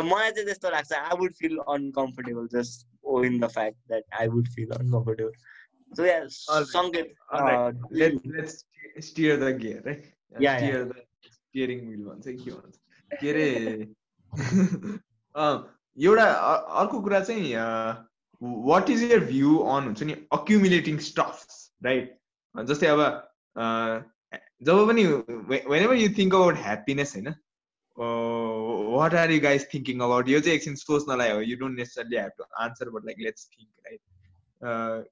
[0.00, 2.86] मलाई चाहिँ त्यस्तो लाग्छ I would feel uncomfortable just
[3.24, 5.32] in the fact that I would feel uncomfortable
[5.92, 7.74] so yeah Alright, सङ्केत alright.
[7.92, 8.64] Let, let's
[9.00, 9.96] steer the gear है
[10.34, 10.58] Yeah, yeah.
[10.58, 12.78] steer the steering wheel भन्छ कि भन्छ
[13.10, 13.46] के अरे
[15.98, 16.24] एउटा
[16.80, 17.52] अर्को कुरा चाहिँ
[18.66, 22.18] what is your view on हुन्छ नि अक्युमुलेटिङ स्टफ्स राइट
[22.54, 23.00] जस्तै अब
[24.62, 25.04] जब पनि
[25.82, 27.34] whenever you think about happiness होइन
[28.92, 32.38] what are you guys thinking about यो चाहिँ एकछिन सोच्नलाई हो you don't necessarily have
[32.38, 35.10] to answer but like let's think right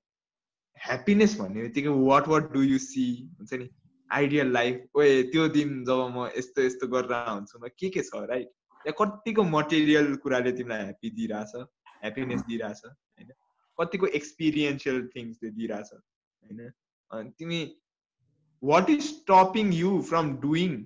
[0.80, 3.06] happiness भन्ने बित्तिकै what what do you see
[3.38, 3.68] हुन्छ नि?
[4.10, 8.22] आइडियल लाइफ ओए त्यो दिन जब म यस्तो यस्तो गरेर हुन्छु म के के छ
[8.30, 11.52] राइट या कतिको मटेरियल कुराले तिमीलाई ह्याप्पी दिइरहेछ?
[12.04, 13.32] ह्याप्पिनेस दिइरहेछ होइन?
[13.78, 16.72] कतिको एक्सपिरियन्सियल थिङ्सले दिइरहेछ होइन?
[17.10, 17.60] अनि तिमी
[18.62, 20.80] what is stopping you from doing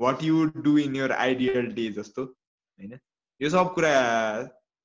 [0.00, 2.98] what you do in your ideal day जस्तो होइन?
[3.40, 3.92] यो सब कुरा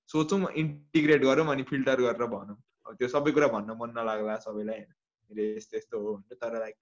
[0.09, 4.75] सोचौँ इन्टिग्रेट गरौँ अनि फिल्टर गरेर भनौँ। अब त्यो सबै कुरा भन्न मन नलाग्ला सबैलाई
[4.75, 4.93] होइन?
[5.29, 6.75] मेरो यस्तो यस्तो हो भनेर तर लाइक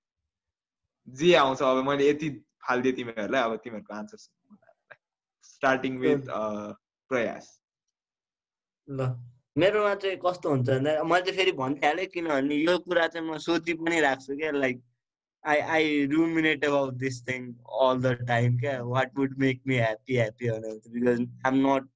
[1.07, 2.29] जे आउँछ अब मैले यति
[2.67, 4.17] फालिदिएँ तिमीहरूलाई अब तिमीहरूको आन्सर
[5.43, 6.23] स्टार्टिङ विथ
[7.11, 7.45] प्रयास।
[8.87, 9.09] ल।
[9.57, 13.99] मेरोमा चाहिँ कस्तो हुन्छ भन्दा मैले फेरि भनिहालेँ किनभने यो कुरा चाहिँ म सोची पनि
[14.01, 14.77] राख्छु क्या like
[15.45, 17.45] I I ruminate about this thing
[17.81, 21.89] all the time क्या what would make me happy happy भनेर because I am not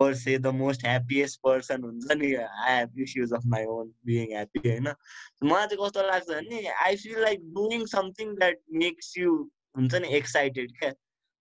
[0.00, 4.32] per se the most happiest person हुन्छ नि I have issues of my own being
[4.32, 4.88] happy होइन
[5.44, 9.32] मलाई चाहिँ कस्तो लाग्छ भने I feel like doing something that makes you
[9.76, 10.92] हुन्छ नि एक्साइटेड क्या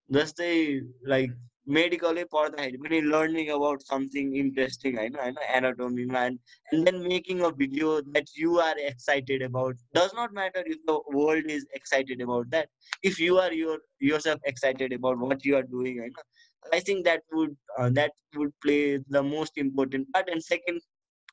[0.09, 0.53] जस्तै
[1.07, 1.37] लाइक
[1.67, 7.93] मेडिकलै पढ्दाखेरि पनि लर्निङ अबाउट समथिङ इन्ट्रेस्टिङ होइन होइन एनाटोमीमा and then making a video
[8.09, 13.07] that you are excited about does not matter if the world is excited about that
[13.11, 13.85] if you are your
[14.27, 16.13] yourself excited about what you are doing होइन
[16.73, 17.55] I think that would
[17.93, 20.81] that would play the most important part and second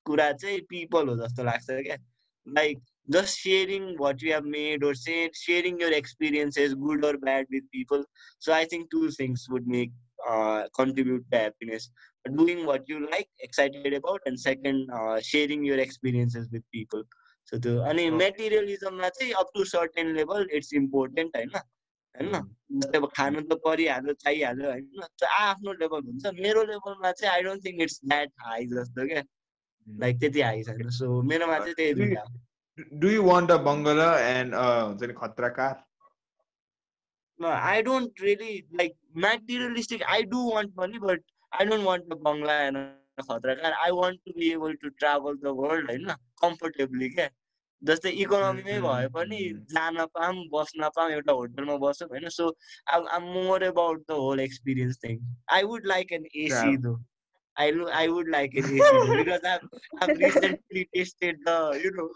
[0.05, 1.97] कुरा चाहिँ people हो जस्तो लाग्छ क्या।
[2.47, 7.47] Like just sharing what you have made or say sharing your experiences good or bad
[7.51, 8.05] with people.
[8.39, 9.91] So i think two things would make
[10.31, 11.91] uh, contribute to happiness.
[12.25, 17.03] Doing what you like excited about and second uh, sharing your experiences with people.
[17.49, 18.11] So त्यो अनि.
[18.19, 22.33] मेटेरियलिजममा चाहिँ up to certain level it's important होइन होइन
[22.83, 25.05] जस्तै अब खानु त परिहाल्यो चाहिहाल्यो होइन
[25.41, 29.23] आफ्नो लेभल हुन्छ मेरो लेभलमा चाहिँ I don't think it's that high जस्तो क्या
[29.87, 32.25] लाइक त्यति हाई छैन सो मेरोमा चाहिँ त्यही दुइटा।
[33.01, 35.81] Do you want a bungalow and हुन्छ नि खतरा car
[37.41, 40.03] No, I don't really like materialistic.
[40.09, 41.21] I do want money, but
[41.53, 43.41] I don't want a bangla and a car.
[43.85, 47.29] I want to be able to travel the world होइन comfortably क्या
[47.83, 49.63] जस्तै इकोनोमीमै भए पनि Mm.
[49.75, 52.53] जान पाऊँ बस्न पाऊँ एउटा होटलमा बसौँ होइन so
[52.93, 55.21] I'm more about the whole experience thing.
[55.49, 56.79] I would like an AC Travel.
[56.83, 57.01] though.
[57.57, 59.65] I I would like though, because I've
[60.01, 62.07] I've recently tasted the you know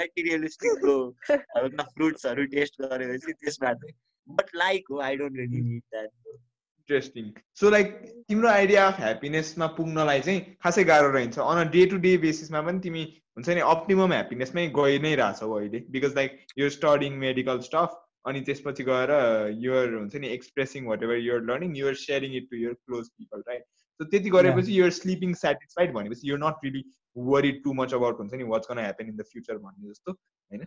[0.00, 3.94] materialistic though अब the fruitsहरू taste गरेपछि त्यसमा चाहिँ
[4.28, 7.96] but like हो I don't really need that interesting so like
[8.28, 12.62] तिम्रो idea of ह्याप्पिनेसमा पुग्नलाई चाहिँ खासै गाह्रो रहन्छ on a day to day बेसिसमा
[12.62, 13.04] पनि तिमी
[13.36, 18.40] हुन्छ नि अप्टिमम ह्याप्पिनेसमै गइ नै रहेछौ अहिले। Because like your studying medical stuff अनि
[18.40, 19.12] त्यसपछि गएर
[19.60, 23.64] युआर हुन्छ नि expressing whatever you're learning you're sharing it to your close people right
[24.02, 26.84] so त्यति गरेपछि युआर स्लिपिङ सेटिस्फाइड भनेपछि you're not really
[27.32, 30.66] worried too much about हुन्छ नि what's gonna happen in the future भन्ने जस्तो होइन?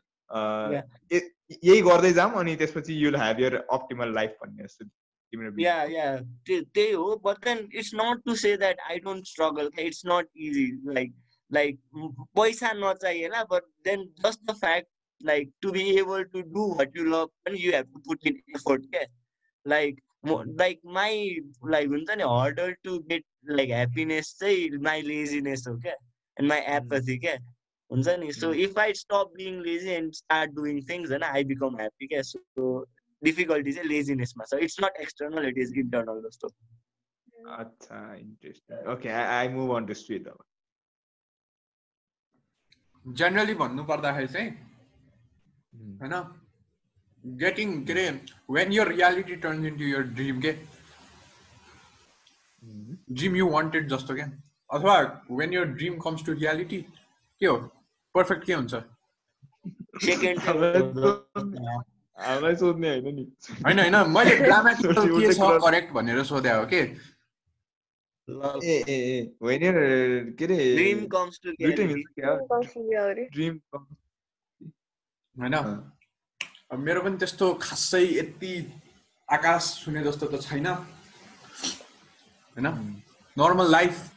[1.63, 4.93] यही गर्दै जाऊँ अनि त्यसपछि you'll have your optimal life भन्ने जस्तो।
[5.59, 6.05] या या
[6.49, 10.65] त्यही हो but then it's not to say that I don't struggle it's not easy
[10.93, 11.15] like
[11.51, 11.79] like
[12.37, 14.87] पैसा नचाहिएला but then just the fact
[15.21, 18.41] like to be able to do what you love पनि you have to put in
[18.55, 19.03] effort क्या
[19.65, 21.29] like like my
[21.67, 26.59] like हुन्छ नि harder to get like happiness चाहिँ my laziness हो क्या and my
[26.75, 27.35] apathy क्या
[27.91, 31.77] हुन्छ नि so if I stop being lazy and start doing things होइन आई बिकम
[31.77, 32.71] ह्याप्पी क्या सो
[33.21, 36.49] डिफिकल्टी चाहिँ लेजिनेसमा छ it's not external it is internal जस्तो
[37.53, 40.43] अच्छा interesting okay I move on to sweet अब
[43.05, 44.49] जेनरली भन्नु पर्दाखेरि चाहिँ
[46.01, 46.13] होइन
[47.87, 48.09] के अरे
[48.51, 50.51] when your reality turns into your dream के
[53.11, 54.25] ड्रिम यु वान्टेड जस्तो क्या
[54.69, 54.99] अथवा
[55.31, 56.81] when your dream comes to reality
[57.41, 57.57] के हो
[58.15, 58.73] पर्फेक्ट के हुन्छ
[63.63, 66.81] होइन नि होइन मैले ग्रामेटिकल के छ कुरा- करेक्ट भनेर सोधे हो कि
[75.35, 75.94] होइन
[76.77, 78.71] मेरो पनि त्यस्तो खासै यति
[79.29, 82.67] आकाश छुने जस्तो त छैन। होइन?
[83.37, 84.11] नर्मल लाइफ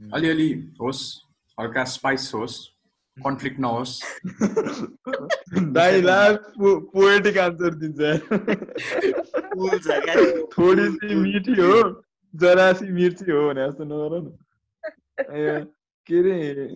[0.00, 1.22] अलिअलि होस्
[1.60, 2.68] हल्का स्पाइस होस्
[3.16, 4.02] कन्फ्लिक्ट नहोस्।
[6.94, 8.00] पोएटिक आन्सर दिन्छ।
[10.58, 12.02] थोडी सी मिठी हो
[12.34, 14.38] जरा सी मिर्ची हो भने जस्तो नगर न।
[16.10, 16.66] ए, के अरे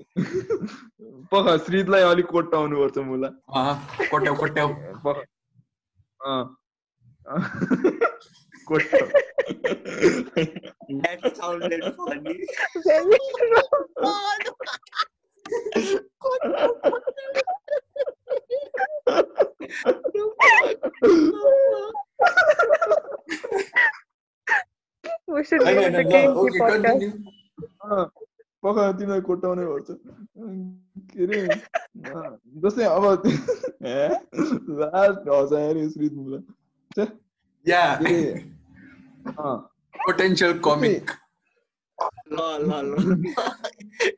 [1.33, 3.29] पख श्रीतलाई अलिक कोट्टाउनु पर्छ मुला
[3.61, 3.75] अँ,
[4.11, 4.69] कोट्याउ कोट्याउ
[5.07, 5.17] पख
[6.21, 6.43] अँ।
[8.69, 9.07] कोट्टाउ
[10.91, 12.35] that sounded funny
[12.87, 14.73] Very true.
[25.29, 26.83] We should होइन, name it होइन, the ल, Kinky okay, podcast.
[26.83, 27.13] continue.
[28.63, 29.99] पख तिमीलाई कोट्टाउनै पर्छ अँ,
[31.11, 31.39] के अरे
[32.65, 33.05] जस्तै अब
[34.83, 35.29] लास्ट
[35.91, 36.39] श्रीत मुला।
[36.97, 37.05] छे,
[37.67, 38.17] Yeah, के अरे
[39.39, 39.57] अँ,
[40.07, 41.11] potential comic.
[42.33, 43.33] ल ल ल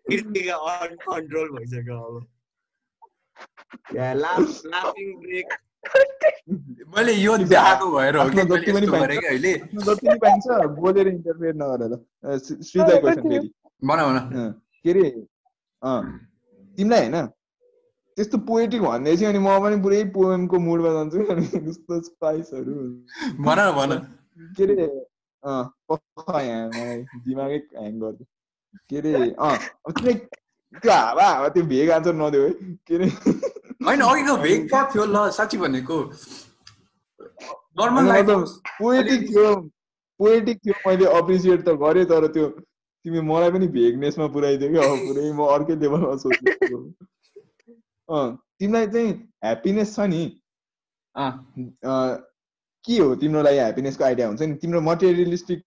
[0.08, 2.14] कृतिका अनकन्ट्रोल भइसक्यो अब।
[4.14, 5.48] लाफ लाफिङ ब्रेक
[6.96, 8.86] मैले यो देखाएको भएर हो कि जति पनि
[10.24, 10.46] पाइन्छ।
[10.80, 11.92] बोलेर इन्टरफेयर नगरेर
[13.00, 13.48] क्वेसन फेरि।
[13.84, 14.18] भन भन।
[14.84, 15.10] के अरे
[16.78, 17.26] तिमीलाई होइन
[18.16, 22.74] त्यस्तो पोएटिक भन्दै थियो अनि म पनि पुरै पोएमको मुडमा जान्छु अनि कस्तो स्पाइसहरू
[23.44, 23.90] भन भन।
[24.56, 28.20] के अरे यहाँ मलाई दिमागै ह्याङ गर्छ।
[28.90, 29.56] के अरे अँ
[30.82, 32.52] त्यो हावा हावा त्यो भेग आन्सर नदेऊ है।
[32.86, 33.06] के अरे
[33.86, 35.96] होइन अघिको भेग कहाँ थियो ल साँच्ची भनेको।
[37.78, 38.04] नर्मल
[38.78, 39.54] पोएटिक थियो
[40.20, 42.46] पोएटिक थियो मैले अप्रिसिएट त गरेँ तर त्यो
[43.04, 46.78] तिमी मलाई पनि भेगनेसमा पुऱ्याइदियो क्या अब पुरै म अर्कै लेभलमा सोच्छु
[48.08, 48.26] अँ
[48.60, 49.12] तिमीलाई चाहिँ
[49.44, 50.22] ह्याप्पिनेस छ नि।
[52.84, 54.54] के हो तिम्रो लागि ह्याप्पिनेसको आइडिया हुन्छ नि?
[54.62, 55.62] तिम्रो मटेरियलिस्टिक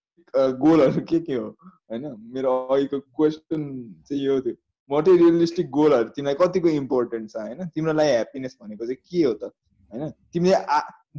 [0.63, 1.47] गोलहरू के के हो?
[1.91, 2.03] होइन
[2.33, 3.61] मेरो अघिको क्वेसन
[4.07, 4.55] चाहिँ यो थियो।
[4.89, 7.67] मटेरियलिस्टिक गोलहरू तिमीलाई कतिको इम्पोर्टेन्ट छ होइन?
[7.75, 9.51] तिम्रो लागि ह्याप्पिनेस भनेको चाहिँ के हो त?
[9.93, 10.57] होइन तिमीले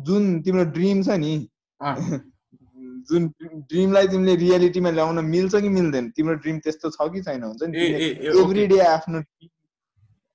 [0.06, 1.34] जुन तिम्रो ड्रिम छ नि
[3.10, 6.10] जुन ड्रिमलाई तिमीले रियालिटीमा ल्याउन मिल्छ कि मिल्दैन?
[6.16, 7.42] तिम्रो ड्रिम त्यस्तो छ कि छैन?
[7.44, 7.78] हुन्छ नि
[8.42, 9.22] एभ्री डे आफ्नो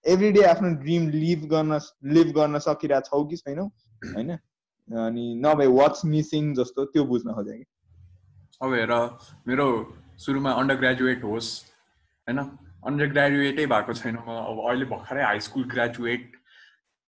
[0.06, 1.80] एभ्री डे आफ्नो ड्रिम लिभ गर्न
[2.16, 3.66] लिभ गर्न सकिरहेको छौ कि छैनौ?
[4.16, 4.32] होइन?
[4.90, 7.66] अनि नभए वाट्स मिसिङ जस्तो त्यो बुझ्न खोजेँ कि।
[8.62, 8.92] अब हेर
[9.48, 9.68] मेरो
[10.26, 11.50] सुरुमा अन्डर ग्रेजुएट होस्
[12.28, 12.40] होइन?
[12.88, 16.36] अन्डर ग्रेजुएटै भएको छैन म अब अहिले भर्खरै हाई स्कुल ग्रेजुएट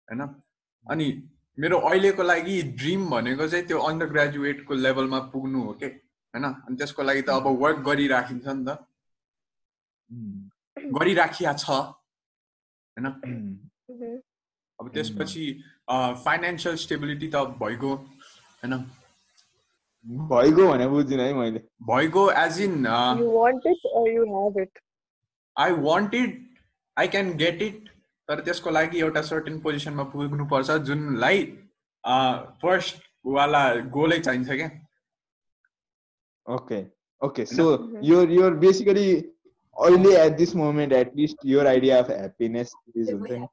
[0.09, 0.23] होइन?
[0.85, 1.06] अनि
[1.58, 5.86] मेरो अहिलेको लागि ड्रिम भनेको चाहिँ त्यो अन्डर ग्रेजुएटको लेभलमा पुग्नु हो कि?
[5.86, 6.44] होइन?
[6.44, 8.68] अनि त्यसको लागि त अब वर्क गरिराखिन्छ नि त।
[10.98, 13.06] गरिराखिया छ। होइन?
[14.78, 15.44] अब त्यसपछि
[16.24, 18.74] फाइनेन्सियल स्टेबिलिटी त भइगयो। होइन?
[20.30, 22.86] भइगयो भने बुझिनँ है मैले। भइगयो as in
[25.56, 26.32] I want it
[26.96, 27.88] I can get it
[28.28, 31.39] तर त्यसको लागि एउटा सर्टेन पोजिसनमा पुग्नुपर्छ जुनलाई
[32.62, 32.97] फर्स्ट
[33.36, 33.62] वाला
[33.94, 34.70] गोलै चाहिन्छ क्या।
[36.47, 36.78] Okay
[37.23, 37.65] okay so
[38.05, 39.07] your your basically
[39.77, 43.47] अहिले at this moment at least your idea of happiness is हुन्छ नि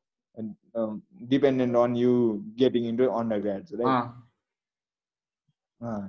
[1.29, 2.11] dependent on you
[2.59, 3.05] getting into
[3.41, 4.03] undergrad right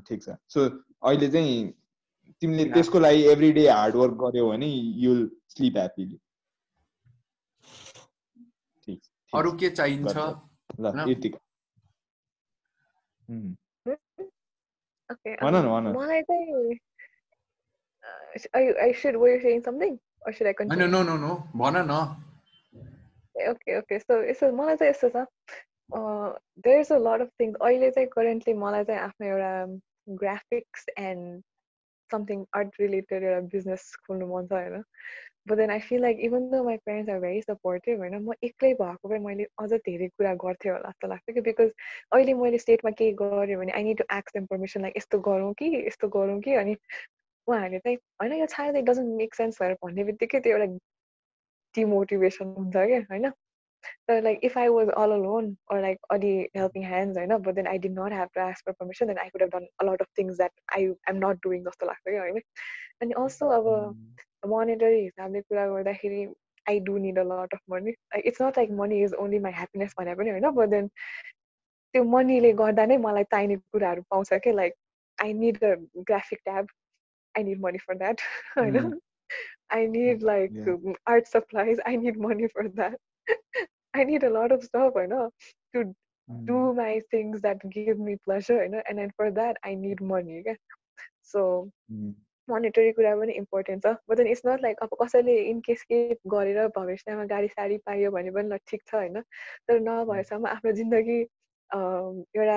[0.09, 1.55] ठिक छ। सो अहिले चाहिँ
[2.43, 4.69] तिमीले त्यसको लागि एभ्री डे हार्डवर्क गर्यौ भने
[5.05, 6.17] युल स्लिप ह्याप्पिली
[9.34, 10.16] अरू के चाहिन्छ
[10.80, 11.40] ल यतिका
[15.44, 16.78] भन न भन मलाई चाहिँ
[18.54, 20.88] I should were you saying something or should I continue?
[20.88, 21.32] No no no no
[21.62, 22.00] भन न
[23.52, 25.26] Okay okay so so मलाई चाहिँ यस्तो छ
[26.66, 29.54] there is a lot of things अहिले चाहिँ currently मलाई चाहिँ आफ्नो एउटा
[30.24, 31.44] graphics and
[32.12, 34.84] something art related एउटा business खोल्नु मन छ होइन
[35.47, 38.73] But then I feel like even though my parents are very supportive होइन म एक्लै
[38.75, 41.71] भएको भए मैले अझ धेरै कुरा गर्थेँ होला जस्तो लाग्छ कि बिकज
[42.13, 45.53] अहिले मैले स्टेटमा केही गरेँ भने आई निड टु एक्स देम पर्मिसन लाइक यस्तो गरौँ
[45.55, 46.77] कि यस्तो गरौँ कि अनि
[47.49, 50.73] उहाँहरूले चाहिँ होइन यो सायद इट डजन्ट मेक सेन्स भनेर भन्ने बित्तिकै त्यो एउटा
[51.75, 53.31] डिमोटिभेसन हुन्छ क्या होइन
[54.09, 57.67] तर like if I was all alone or like अलि हेल्पिङ ह्यान्ड्स होइन but then
[57.67, 60.09] I did not have to ask for permission then I could have done a lot of
[60.19, 62.41] things that I am not doing जस्तो लाग्छ क्या होइन
[63.03, 63.69] अनि also अब
[64.47, 66.27] monetary हिसाबले कुरा गर्दाखेरि
[66.67, 69.53] I do need a lot of money like it's not like money is only my
[69.53, 70.89] happiness भने पनि होइन बट देन
[71.95, 74.75] त्यो मनीले गर्दा नै मलाई चाहिने कुराहरू पाउँछ क्या like
[75.19, 76.67] I need a graphic tab
[77.35, 78.21] I need money for that
[78.59, 79.01] होइन
[79.71, 82.99] I need like art supplies I need money for that
[83.97, 85.15] I need a lot of stuff होइन
[85.75, 85.83] to
[86.29, 90.43] do my things that give me pleasure होइन and and for that I need money
[90.43, 90.55] क्या
[91.23, 91.45] so
[92.49, 93.95] monetary कुरा पनि important छ.
[94.09, 96.03] But then it's not like अब कसैले in case के
[96.35, 99.21] गरेर भविष्यमा गाडी साडी पायो भने पनि ल ठिक छ होइन।
[99.69, 101.25] तर नभएसम्म आफ्नो जिन्दगी
[101.71, 102.57] एउटा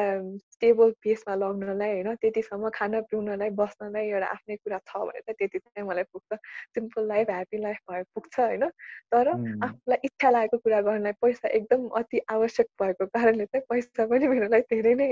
[0.53, 5.59] स्टेबल पेसमा लग्नलाई होइन त्यतिसम्म खान पिउनलाई बस्नलाई एउटा आफ्नै कुरा छ भने चाहिँ त्यति
[5.59, 6.38] चाहिँ मलाई पुग्छ।
[6.76, 8.68] सिम्पल लाइफ ह्याप्पी लाइफ भए पुग्छ होइन।
[9.11, 9.30] तर
[9.68, 14.47] आफूलाई इच्छा लागेको कुरा गर्नलाई पैसा एकदम अति आवश्यक भएको कारणले चाहिँ पैसा पनि मेरो
[14.53, 15.09] लागि धेरै नै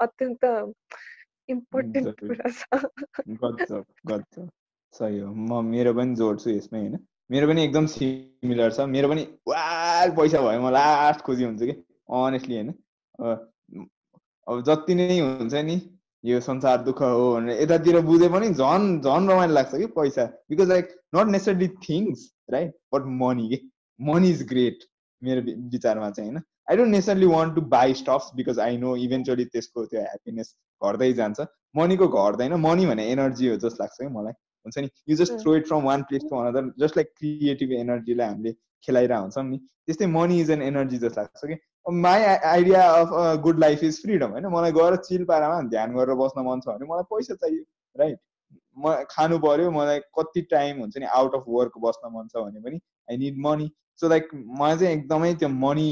[0.00, 0.44] अत्यन्त
[1.50, 2.48] इम्पोर्टेन्ट कुरा
[4.32, 4.48] छ
[4.94, 6.98] सही हो म मेरो पनि जोड्छु यसमै होइन?
[7.30, 8.86] मेरो पनि एकदम सिमिलर छ.
[8.94, 10.60] मेरो पनि वार पैसा भयो.
[10.60, 11.74] म लास्ट खोजी हुन्छ कि
[12.20, 12.70] अनेस्टली होइन?
[14.46, 15.76] अब जति नै हुन्छ नि
[16.24, 20.24] यो संसार दुःख हो भनेर यतातिर बुझे पनि झन् झन् रमाइलो लाग्छ कि पैसा.
[20.50, 22.18] Because like not necessarily things
[22.50, 23.58] right but money के?
[24.00, 24.78] मनी इज ग्रेट
[25.22, 25.40] मेरो
[25.70, 26.42] विचारमा चाहिँ होइन?
[26.70, 31.12] I don't necessarily want to buy stuffs because I know eventually त्यसको त्यो ह्याप्पिनेस घट्दै
[31.20, 31.46] जान्छ।
[31.76, 34.32] मनीको घट्दैन। मनी भने एनर्जी हो जस्तो लाग्छ कि मलाई।
[34.66, 34.88] हुन्छ नि?
[35.08, 38.52] You just throw it from one place to another just like creative एनर्जीलाई हामीले
[38.84, 41.56] खेलाइरहेको हुन्छौँ नि। त्यस्तै मनी इज एन एनर्जी जस्तो लाग्छ कि।
[42.00, 44.46] My idea of good life is freedom होइन?
[44.56, 47.62] मलाई गएर चिल पारामा ध्यान गरेर बस्न मन छ भने मलाई पैसा चाहियो
[47.96, 48.18] राइट
[48.78, 52.60] म खानु पऱ्यो मलाई कति टाइम हुन्छ नि आउट अफ वर्क बस्न मन छ भने
[52.60, 52.80] पनि
[53.10, 53.70] I need money
[54.00, 55.90] so like मलाई चाहिँ एकदमै त्यो मनी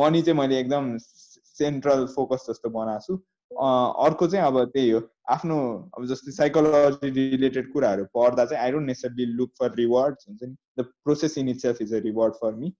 [0.00, 5.56] मनी चाहिँ मैले एकदम सेन्ट्रल फोकस जस्तो बनाएको छु। अर्को चाहिँ अब त्यही हो आफ्नो
[5.98, 10.56] अब जस्तै साइकोलोजी रिलेटेड कुराहरू पढ्दा चाहिँ I don't necessarily look for rewards हुन्छ नि
[10.78, 12.72] the process in itself is a reward for me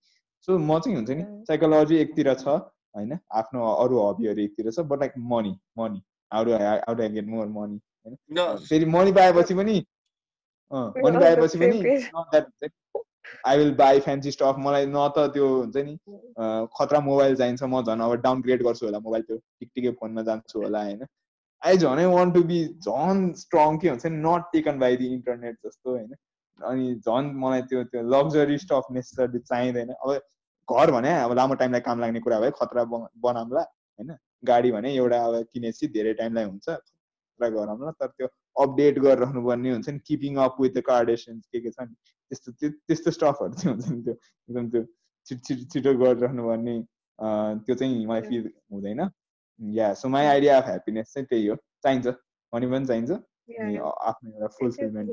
[0.49, 4.99] so म चाहिँ हुन्छ नि साइकोलोजी एकतिर छ होइन आफ्नो अरू हबीहरू एकतिर छ but
[4.99, 8.57] like money money how do I get more money होइन?
[8.69, 9.85] फेरि मनी पाएपछि पनि
[10.73, 11.79] मनी पाएपछि पनि
[13.47, 15.95] I will buy fancy stuff मलाई न त त्यो हुन्छ नि
[16.79, 20.83] खतरा मोबाइल चाहिन्छ म झन् अब डाउनग्रेड गर्छु होला मोबाइल त्यो टिकटिकै फोनमा जान्छु होला
[20.85, 21.07] होइन।
[21.63, 25.57] आई झनै वान्ट टु बी झन् स्ट्रङ के हुन्छ नि not taken by the internet
[25.67, 26.15] जस्तो होइन।
[26.59, 30.11] अनि झन् मलाई त्यो त्यो लग्जरी स्टफ नेसेसरी चाहिँदैन। अब
[30.69, 32.85] घर भने अब लामो टाइमलाई काम लाग्ने कुरा भयो खतरा
[33.27, 38.27] बनाउँला होइन। गाडी भने एउटा अब किनेपछि धेरै टाइमलाई हुन्छ खतरा गराउँला तर त्यो
[38.63, 41.95] अपडेट गरिरहनु पर्ने हुन्छ नि keeping up with the Kardashians के के छ नि
[42.29, 44.15] त्यस्तो त्यो त्यस्तो स्टफहरू चाहिँ हुन्छ नि त्यो।
[44.49, 44.83] एकदम त्यो
[45.27, 46.75] छिटो छिटो छिटो गरिरहनु पर्ने
[47.65, 49.01] त्यो चाहिँ मलाई फिल हुँदैन।
[49.61, 52.07] Yeah so my idea of happiness चाहिँ त्यही हो। चाहिन्छ।
[52.53, 55.11] मनी पनि चाहिन्छ। आफ्नो एउटा फुलफिलमेन्ट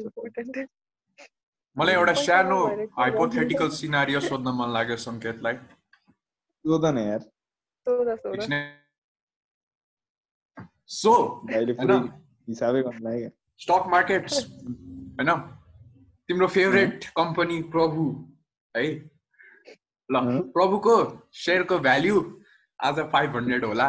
[1.78, 2.60] मलाई एउटा सानो
[3.00, 5.56] हाइपोथेटिकल सिनारियो सोध्न मन लाग्यो सङ्केतलाई।
[6.66, 7.22] सोध न यार।
[11.00, 11.14] सो
[12.50, 13.30] हिसाबै गर्नु लाग्यो।
[13.64, 14.34] स्टक मार्केट्स
[15.20, 15.30] होइन?
[16.30, 18.03] तिम्रो फेभरेट कम्पनी प्रभु
[18.76, 18.84] है?
[20.10, 20.15] ल।
[20.56, 20.95] प्रभुको
[21.34, 22.18] सेयरको भ्याल्यु
[22.80, 23.88] आज फाइभ हन्ड्रेड होला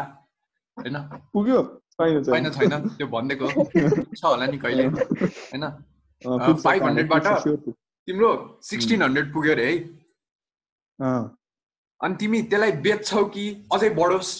[0.77, 0.97] होइन?
[1.33, 1.59] पुग्यो?
[1.97, 3.47] छैन छैन। त्यो भनिदिएको
[4.15, 5.63] छ होला नि कहिले होइन?
[5.63, 7.23] अँ, पुग्छ, 500 बाट?
[7.23, 7.77] पुग्छ, sure पुग्छ।
[8.07, 8.29] तिम्रो
[8.63, 9.75] सिक्सटिन हन्ड्रेड पुग्यो अरे है?
[12.01, 14.31] अनि तिमी त्यसलाई बेच्छौ कि अझै बढोस्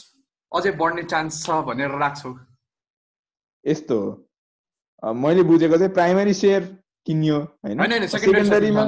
[0.51, 2.31] अझै बढ्ने चान्स छ भनेर राख्छौ?
[3.65, 3.97] यस्तो
[5.03, 6.63] मैले बुझेको चाहिँ प्राइमरी सेयर
[7.07, 8.07] किन्यो होइन?
[8.07, 8.83] सेकेन्डरीमा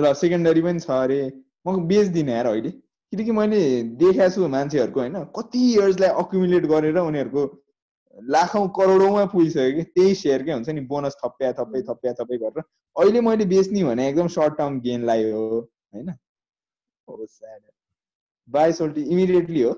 [0.00, 1.20] ल सेकेन्डरी पनि छ अरे।
[1.66, 2.70] म बेच्दिनँ यार अहिले।
[3.12, 3.60] किनकि मैले
[4.00, 5.16] देखाएको छु मान्छेहरूको होइन?
[5.36, 7.42] कति इयर्सलाई अक्युमुलेट गरेर उनीहरूको
[8.16, 9.82] लाखौँ करोडौँमा पुगिसक्यो कि?
[9.94, 10.80] त्यही सेयर के हुन्छ नि?
[10.88, 12.62] बोनस थप्या थप्पै थप्या थप्पै गरेर।
[12.96, 15.44] अहिले मैले बेच्ने भने एकदम सर्ट टर्म गेनलाई हो
[15.94, 16.08] होइन?
[18.48, 19.72] बाई सोल्टी इमिडिएटली हो।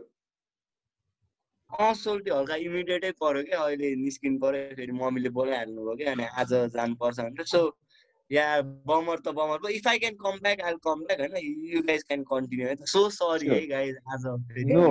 [2.01, 6.53] सोल्टी हल्का इमिडिएटै पऱ्यो क्या अहिले निस्किनु पऱ्यो फेरि मम्मीले बोलाइहाल्नु भयो क्या अनि आज
[6.75, 7.61] जानुपर्छ भनेर। सो
[8.31, 8.45] या
[8.89, 11.37] बमर त बमर भयो। If I can come back I come back होइन?
[11.75, 14.85] यु गाइज क्यान कन्टिन्यू है सो सरी है गाइज आज फेरि। No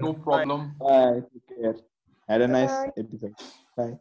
[0.00, 1.20] no problem Bye.
[1.20, 1.76] Take care.
[2.28, 2.92] Had a nice Bye.
[3.02, 3.34] episode.
[3.76, 3.96] Bye.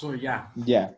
[0.00, 0.36] So yeah
[0.66, 0.90] Yeah.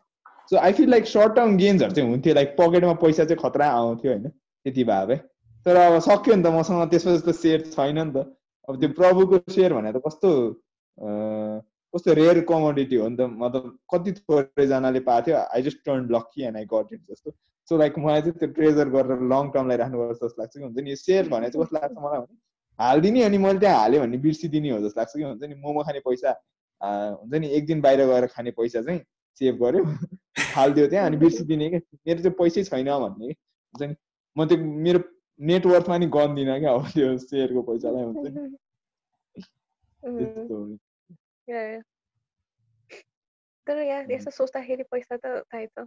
[0.50, 4.12] So I feel like short term गेन्सहरू चाहिँ हुन्थ्यो। Like पकेटमा पैसा चाहिँ खतरा आउँथ्यो
[4.12, 4.28] होइन?
[4.28, 5.20] त्यति भए भए।
[5.66, 8.26] तर अब सक्यो नि त मसँग त्यसको जस्तो सेयर छैन नि त।
[8.68, 10.30] अब त्यो प्रभुको सेयर त कस्तो
[11.94, 16.42] कस्तो रेयर कमोडिटी हो नि त। मतलब कति थोरैजनाले पाएको थियो I just turn lucky
[16.44, 17.30] and I got it जस्तो।
[17.68, 20.90] सो लाइक मलाई चाहिँ त्यो ट्रेजर गरेर लङ टर्मलाई राख्नुपर्छ जस्तो लाग्छ कि हुन्छ नि।
[20.90, 22.36] यो सेयर भने चाहिँ कस्तो लाग्छ मलाई भने
[22.78, 26.00] हालिदिने अनि मैले त्यहाँ हालेँ भने बिर्सिदिने हो जस्तो लाग्छ कि हुन्छ नि। मोमो खाने
[26.04, 26.30] पैसा
[26.80, 29.00] हुन्छ नि एक दिन बाहिर गएर खाने पैसा चाहिँ
[29.40, 29.82] सेभ गर्यो।
[30.56, 31.78] हालिदियो त्यहाँ अनि बिर्सिदिने कि?
[32.06, 33.94] मेरो चाहिँ पैसै छैन भन्ने हुन्छ नि।
[34.36, 35.00] म त्यो मेरो
[35.40, 38.58] नेटवर्थमा नि गन्दिनँ क्या अब त्यो सेयरको पैसालाई हुन्छ नि.
[43.66, 45.86] तर यहाँ यस्तो सोच्दाखेरि पैसा त थाहै छ।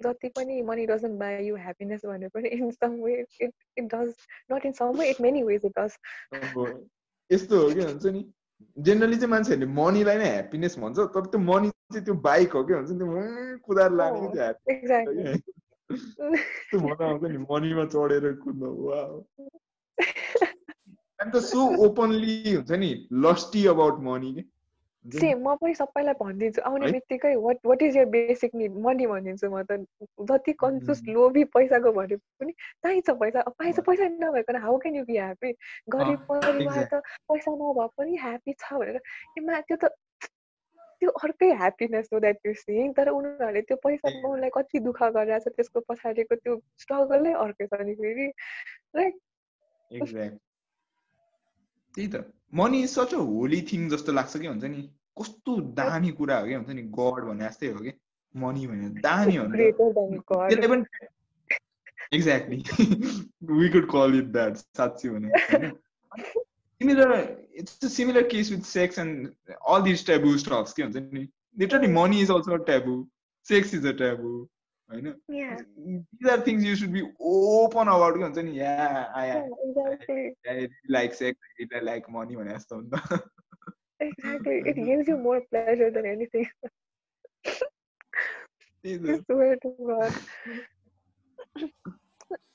[0.00, 4.08] जति पनि money doesn't buy you happiness भने पनि in some way it it does
[4.52, 5.92] not in some way it many ways it does
[7.30, 8.22] यस्तो हो कि हुन्छ नि।
[8.78, 12.72] जेनरली चाहिँ मान्छेहरूले मनीलाई नै ह्याप्पिनेस भन्छ तर त्यो मनी चाहिँ त्यो बाइक हो कि
[12.74, 15.52] हुन्छ नि। त्यो कुदाएर लाने त्यो happy एक्ज्याक्टली हो कि।
[15.96, 18.68] त्यो मजा आउँछ नि मनीमा चढेर कुद्नु
[21.32, 24.42] त सो ओपनली हुन्छ नि लस्टी अबाउट मनी के।
[25.04, 26.90] सेम म पनि सबैलाई भनिदिन्छु आउने?
[26.92, 29.78] बित्तिकै what what is your basic need money भनिदिन्छु म त
[30.30, 30.78] जति उम्.
[31.14, 35.50] लोभी पैसाको भने पनि चाहिन्छ पैसा अब पाइन्छ पैसा नभइकन how can you be happy
[35.88, 39.00] गरिब परिवार त पैसा नभए पनि ह्याप्पी छ भनेर
[39.38, 39.94] ए मा त्यो त
[41.02, 44.20] त्यो अर्कै ह्याप्पिनेस हो द्याट यु सिङ तर उनीहरूले त्यो पैसा ए.
[44.24, 48.26] पाउनलाई कति दुःख गरिरहेको छ त्यसको पछाडिको त्यो स्ट्रगलै अर्कै छ नि फेरि
[48.98, 49.14] लाइक
[51.94, 52.24] त्यही त।
[52.54, 54.82] Money is such a holy thing जस्तो लाग्छ कि हुन्छ नि
[55.20, 57.92] कस्तो दामी कुरा हो कि हुन्छ नि गड भने जस्तै हो कि?
[58.34, 59.70] मनी भने दामी हो नि
[60.30, 61.08] त्यसले पनि
[62.16, 62.58] exactly
[63.58, 65.28] we could call it that साँच्ची भने
[66.82, 69.32] similar it's a similar case with sex and
[69.66, 70.74] all these taboo stuffs
[71.62, 73.06] literally money is also a taboo
[73.42, 74.48] sex is a taboo
[74.92, 75.14] I know.
[75.28, 75.56] Yeah.
[75.76, 78.18] These are things you should be open about.
[78.52, 80.34] Yeah, I, yeah, exactly.
[80.46, 81.38] I, I like sex,
[81.74, 82.90] I like money when I stone.
[84.00, 84.62] exactly.
[84.66, 86.46] It gives you more pleasure than anything.
[88.84, 90.14] I swear to God.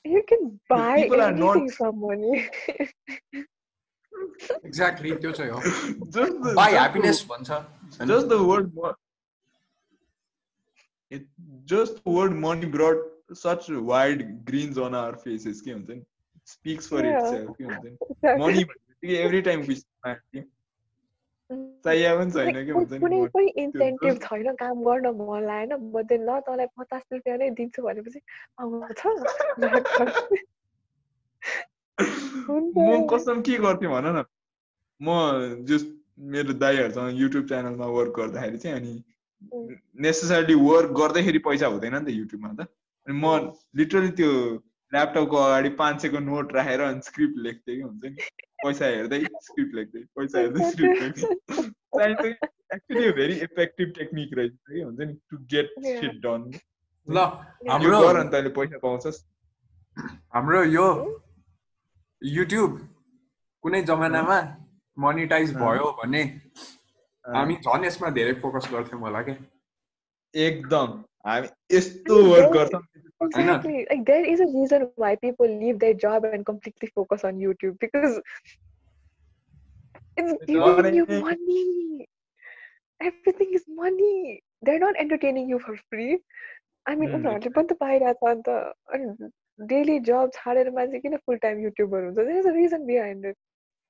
[0.04, 1.70] You can buy anything not...
[1.72, 2.48] from money.
[4.66, 5.60] Exactly त्यो चाहिँ हो
[6.16, 8.08] just the by happiness भन्छ होइन?
[8.12, 8.94] just the word mo-
[11.10, 11.22] it
[11.72, 13.04] just the word money brought
[13.42, 16.02] such wide grins on our faces के हुन्छ नि
[16.52, 17.18] speaks for Yeah.
[17.18, 19.76] itself के हुन्छ नि money भनेपछि every time we
[21.84, 23.30] चाहिए पनि छैन Like, के कुन- हुन्छ नि कुनै money.
[23.34, 28.20] पनि इन्सेन्टिभ छैन काम गर्न मन लागेन बट ल तँलाई पचास रुपियाँ नै दिन्छु भनेपछि
[28.60, 29.00] आउँछ।
[32.00, 34.24] म कसम के गर्थेँ भन न
[35.00, 35.82] म जस
[36.18, 38.94] मेरो दाईहरूसँग युट्युब च्यानलमा वर्क गर्दाखेरि चाहिँ अनि
[40.02, 42.66] नेसेसरली वर्क गर्दैखेरि पैसा हुँदैन नि त युट्युबमा त।
[43.06, 44.32] अनि म लिटरली त्यो
[44.92, 48.16] ल्यापटपको अगाडि पाँच सयको नोट राखेर अनि स्क्रिप्ट लेख्थेँ कि हुन्छ नि।
[48.64, 52.30] पैसा हेर्दै स्क्रिप्ट लेख्दै पैसा हेर्दै स्क्रिप्ट लेख्दै
[52.74, 55.68] एक्चुली भेरी इफेक्टिभ टेक्निक रहेछ कि हुन्छ नि टु गेट.
[55.80, 56.50] सिट डन
[57.08, 57.18] ल
[57.70, 59.18] हाम्रो गर अनि तैँले पैसा पाउँछस्।
[60.34, 60.86] हाम्रो यो
[62.22, 62.72] युट्युब
[63.64, 64.38] कुनै जमानामा
[64.97, 66.23] मोनिटाइज अँ। भयो भने
[67.25, 69.35] हामी झन् यसमा धेरै फोकस गर्थ्यौँ होला क्या
[70.33, 72.81] एकदम हामी यस्तो वर्क गर्छौँ
[73.25, 73.85] Exactly.
[73.89, 77.75] Like there is a reason why people leave their job and completely focus on YouTube
[77.83, 78.17] because
[80.17, 81.21] it's giving you money.
[81.21, 82.07] money.
[83.01, 84.41] Everything is money.
[84.61, 86.17] They're not entertaining you for free.
[86.85, 87.17] I mean, Hmm.
[87.21, 88.49] उनीहरूले पनि त पाइरहेको छ अन्त
[88.97, 89.31] अनि
[89.71, 93.37] daily जब छाडेर मान्छे किन फुल टाइम युट्युबर हुन्छ there is a reason behind it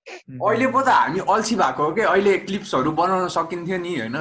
[0.07, 2.03] अहिले पो त हामी अल्छी भएको हो कि?
[2.13, 4.17] अहिले क्लिप्सहरू बनाउन सकिन्थ्यो नि होइन?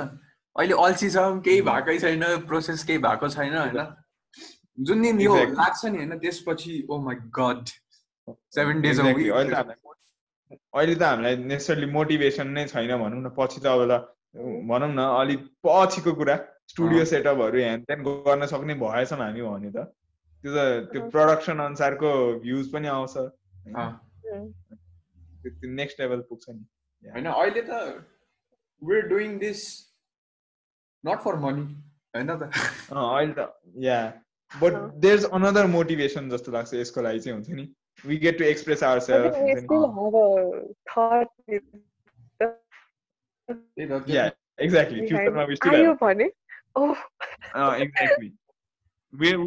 [0.56, 3.80] अहिले अल्छी छ केही भएकै छैन प्रोसेस केही भएको छैन होइन?
[4.80, 5.36] जुन दिन यो.
[5.62, 7.64] लाग्छ नि होइन त्यसपछि oh my god
[8.56, 8.99] seven days.
[8.99, 13.94] अहिले त हामीलाई नेसरली मोटिभेसन नै छैन भनौँ न। पछि त अब त
[14.70, 16.36] भनौँ न अलिक पछिको कुरा।
[16.68, 19.88] स्टुडियो। सेटअपहरू ह्यान त्यान गर्न सक्ने भएछौँ हामी भने त।
[20.44, 20.60] त्यो त
[20.91, 22.10] त्यो। प्रडक्सन अनुसारको
[22.44, 23.14] भ्युज पनि आउँछ।
[25.37, 26.65] अँ। त्यो नेक्स्ट लेभल पुग्छ नि
[27.03, 27.81] होइन अहिले त
[28.83, 29.62] we're doing this
[31.05, 31.62] not for money
[32.16, 33.49] होइन त अँ, अहिले त
[33.87, 34.01] yeah
[34.53, 34.91] but uh.
[35.01, 37.69] There is another motivation जस्तो लाग्छ यसको लागि चाहिँ हुन्छ नि
[38.05, 40.29] we get to express our I think we self still have a
[40.91, 41.66] thought with
[43.49, 44.24] त्यही त या
[44.65, 46.29] एक्ज्याक्टली behind- फ्युचरमा वी स्टिल आयो भने
[46.81, 46.93] oh
[47.61, 48.29] Uh, exactly.
[49.12, 49.41] Where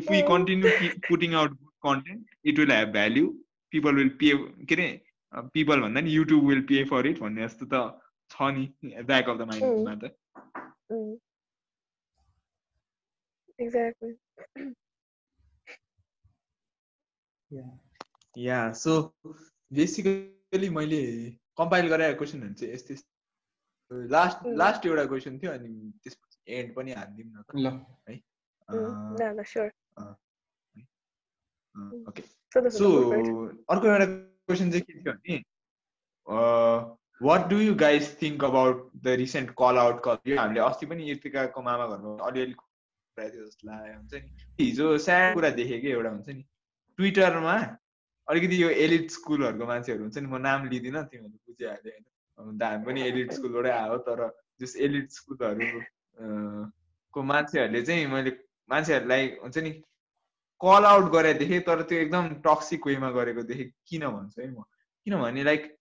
[0.00, 0.26] if we Oh.
[0.28, 3.26] continue keep putting out good content, it will have value.
[3.72, 4.30] People will pay.
[5.33, 7.75] People भन्दा नि YouTube will pay for it भन्ने जस्तो त
[8.31, 8.63] छ नि
[9.03, 10.03] ब्याक अफ द माइन्डमा त।
[13.59, 14.13] exactly.
[18.35, 18.91] या सो
[19.71, 21.01] बेसिकली मैले
[21.57, 22.95] कम्पाइल गराएको क्वेसनहरू चाहिँ यस्तै
[24.15, 24.37] लास्ट.
[24.61, 25.69] लास्ट एउटा क्वेसन थियो अनि
[26.03, 27.67] त्यसपछि एन्ड पनि हालिदिउँ न त ल.
[28.67, 30.13] अँ, no no sure अँ,
[32.09, 32.21] ओके
[32.77, 32.87] सो.
[33.71, 34.07] अर्को एउटा
[34.47, 35.37] क्वेसन चाहिँ के थियो भने
[37.21, 41.09] what do you guys think about the recent call out call यो हामीले अस्ति पनि
[41.11, 42.53] इर्तिकाको मामा घरमा अलिअलि
[43.17, 44.29] थियो जस्तो लाग्यो हुन्छ नि।
[44.59, 46.43] हिजो स्याड कुरा देखेँ कि एउटा हुन्छ नि।
[46.99, 47.55] ट्विटरमा
[48.27, 53.01] अलिकति यो एलिट स्कुलहरूको मान्छेहरू हुन्छ नि म नाम लिँदिनँ तिमीहरूले बुझिहाल्यो होइन। हामी पनि
[53.01, 54.19] एलिट स्कुलबाटै आयो तर
[54.61, 55.67] जस एलिट स्कुलहरू
[57.13, 58.31] को मान्छेहरूले चाहिँ मैले
[58.69, 59.71] मान्छेहरूलाई हुन्छ नि
[60.61, 64.63] कल आउट गरेर देखेँ तर त्यो एकदम टक्सिक वेमा गरेको देखेँ किन भन्छु है म?
[65.07, 65.73] किनभने like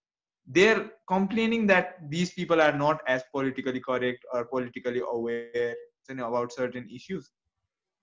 [0.49, 0.79] they are
[1.09, 5.73] complaining that these people are not as politically correct or politically aware
[6.09, 7.31] हुन्छ अबाउट सर्टेन इस्युज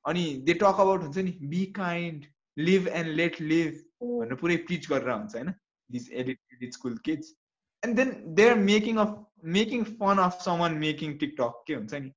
[0.05, 2.25] अनि दे टक अबाउट हुन्छ नि be kind
[2.57, 3.73] live and let live.
[4.01, 5.53] भनेर पुरै पिच गरेर हुन्छ होइन?
[5.89, 7.35] Elite elite school kids
[7.83, 9.15] and then they are making of
[9.57, 12.11] making fun of someone making TikTok के हुन्छ नि?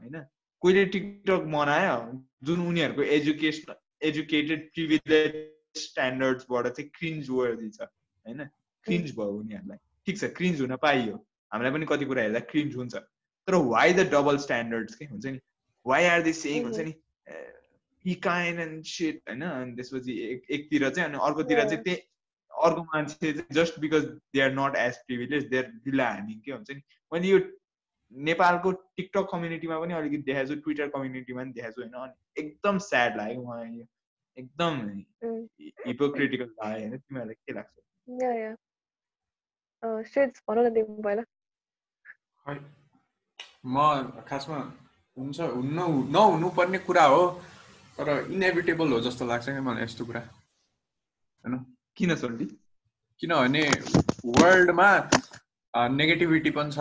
[0.00, 0.26] होइन?
[0.62, 1.98] कोहीले टिकटक बनायो
[2.46, 3.74] जुन उनीहरूको एजुकेसन
[4.08, 5.36] एजुकेटेड प्रिभिलेज
[5.82, 8.44] स्ट्यान्डर्ड्सबाट चाहिँ क्रिन्ज वर्दी छ होइन?
[8.86, 11.14] क्रिन्ज भयो उनीहरूलाई। ठिक छ क्रिन्ज हुन पाइयो।
[11.52, 12.94] हामीलाई पनि कति कुरा हेर्दा क्रिन्ज हुन्छ।
[13.48, 15.38] तर वाइ द डबल स्ट्यान्डर्ड्स के हुन्छ नि?
[15.86, 16.94] वाइ आर दि सेङ हुन्छ नि
[18.04, 19.42] इकाइन एन्ड सेट होइन?
[19.42, 21.96] अनि त्यसपछि एक एकतिर चाहिँ अनि अर्कोतिर चाहिँ त्यही
[22.52, 24.04] अर्को मान्छे just because
[24.34, 26.82] they are not as privilege they are ढिला हामी के हुन्छ नि?
[27.12, 27.38] मैले यो
[28.12, 32.78] नेपालको टिकटक कम्युनिटीमा पनि अलिकति देखाएको छु ट्विटर कम्युनिटीमा पनि देखाएको छु होइन अनि एकदम
[32.88, 33.86] स्याड लाग्यो मलाई यो।
[34.36, 34.72] एकदम.
[35.86, 37.74] हिपोक्रिटिकल लाग्यो होइन तिमीहरूलाई के लाग्छ?
[43.66, 43.76] म
[44.28, 44.58] खासमा
[45.16, 45.78] हुन्छ हुन्न
[46.12, 47.22] नहुनु पर्ने कुरा हो
[47.98, 51.54] तर इनेभिटेबल हो जस्तो लाग्छ क्या मलाई यस्तो कुरा। होइन?
[51.96, 52.46] किन सोल्टी
[53.20, 53.62] किनभने
[54.40, 54.90] वर्ल्डमा
[55.74, 56.78] नेगेटिभिटी पनि छ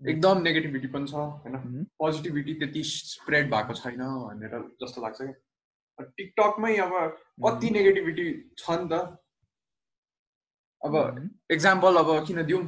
[0.00, 1.84] एकदम नेगेटिभिटी पनि छ होइन.
[1.98, 6.92] पोजिटिभिटी त्यति स्प्रेड भएको छैन भनेर जस्तो लाग्छ क्या। टिकटकमै अब
[7.46, 8.26] कति नेगेटिभिटी
[8.58, 8.92] छ नि त।
[10.82, 10.94] अब.
[11.52, 12.62] एक्जाम्पल अब किन दिउँ?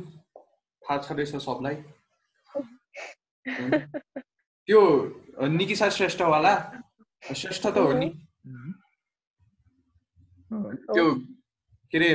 [0.83, 1.75] थाहा छँदैछ सबलाई।
[3.47, 3.71] होइन?
[4.69, 4.81] त्यो
[5.49, 6.55] निकिसा श्रेष्ठवाला?
[7.23, 8.09] श्रेष्ठ त हो नि.
[10.51, 11.15] हो। त्यो
[11.93, 12.11] के अरे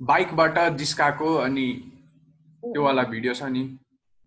[0.00, 1.66] बाइकबाट जिस्काएको अनि
[2.62, 3.62] त्यो वाला भिडियो छ नि।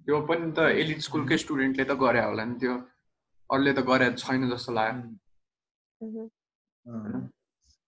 [0.06, 2.74] त्यो पनि त एलिट स्कुलकै स्टुडेन्टले त गरे होला नि त्यो।
[3.52, 6.30] अरूले त गरे छैन जस्तो लाग्यो।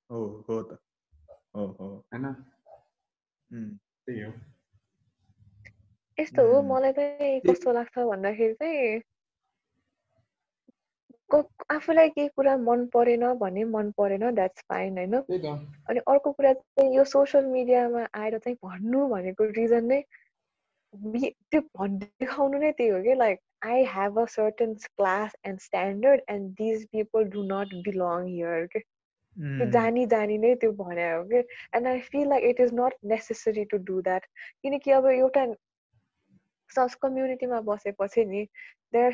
[0.10, 0.80] हो हो त।
[1.56, 2.34] हो हो। होइन?
[4.06, 4.34] त्यही हो।
[6.20, 6.62] यस्तो हो.
[6.62, 9.02] मलाई चाहिँ कस्तो लाग्छ भन्दाखेरि चाहिँ
[11.34, 15.16] क- आफूलाई केही कुरा मन परेन भने मन परेन द्याट्स फाइन होइन?
[15.90, 20.02] अनि अर्को कुरा चाहिँ यो सोसियल मिडियामा आएर चाहिँ भन्नु भनेको रिजन नै
[20.94, 26.52] त्यो देखाउनु नै त्यही हो कि like I have a certain class and standard and
[26.52, 31.24] these people do not belong here के त्यो उम्, जानी जानी नै त्यो भने हो
[31.24, 31.44] कि
[31.74, 34.26] and I feel like it is not necessary to do that
[34.64, 35.46] किनकि अब एउटा
[36.72, 38.44] सस कम्युनिटीमा बसेपछि नि
[38.94, 39.14] देयर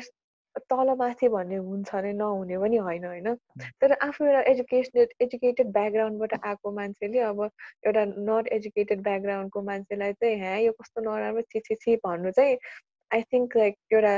[0.70, 3.34] तल माथि भन्ने हुन्छ नै नहुने पनि होइन होइन?
[3.80, 7.44] तर आफू एउटा एजुकेसनेड एजुकेटेड ब्याकग्राउन्डबाट आएको मान्छेले अब
[7.86, 12.58] एउटा नट एजुकेटेड ब्याकग्राउन्डको मान्छेलाई चाहिँ ह्या यो कस्तो नराम्रो छि छि भन्नु चाहिँ
[13.10, 14.14] आई थिङ्क लाइक एउटा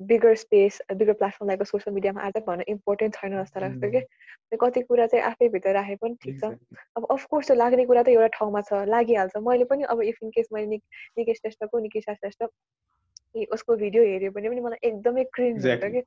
[0.00, 4.82] bigger space bigger platform like social मिडियामा आज भन्न इम्पोर्टेन्ट छैन जस्तो लाग्छ कि कति
[4.82, 6.52] कुरा चाहिँ आफै भित्र राखे पनि ठिक छ.
[6.96, 10.30] अब अफकोर्स त्यो लाग्ने कुरा त एउटा ठाउँमा छ लागिहाल्छ। मैले पनि अब इफ इन
[10.30, 10.82] केस मैले निक
[11.18, 12.42] निकेश श्रेष्ठको निकिसा श्रेष्ठ
[13.52, 15.90] उसको भिडियो हेऱ्यो भने पनि मलाई एकदमै क्रिन्ज हुन्छ.
[15.92, 15.98] कि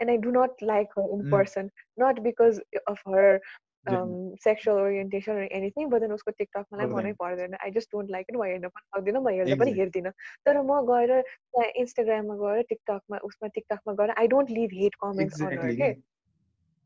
[0.00, 1.30] and I do not like her in.
[1.30, 3.40] Person not because of her.
[4.44, 8.36] Sexual orientation anything but then उसको टिकटक मलाई। मनै पर्दैन I just don't like it
[8.36, 9.72] म हेर्न पनि सक्दिनँ म हेर्दा पनि.
[9.78, 10.12] हेर्दिनँ
[10.46, 15.42] तर म गएर त्यहाँ इन्स्टाग्राममा गएर टिकटकमा उसमा टिकटकमा गएर I don't leave hate comments
[15.42, 15.76] on Exactly.
[15.76, 15.88] के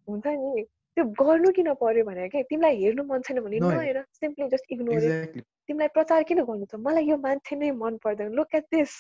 [0.09, 0.65] हुन्छ नि
[0.97, 5.01] त्यो गर्नु किन पर्यो भने के तिमीलाई हेर्नु मन छैन भने नहेर। Simply just ignore.
[5.69, 6.75] तिमीलाई प्रचार किन गर्नु छ?
[6.77, 8.91] मलाई यो मान्छे नै मन पर्दैन। Look at this.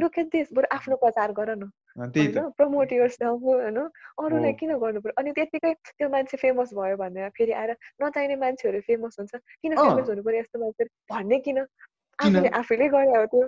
[0.00, 1.68] Look at this बरु आफ्नो प्रचार गर न।
[1.98, 2.50] होइन?
[2.56, 3.78] प्रमोट युर सेल्फ होइन?
[4.24, 5.14] अरूलाई। किन गर्नु पर्यो?
[5.20, 7.70] अनि त्यतिकै त्यो मान्छे फेमस भयो भनेर फेरि आएर
[8.02, 11.58] नचाहिने मान्छेहरू फेमस हुन्छ। किन। फेमस हुनु पर्यो यस्तो मान्छे भन्ने किन?
[12.18, 13.44] आफूले आफैले गरे हो त्यो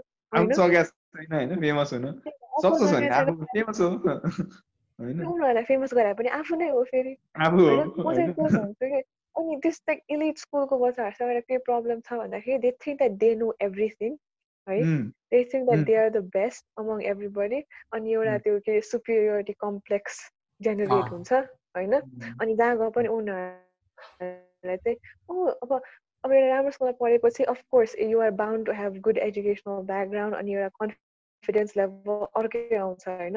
[1.64, 2.04] फेमस हुन।
[2.92, 3.88] भने फेमस हो।
[4.98, 9.02] होइन उनीहरूलाई फेमस गराए पनि आफू नै हो फेरि म चाहिँ होइन भन्छु कि
[9.34, 13.52] अनि त्यस्तो इलिट स्कुलको बच्चाहरूसँग एउटा के प्रब्लम छ भन्दाखेरि they think that they know
[13.60, 14.16] everything
[14.68, 14.80] है
[15.30, 15.84] they think that.
[15.86, 17.62] They are the best among everybody
[17.92, 18.38] अनि एउटा.
[18.38, 20.18] त्यो के सुपिरियोरिटी कम्प्लेक्स
[20.60, 21.32] जेनेरेट। हुन्छ
[21.76, 24.96] होइन अनि जहाँ गए पनि उनीहरूलाई चाहिँ
[25.28, 25.80] ओ अब
[26.24, 30.54] अब एउटा राम्रो स्कुलमा पढेपछि of course you are bound to have good educational background अनि
[30.54, 33.36] एउटा कन्फिडेन्स लेभल अर्कै आउँछ होइन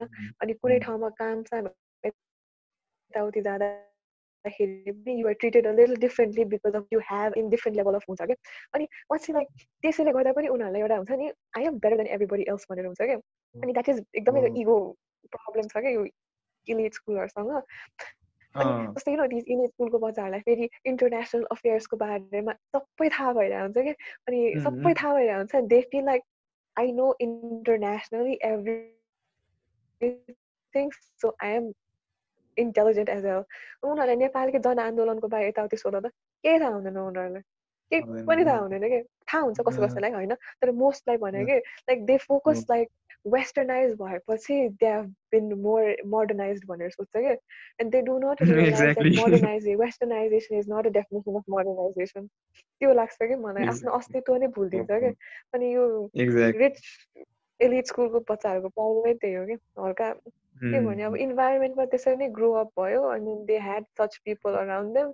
[0.00, 1.66] अनि कुनै उम्, ठाउँमा काम साम
[2.04, 7.94] यताउति जाँदाखेरि पनि you're treated a little differently because of you have in different level
[7.94, 8.36] of हुन्छ क्या?
[8.74, 9.48] अनि पछि लाइक
[9.82, 13.02] त्यसैले गर्दा पनि उनीहरूलाई एउटा हुन्छ नि I am better than everybody else भनेर हुन्छ
[13.02, 13.18] क्या?
[13.54, 14.78] अनि द्याट इज एकदमै। इगो
[15.34, 16.06] प्रब्लम छ क्या यो
[16.66, 17.50] इलिट स्कुलहरूसँग
[18.54, 23.78] अनि जस्तै किन दिस इलिट स्कुलको बच्चाहरूलाई फेरि इन्टरनेसनल अफेयर्सको बारेमा सबै थाहा भइरहेको हुन्छ
[23.88, 23.94] क्या?
[24.28, 26.22] अनि सबै थाहा भइरहेको हुन्छ। They feel like
[26.76, 28.34] I know internationally
[30.00, 30.90] everything
[31.22, 31.72] so I am
[32.56, 33.42] intelligent as well
[33.82, 36.12] उनीहरूलाई नेपालकै जनआन्दोलनको बारे यताउति सोध्दा त
[36.44, 37.42] केही थाहा हुँदैन उनीहरूलाई
[37.92, 39.02] केही पनि थाहा हुँदैन कि
[39.32, 41.58] थाहा हुन्छ कसै कसैलाई होइन तर मोस्टलाई भने कि
[41.90, 42.64] like they focus.
[42.70, 42.88] Like
[43.34, 47.32] westernize भएपछि they have been more modernize भनेर सोध्छ कि
[47.82, 48.42] and they do not
[49.18, 53.90] modernize westernization is not a definition of modernization त्यो लाग्छ कि मलाई आफ्नो.
[53.98, 55.12] अस्तित्व नै भुलिदिन्छ कि
[55.54, 55.88] अनि यो.
[56.62, 56.80] रिच
[57.60, 60.10] एलिट स्कुलको बच्चाहरूको प्रब्लमै त्यही हो कि हल्का
[60.62, 64.98] के भने अब इन्भाइरोमेन्टमा त्यसरी नै ग्रो अप भयो अनि they had such people around
[64.98, 65.12] them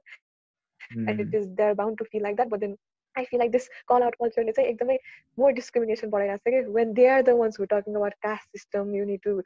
[1.08, 2.76] and it is they are bound to feel like that but then
[3.16, 4.98] I feel like this call out कल्चरले चाहिँ एकदमै
[5.38, 8.94] मोर डिस्क्रिमिनेसन बढाइरहेको छ कि when they are the ones who talking about caste system
[8.94, 9.36] you need to.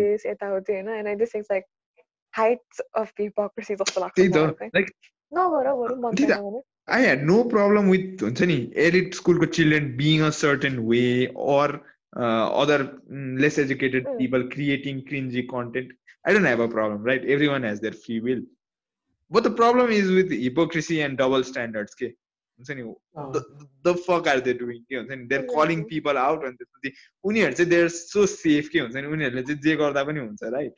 [0.00, 1.64] This यताउति होइन and I this is like
[2.34, 4.20] heights of hypocrisy जस्तो लाग्छ
[5.32, 6.60] नगर बरु मन
[6.90, 11.02] I had no problem with हुन्छ नि एडिड स्कुलको children being a certain way
[11.50, 11.74] or
[12.12, 12.86] other
[13.40, 15.92] less educated people creating cringy content
[16.24, 18.46] I don't have um right every one has their few will
[19.30, 22.82] but the problem is with hypocrisy and double standards के हुन्छ नि
[23.84, 27.82] the fuck are they doing के हुन्छ नियर डुङ्गर calling people out उनीहरू चाहिँ देय
[27.82, 30.74] आर सो सेफ के हुन्छ नि उनीहरूले जे गर्दा पनि हुन्छ राइट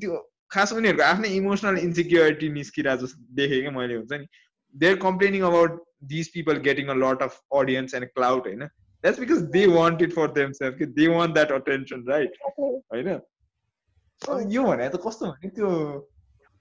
[0.00, 0.18] त्यो
[0.50, 4.26] खास उनीहरूको आफ्नै इमोसनल इन्सिक्योरिटी निस्किरहेको जस्तो देखेँ कि मैले हुन्छ नि
[4.75, 5.79] they're complaining about
[6.13, 8.69] these people getting a lot of audience and clout होइन
[9.03, 12.39] that's because they want it for themselves कि they want that attention right
[12.93, 13.11] होइन
[14.21, 14.51] Mm.
[14.53, 15.69] यो भने त कस्तो भने त्यो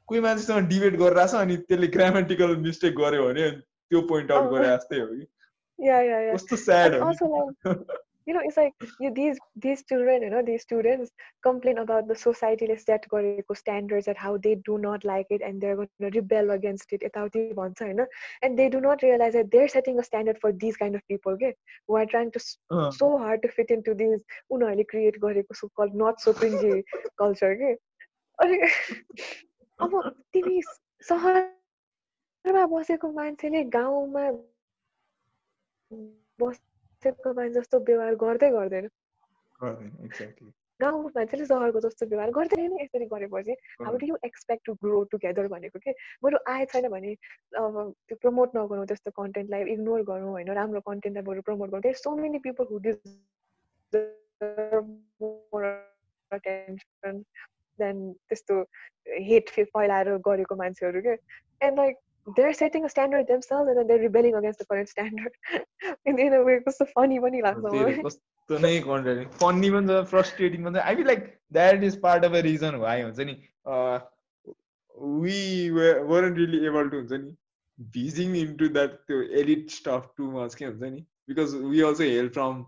[0.08, 4.68] कोही मान्छेसँग डिबेट गरिरहेछ अनि त्यसले ग्रामेटिकल मिस्टेक गर्यो भने त्यो पोइन्ट आउट अँ। गरे
[4.76, 5.26] जस्तै हो कि
[5.78, 6.32] Yeah, yeah, yeah.
[6.36, 7.74] कस्तो स्याड And हो also नि
[8.26, 11.10] you know, it's like you, these these children, you know, these students
[11.42, 15.60] complain about the society set गरेको standards and how they do not like it and
[15.60, 17.02] they're going to rebel against it.
[17.02, 18.06] यताउति भन्छ होइन
[18.42, 21.32] and they do not realize that they're setting a standard for these kind of people,
[21.32, 21.54] okay,
[21.88, 24.22] who are trying to s- अँ, so hard to fit into these
[24.52, 26.74] उनीहरूले create गरेको so called not so cringy
[27.24, 27.72] culture के
[28.44, 28.58] अनि
[29.80, 29.92] अब
[30.32, 30.60] तिमी
[31.10, 34.24] सहरमा बसेको मान्छेले गाउँमा
[37.05, 38.89] बसेको मान्छे जस्तो व्यवहार गर्दै गर्दैन.
[40.79, 45.03] गाउँको मान्छेले सहरको जस्तो व्यवहार गर्दैन नि यसरी गरेपछि how do you expect to grow
[45.11, 45.91] together भनेको के
[46.23, 47.11] बरु आए छैन भने
[47.55, 47.77] अब
[48.07, 52.15] त्यो प्रमोट नगरौँ त्यस्तो कन्टेन्टलाई इग्नोर गरौँ होइन राम्रो कन्टेन्टलाई बरु प्रमोट गरौँ there so
[52.15, 52.79] many people who
[57.79, 57.97] then
[58.29, 58.61] त्यस्तो
[59.23, 61.15] हेट फैलाएर गरेको मान्छेहरू के
[61.61, 61.95] and like
[62.27, 65.31] they're setting a standard themselves and then they're rebelling against the current standard.
[66.05, 70.03] in, in a way, कस्तो funny पनि लाग्छ मलाई कस्तो नै कन्टेन्ट फन्नी पनि छ
[70.11, 73.35] फ्रस्ट्रेटिङ पनि I feel like that is part of a reason why हुन्छ नि
[75.23, 75.39] we
[76.11, 77.35] weren't really able to हुन्छ नि
[77.97, 82.29] भिजिङ इन्टु द्याट त्यो एलिट स्टफ टु मच के हुन्छ नि because we also hail
[82.37, 82.63] from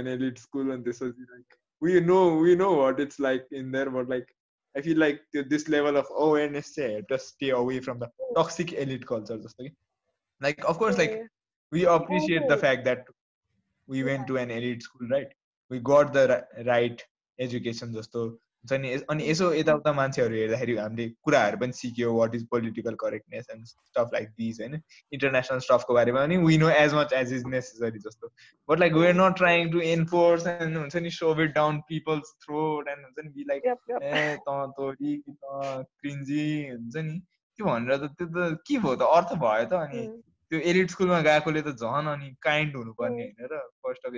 [0.00, 3.88] an elite school अनि त्यसपछि like we know we know what it's like in there
[3.98, 4.32] but like
[4.76, 6.78] I feel like this level of awareness
[7.08, 9.36] just stay away from the toxic elite culture.
[9.36, 9.74] Just like,
[10.40, 11.26] like of course, like
[11.70, 13.04] we appreciate the fact that
[13.86, 15.26] we went to an elite school, right?
[15.68, 17.02] We got the right
[17.38, 17.92] education.
[17.92, 22.46] Just to हुन्छ नि अनि यसो यताउता मान्छेहरू हेर्दाखेरि हामीले कुराहरू पनि सिक्यो what is
[22.46, 24.80] political correctness and stuff like this होइन?
[25.12, 28.32] इन्टरनेसनल स्टफको बारेमा पनि we know as much as is necessary जस्तो।
[28.68, 32.88] But like we're not trying to enforce and हुन्छ नि shove it down people's throat
[32.88, 33.66] and हुन्छ नि बी लाइक
[34.02, 37.18] ए त तोरी त क्रिन्जी हुन्छ नि।
[37.58, 39.02] त्यो भनेर त त्यो त के भयो त?
[39.02, 40.06] अर्थ भयो त अनि
[40.52, 44.12] त्यो एलिट स्कुलमा गएकोले त झन् अनि काइन्ड हुनुपर्ने होइन र फर्स्ट अफ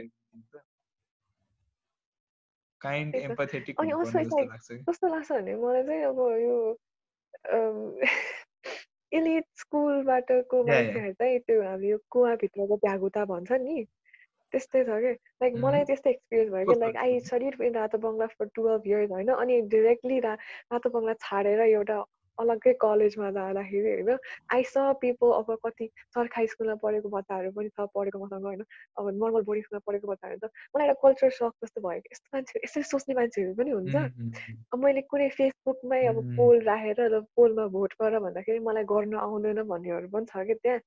[2.85, 6.56] काइन्ड एम्पथेटिक अनि लाग्छ। कस्तो लाग्छ भने मलाई चाहिँ अब यो
[9.12, 13.85] एलिट स्कुलबाटको मान्छेहरू चाहिँ त्यो हामी यो कुवाभित्रको भ्यागुता भन्छ नि
[14.52, 15.12] त्यस्तै छ कि?
[15.43, 19.11] लाइक मलाई त्यस्तै एक्सपिरियन्स भयो कि लाइक आई स्टडिड इन रातो बङ्गला फर टुवेल्भ इयर्स
[19.11, 19.31] होइन?
[19.35, 20.35] अनि डिरेक्टली रा
[20.73, 21.98] रातो बङ्गला छाडेर एउटा
[22.39, 24.19] अलग्गै कलेजमा जाँदाखेरि होइन
[24.55, 28.62] आई स पिपल अब कति सरकारी स्कुलमा पढेको बच्चाहरू पनि छ पढेको मसँग होइन
[28.98, 32.36] अब नर्मल बोर्डिङ स्कुलमा पढेको बच्चाहरू त मलाई एउटा कल्चर सक जस्तो भयो कि यस्तो
[32.36, 33.94] मान्छे यसरी सोच्ने मान्छेहरू पनि हुन्छ।
[34.85, 40.09] मैले कुनै फेसबुकमै अब पोल राखेर र पोलमा भोट गर भन्दाखेरि मलाई गर्न आउँदैन भन्नेहरू
[40.15, 40.81] पनि छ कि त्यहाँ।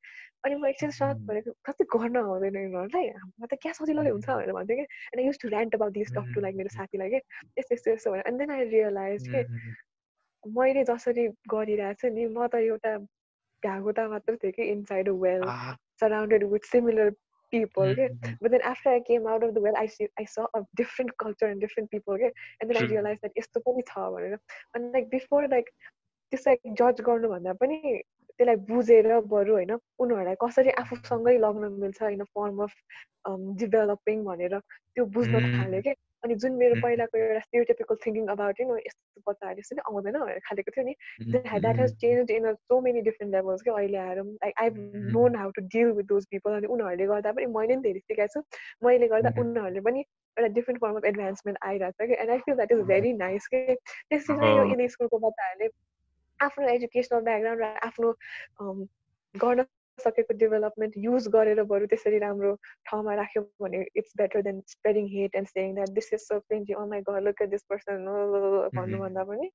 [0.46, 3.08] अनि म एकछिन सक भएको कति गर्न आउँदैन यिनीहरूलाई?
[3.18, 6.10] हामीलाई त क्या सजिलोले हुन्छ भनेर भन्थेँ कि। And I use to rant about this
[6.16, 7.20] talk to like मेरो साथीलाई कि।
[7.58, 9.42] यस्तो यस्तो यस्तो भनेर। एन्ड देन आई रियलाइज के
[10.44, 12.98] मैले जसरी गरिरहेको छु नि म त एउटा
[13.64, 15.48] भ्यागुता मात्र थिएँ कि inside a well
[16.02, 17.16] surrounded with similar
[17.52, 18.10] people okay?
[18.42, 21.12] but then after I came out of the well I see I saw a different
[21.18, 22.32] culture and different people okay?
[22.60, 24.34] and then I realized that यस्तो पनि छ भनेर
[24.76, 25.70] अनि like before like
[26.32, 27.78] त्यसलाई जज गर्नुभन्दा पनि
[28.38, 32.74] त्यसलाई बुझेर बरु होइन। उनीहरूलाई कसरी आफूसँगै लग्न मिल्छ इन फर्म अफ
[33.64, 35.94] डेभलपिङ भनेर त्यो बुझ्न थाल्यो कि
[36.24, 40.72] अनि जुन मेरो पहिलाको एउटा स्टिरियोटिपिकल थिङ्किङ अबाउट यु यस्तो बच्चाहरू यसरी आउँदैन भनेर खालेको
[40.76, 40.94] थियो नि।
[41.32, 44.70] That has change in so many different levels क्या अहिले आएर। Like I
[45.18, 48.34] known how to deal with those people अनि उनीहरूले गर्दा पनि मैले पनि धेरै सिकाएको
[48.34, 50.06] छु। मैले गर्दा उनीहरूले पनि
[50.38, 53.48] एउटा डिफ्रेन्ट फर्म अफ एडभान्समेन्ट आइरहेको छ कि and I feel that is very nice
[53.54, 55.70] के त्यसरी नै यो स्कुलको बच्चाहरूले
[56.40, 58.14] आफ्नो एजुकेसनल ब्याकग्राउन्ड र आफ्नो
[59.36, 59.66] गर्न
[60.04, 62.54] सकेको डेभलपमेन्ट युज गरेर बरु त्यसरी राम्रो
[62.90, 66.74] ठाउँमा राख्यो भने it's better than spreading hate and saying that this is so plenty
[66.82, 68.06] on my घर लुक एट दिस पर्सन
[68.76, 69.50] भन्नुभन्दा पनि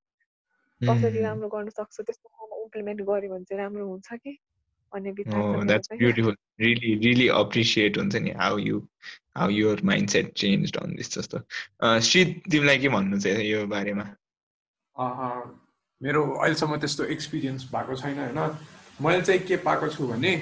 [0.81, 4.37] कसरी राम्रो गर्न सक्छु त्यस्तो ठाउँमा इम्प्लिमेन्ट गऱ्यो भने चाहिँ राम्रो हुन्छ कि
[4.93, 8.81] भन्ने विचार ब्युटिफुल रियली रियली अप्रिसिएट हुन्छ नि how you
[9.37, 11.39] how your mind set change on this जस्तो
[12.11, 14.05] श्रीत तिमीलाई के भन्नु चाहिँ यो बारेमा?
[16.01, 18.39] मेरो अहिलेसम्म त्यस्तो एक्सपिरियन्स भएको छैन होइन।
[19.03, 20.33] मैले चाहिँ के पाएको छु भने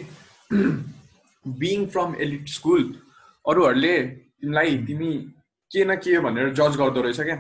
[1.45, 2.83] बिङ फ्रम एलिट स्कुल
[3.45, 3.97] अरूहरूले
[4.41, 5.13] तिमीलाई तिमी
[5.71, 7.37] के न के भनेर जज गर्दो रहेछ क्या?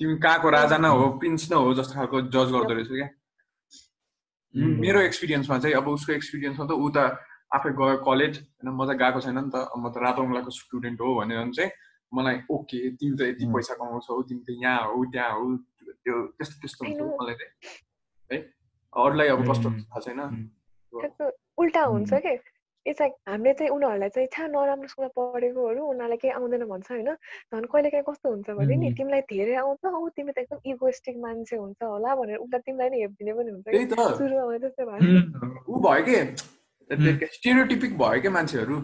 [0.00, 3.08] तिमी कहाँको राजा न हो प्रिन्स न हो जस्तो खालको जज गर्दो रहेछ क्या?
[4.54, 6.98] मेरो एक्सपिरियन्समा चाहिँ अब उसको एक्सपिरियन्समा त ऊ त
[7.56, 11.14] आफै गयो कलेज होइन म त गएको छैन नि त म त रातोङलाको स्टुडेन्ट हो
[11.20, 11.70] भनेर चाहिँ
[12.12, 16.56] मलाई ओके तिमी त यति पैसा कमाउँछौ तिमी त यहाँ हो त्यहाँ हो त्यो त्यस्तो
[16.60, 17.52] त्यस्तो हुन्छ मलाई चाहिँ।
[18.30, 18.38] है?
[19.04, 20.20] अरूलाई अब कस्तो थाहा छैन।
[21.58, 22.34] उल्टा हुन्छ कि?
[22.86, 27.10] इट्स लाइक हामीले चाहिँ उनीहरूलाई चाहिँ छा नराम्रो स्कुलमा पढेकोहरू उनीहरूलाई केही आउँदैन भन्छ होइन?
[27.50, 31.16] झन् कहिले काहीँ कस्तो हुन्छ भने नि तिमीलाई धेरै आउँछ। औ तिमी त एकदम इगोइस्टिक
[31.18, 33.90] मान्छे हुन्छ होला भनेर उल्टा तिमीलाई नै हेपिदिने पनि हुन्छ कि?
[33.90, 35.02] सुरुमा त्यस्तै भयो।
[35.66, 36.16] ऊ भयो कि?
[37.36, 38.76] स्टेरियोटिपिक भयो क्या मान्छेहरू?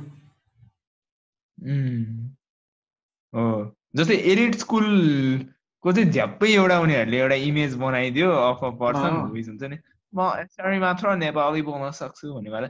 [3.95, 9.79] जस्तै एलिट स्कुलको चाहिँ झ्याप्पै एउटा उनीहरूले एउटा इमेज बनाइदियो अफ अ पर्सन हुन्छ नि।
[10.15, 12.65] म यसरी मात्र नेपाली बोल्न सक्छु भन्ने भएर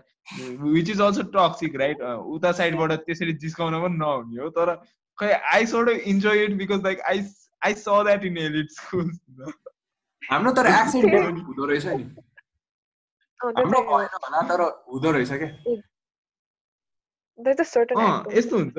[0.74, 2.02] which is also toxic right
[2.34, 4.74] उता साइडबाट त्यसरी जिस्काउन पनि नहुने हो तर
[5.18, 7.18] खै I sort enjoy it because like I
[7.62, 9.10] I saw that in elite school
[10.22, 11.14] हाम्रो तर एक्सेन्ट
[11.48, 12.04] हुँदो रहेछ नि।
[13.40, 14.60] हाम्रो भएन होला तर
[14.92, 15.50] हुँदो रहेछ क्या।
[18.38, 18.76] यस्तो हुन्छ।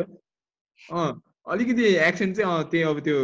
[1.48, 3.18] अलिकति एक्सेन्ट चाहिँ अँ, त्यही अब त्यो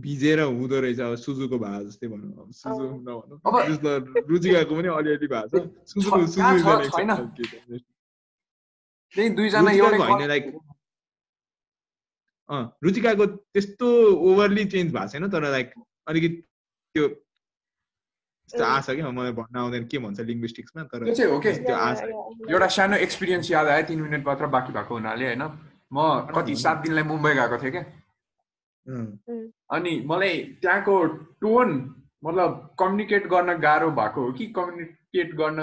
[0.00, 5.58] भिजेर हुँदो रहेछ अब सुजुको भए जस्तै भनौँ अब सुजु। नभनौँ। रुचिकाको पनि अलिअलि भएको
[5.58, 6.26] छ सुजुको?
[6.26, 6.40] सुजु
[10.16, 10.54] होइन, like-
[12.48, 13.86] अँ रुचिकाको त्यस्तो
[14.28, 15.72] ओभरली चेन्ज भएको छैन तर लाइक
[16.08, 16.36] अलिकति
[16.94, 19.10] त्यो त्यस्तो। आछ क्या?
[19.12, 21.52] मलाई भन्न आउँदैन के भन्छ लिङ्ग्विस्टिक्समा तर त्यो चाहिँ हो के?
[21.60, 21.98] त्यो आश।
[22.48, 25.44] एउटा सानो एक्सपिरियन्स याद आयो तिन मिनट मात्र बाँकी भएको हुनाले होइन?
[25.92, 27.84] म कति सात दिनलाई मुम्बई गएको थिएँ क्या
[29.76, 30.94] अनि मलाई त्यहाँको
[31.42, 31.68] टोन
[32.24, 35.60] मतलब कम्युनिकेट गर्न गाह्रो भएको हो कि कम्युनिकेट गर्न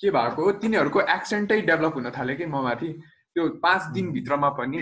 [0.00, 2.88] के भएको हो तिनीहरूको एक्सेन्टै डेभलप हुन थाल्यो कि म माथि
[3.36, 4.78] त्यो पाँच दिनभित्रमा पनि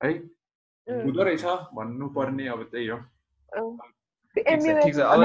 [0.00, 0.12] है
[0.86, 1.44] हुँदो रहेछ
[1.76, 2.98] भन्नुपर्ने अब त्यही हो
[4.36, 5.20] ठिक छ, अब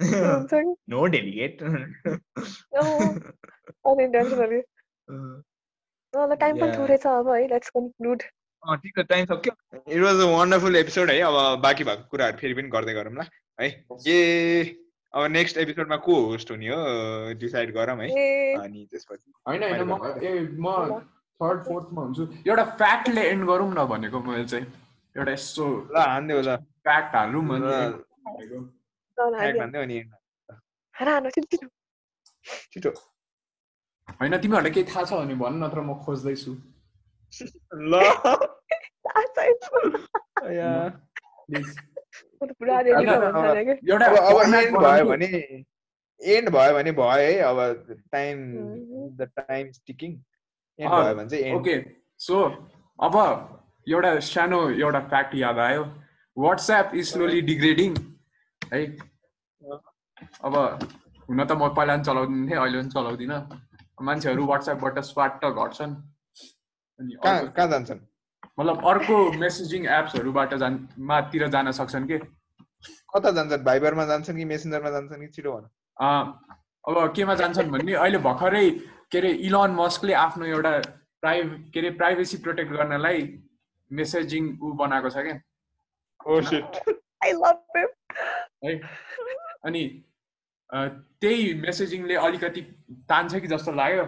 [0.00, 1.62] टप हुन्छ नि नो डेलिगेट
[3.92, 4.60] अनइन्टेन्सनली
[6.14, 6.76] ल टाइम पनि Yeah.
[6.78, 8.20] थोरै छ अब है लेट्स कन्क्लुड
[8.62, 12.36] अँ ठिक छ टाइम सक्यो it was a wonderful episode है अब बाँकी भएको कुराहरू
[12.42, 13.26] फेरि पनि गर्दै गरौँ ल
[13.58, 13.68] है
[14.08, 14.18] ए
[15.14, 16.78] अब नेक्स्ट एपिसोडमा को होस्ट हुने हो?
[17.40, 18.08] डिसाइड गरौँ है?
[18.62, 20.30] अनि त्यसपछि होइन होइन म मैले ए
[20.64, 20.66] म
[21.40, 24.66] थर्ड फोर्थमा हुन्छु। एउटा फ्याक्टले एन्ड गरौँ न भनेको मैले चाहिँ।
[25.16, 25.64] एउटा यस्तो
[25.94, 27.64] ल हानिदेऊ ल। फ्याक्ट हालौँ ल,
[32.72, 32.90] छिटो
[34.20, 36.52] होइन तिमीहरूलाई केही थाहा छ भने भन् नत्र म खोज्दैछु
[37.90, 38.02] ल
[43.88, 45.04] एउटा अब एन्ड भयो?
[45.10, 45.26] भने
[46.20, 47.58] एन्ड भयो भने भयो है अब
[48.12, 48.36] time.
[49.18, 50.10] The time sticking
[50.78, 51.76] and भयो भने चाहिँ एन्ड ओके
[52.26, 52.42] सो
[52.98, 53.14] अब
[53.86, 55.84] एउटा सानो एउटा फ्याक्ट याद आयो
[56.36, 57.94] वाट्सएप इज स्लोली डिग्रेडिङ
[58.72, 58.84] है।
[60.44, 60.54] अब
[61.28, 63.40] हुन त म पहिला पनि चलाउँदिनँ थिएँ अहिले पनि चलाउँदिनँ।
[64.02, 65.94] मान्छेहरू वाट्सएपबाट स्वाट घट्छन्
[67.00, 68.00] अनि कहाँ जान्छन्?
[68.58, 72.18] मतलब अर्को मेसेजिङ एप्सहरूबाट जान मातिर जान सक्छन् कि?
[73.14, 73.64] कता जान्छन्?
[73.64, 76.24] भाइबरमा जान्छन् कि मेसेन्जरमा जान्छन् कि छिटो भन। अँ,
[76.84, 77.94] अब केमा जान्छन् भन्ने?
[77.94, 78.70] अहिले भर्खरै
[79.10, 80.78] के अरे इलोन मस्कले आफ्नो एउटा
[81.22, 83.18] प्राइभ के अरे प्राइभेसी प्रोटेक्ट गर्नलाई
[83.90, 85.36] मेसेजिङ ऊ बनाएको छ क्या
[88.62, 88.80] है?
[89.64, 89.82] अनि
[90.70, 90.86] अ,
[91.20, 92.60] त्यही मेसेजिङले अलिकति
[93.08, 94.04] तान्छ कि जस्तो लाग्यो?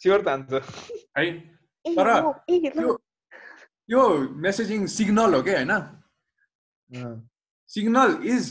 [0.00, 0.52] स्योर तान्छ।
[1.18, 1.24] है?
[1.84, 2.08] तर
[3.90, 4.02] यो
[4.44, 5.72] मेसेजिङ सिग्नल हो कि होइन?
[7.70, 8.42] सिग्नल इज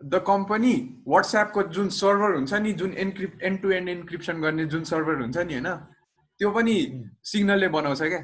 [0.00, 0.74] द कम्पनी
[1.08, 5.36] वाट्सएपको जुन सर्भर हुन्छ नि जुन encrypt end to end encryption गर्ने जुन सर्भर हुन्छ
[5.38, 5.68] नि होइन?
[6.40, 6.76] त्यो पनि
[7.32, 8.22] सिग्नलले बनाउँछ क्या।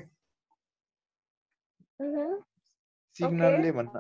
[3.17, 3.95] सिग्नलले भन्न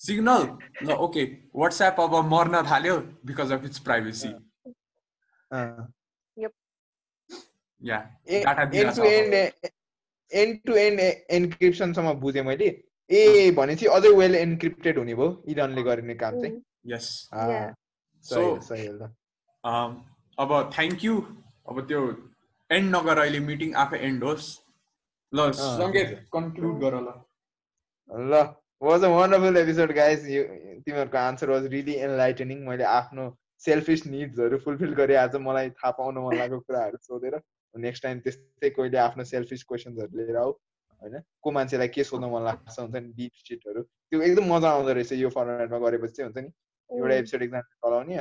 [0.00, 0.42] सिग्नल
[0.82, 1.24] ल ओके
[1.56, 2.96] वाट्सएप अब मर्न थाल्यो
[3.26, 4.28] बिकज अफ इट्स प्राइभेसी
[5.50, 5.92] अँ।
[7.82, 7.98] Yeah
[8.44, 9.04] data end to.
[9.04, 9.34] End
[10.30, 12.68] end to end एन्क्रिप्सनसम्म बुझेँ मैले।
[13.10, 17.08] ए भनेपछि अझै वेल एन्क्रिप्टेड हुने भयो इरनले गरिने काम चाहिँ। यस
[19.64, 19.90] Um,
[20.38, 21.14] अब थ्याङ्क यू
[21.68, 22.00] अब त्यो
[22.70, 24.46] एन्ड नगर अहिले मिटिङ आफै एन्ड होस्।
[25.32, 27.12] ल सङ्गीत कन्क्लुड गर ल।
[28.30, 28.42] ल।
[28.82, 30.22] Was a wonderful episode guys
[30.84, 33.24] तिमीहरूको आन्सर वाज रियली एनलाइटनिङ मैले आफ्नो
[33.64, 35.16] सेल्फिस निड्सहरू फुलफिल गरेँ.
[35.16, 37.36] आज मलाई थाहा पाउन मन लागेको कुराहरू सोधेर
[37.74, 41.20] नेक्स्ट टाइम त्यस्तै कहिले आफ्नो सेल्फिस क्वेसन्सहरू लिएर आऊ होइन?
[41.42, 43.12] को मान्छेलाई के सोध्न मन लाग्छ हुन्छ नि?
[43.20, 46.50] डिप सिटहरू त्यो एकदम मजा आउँदो रहेछ यो फर्मेटमा गरेपछि हुन्छ नि?
[46.90, 48.16] एउटा एपिसोड एकजनाले चलाउने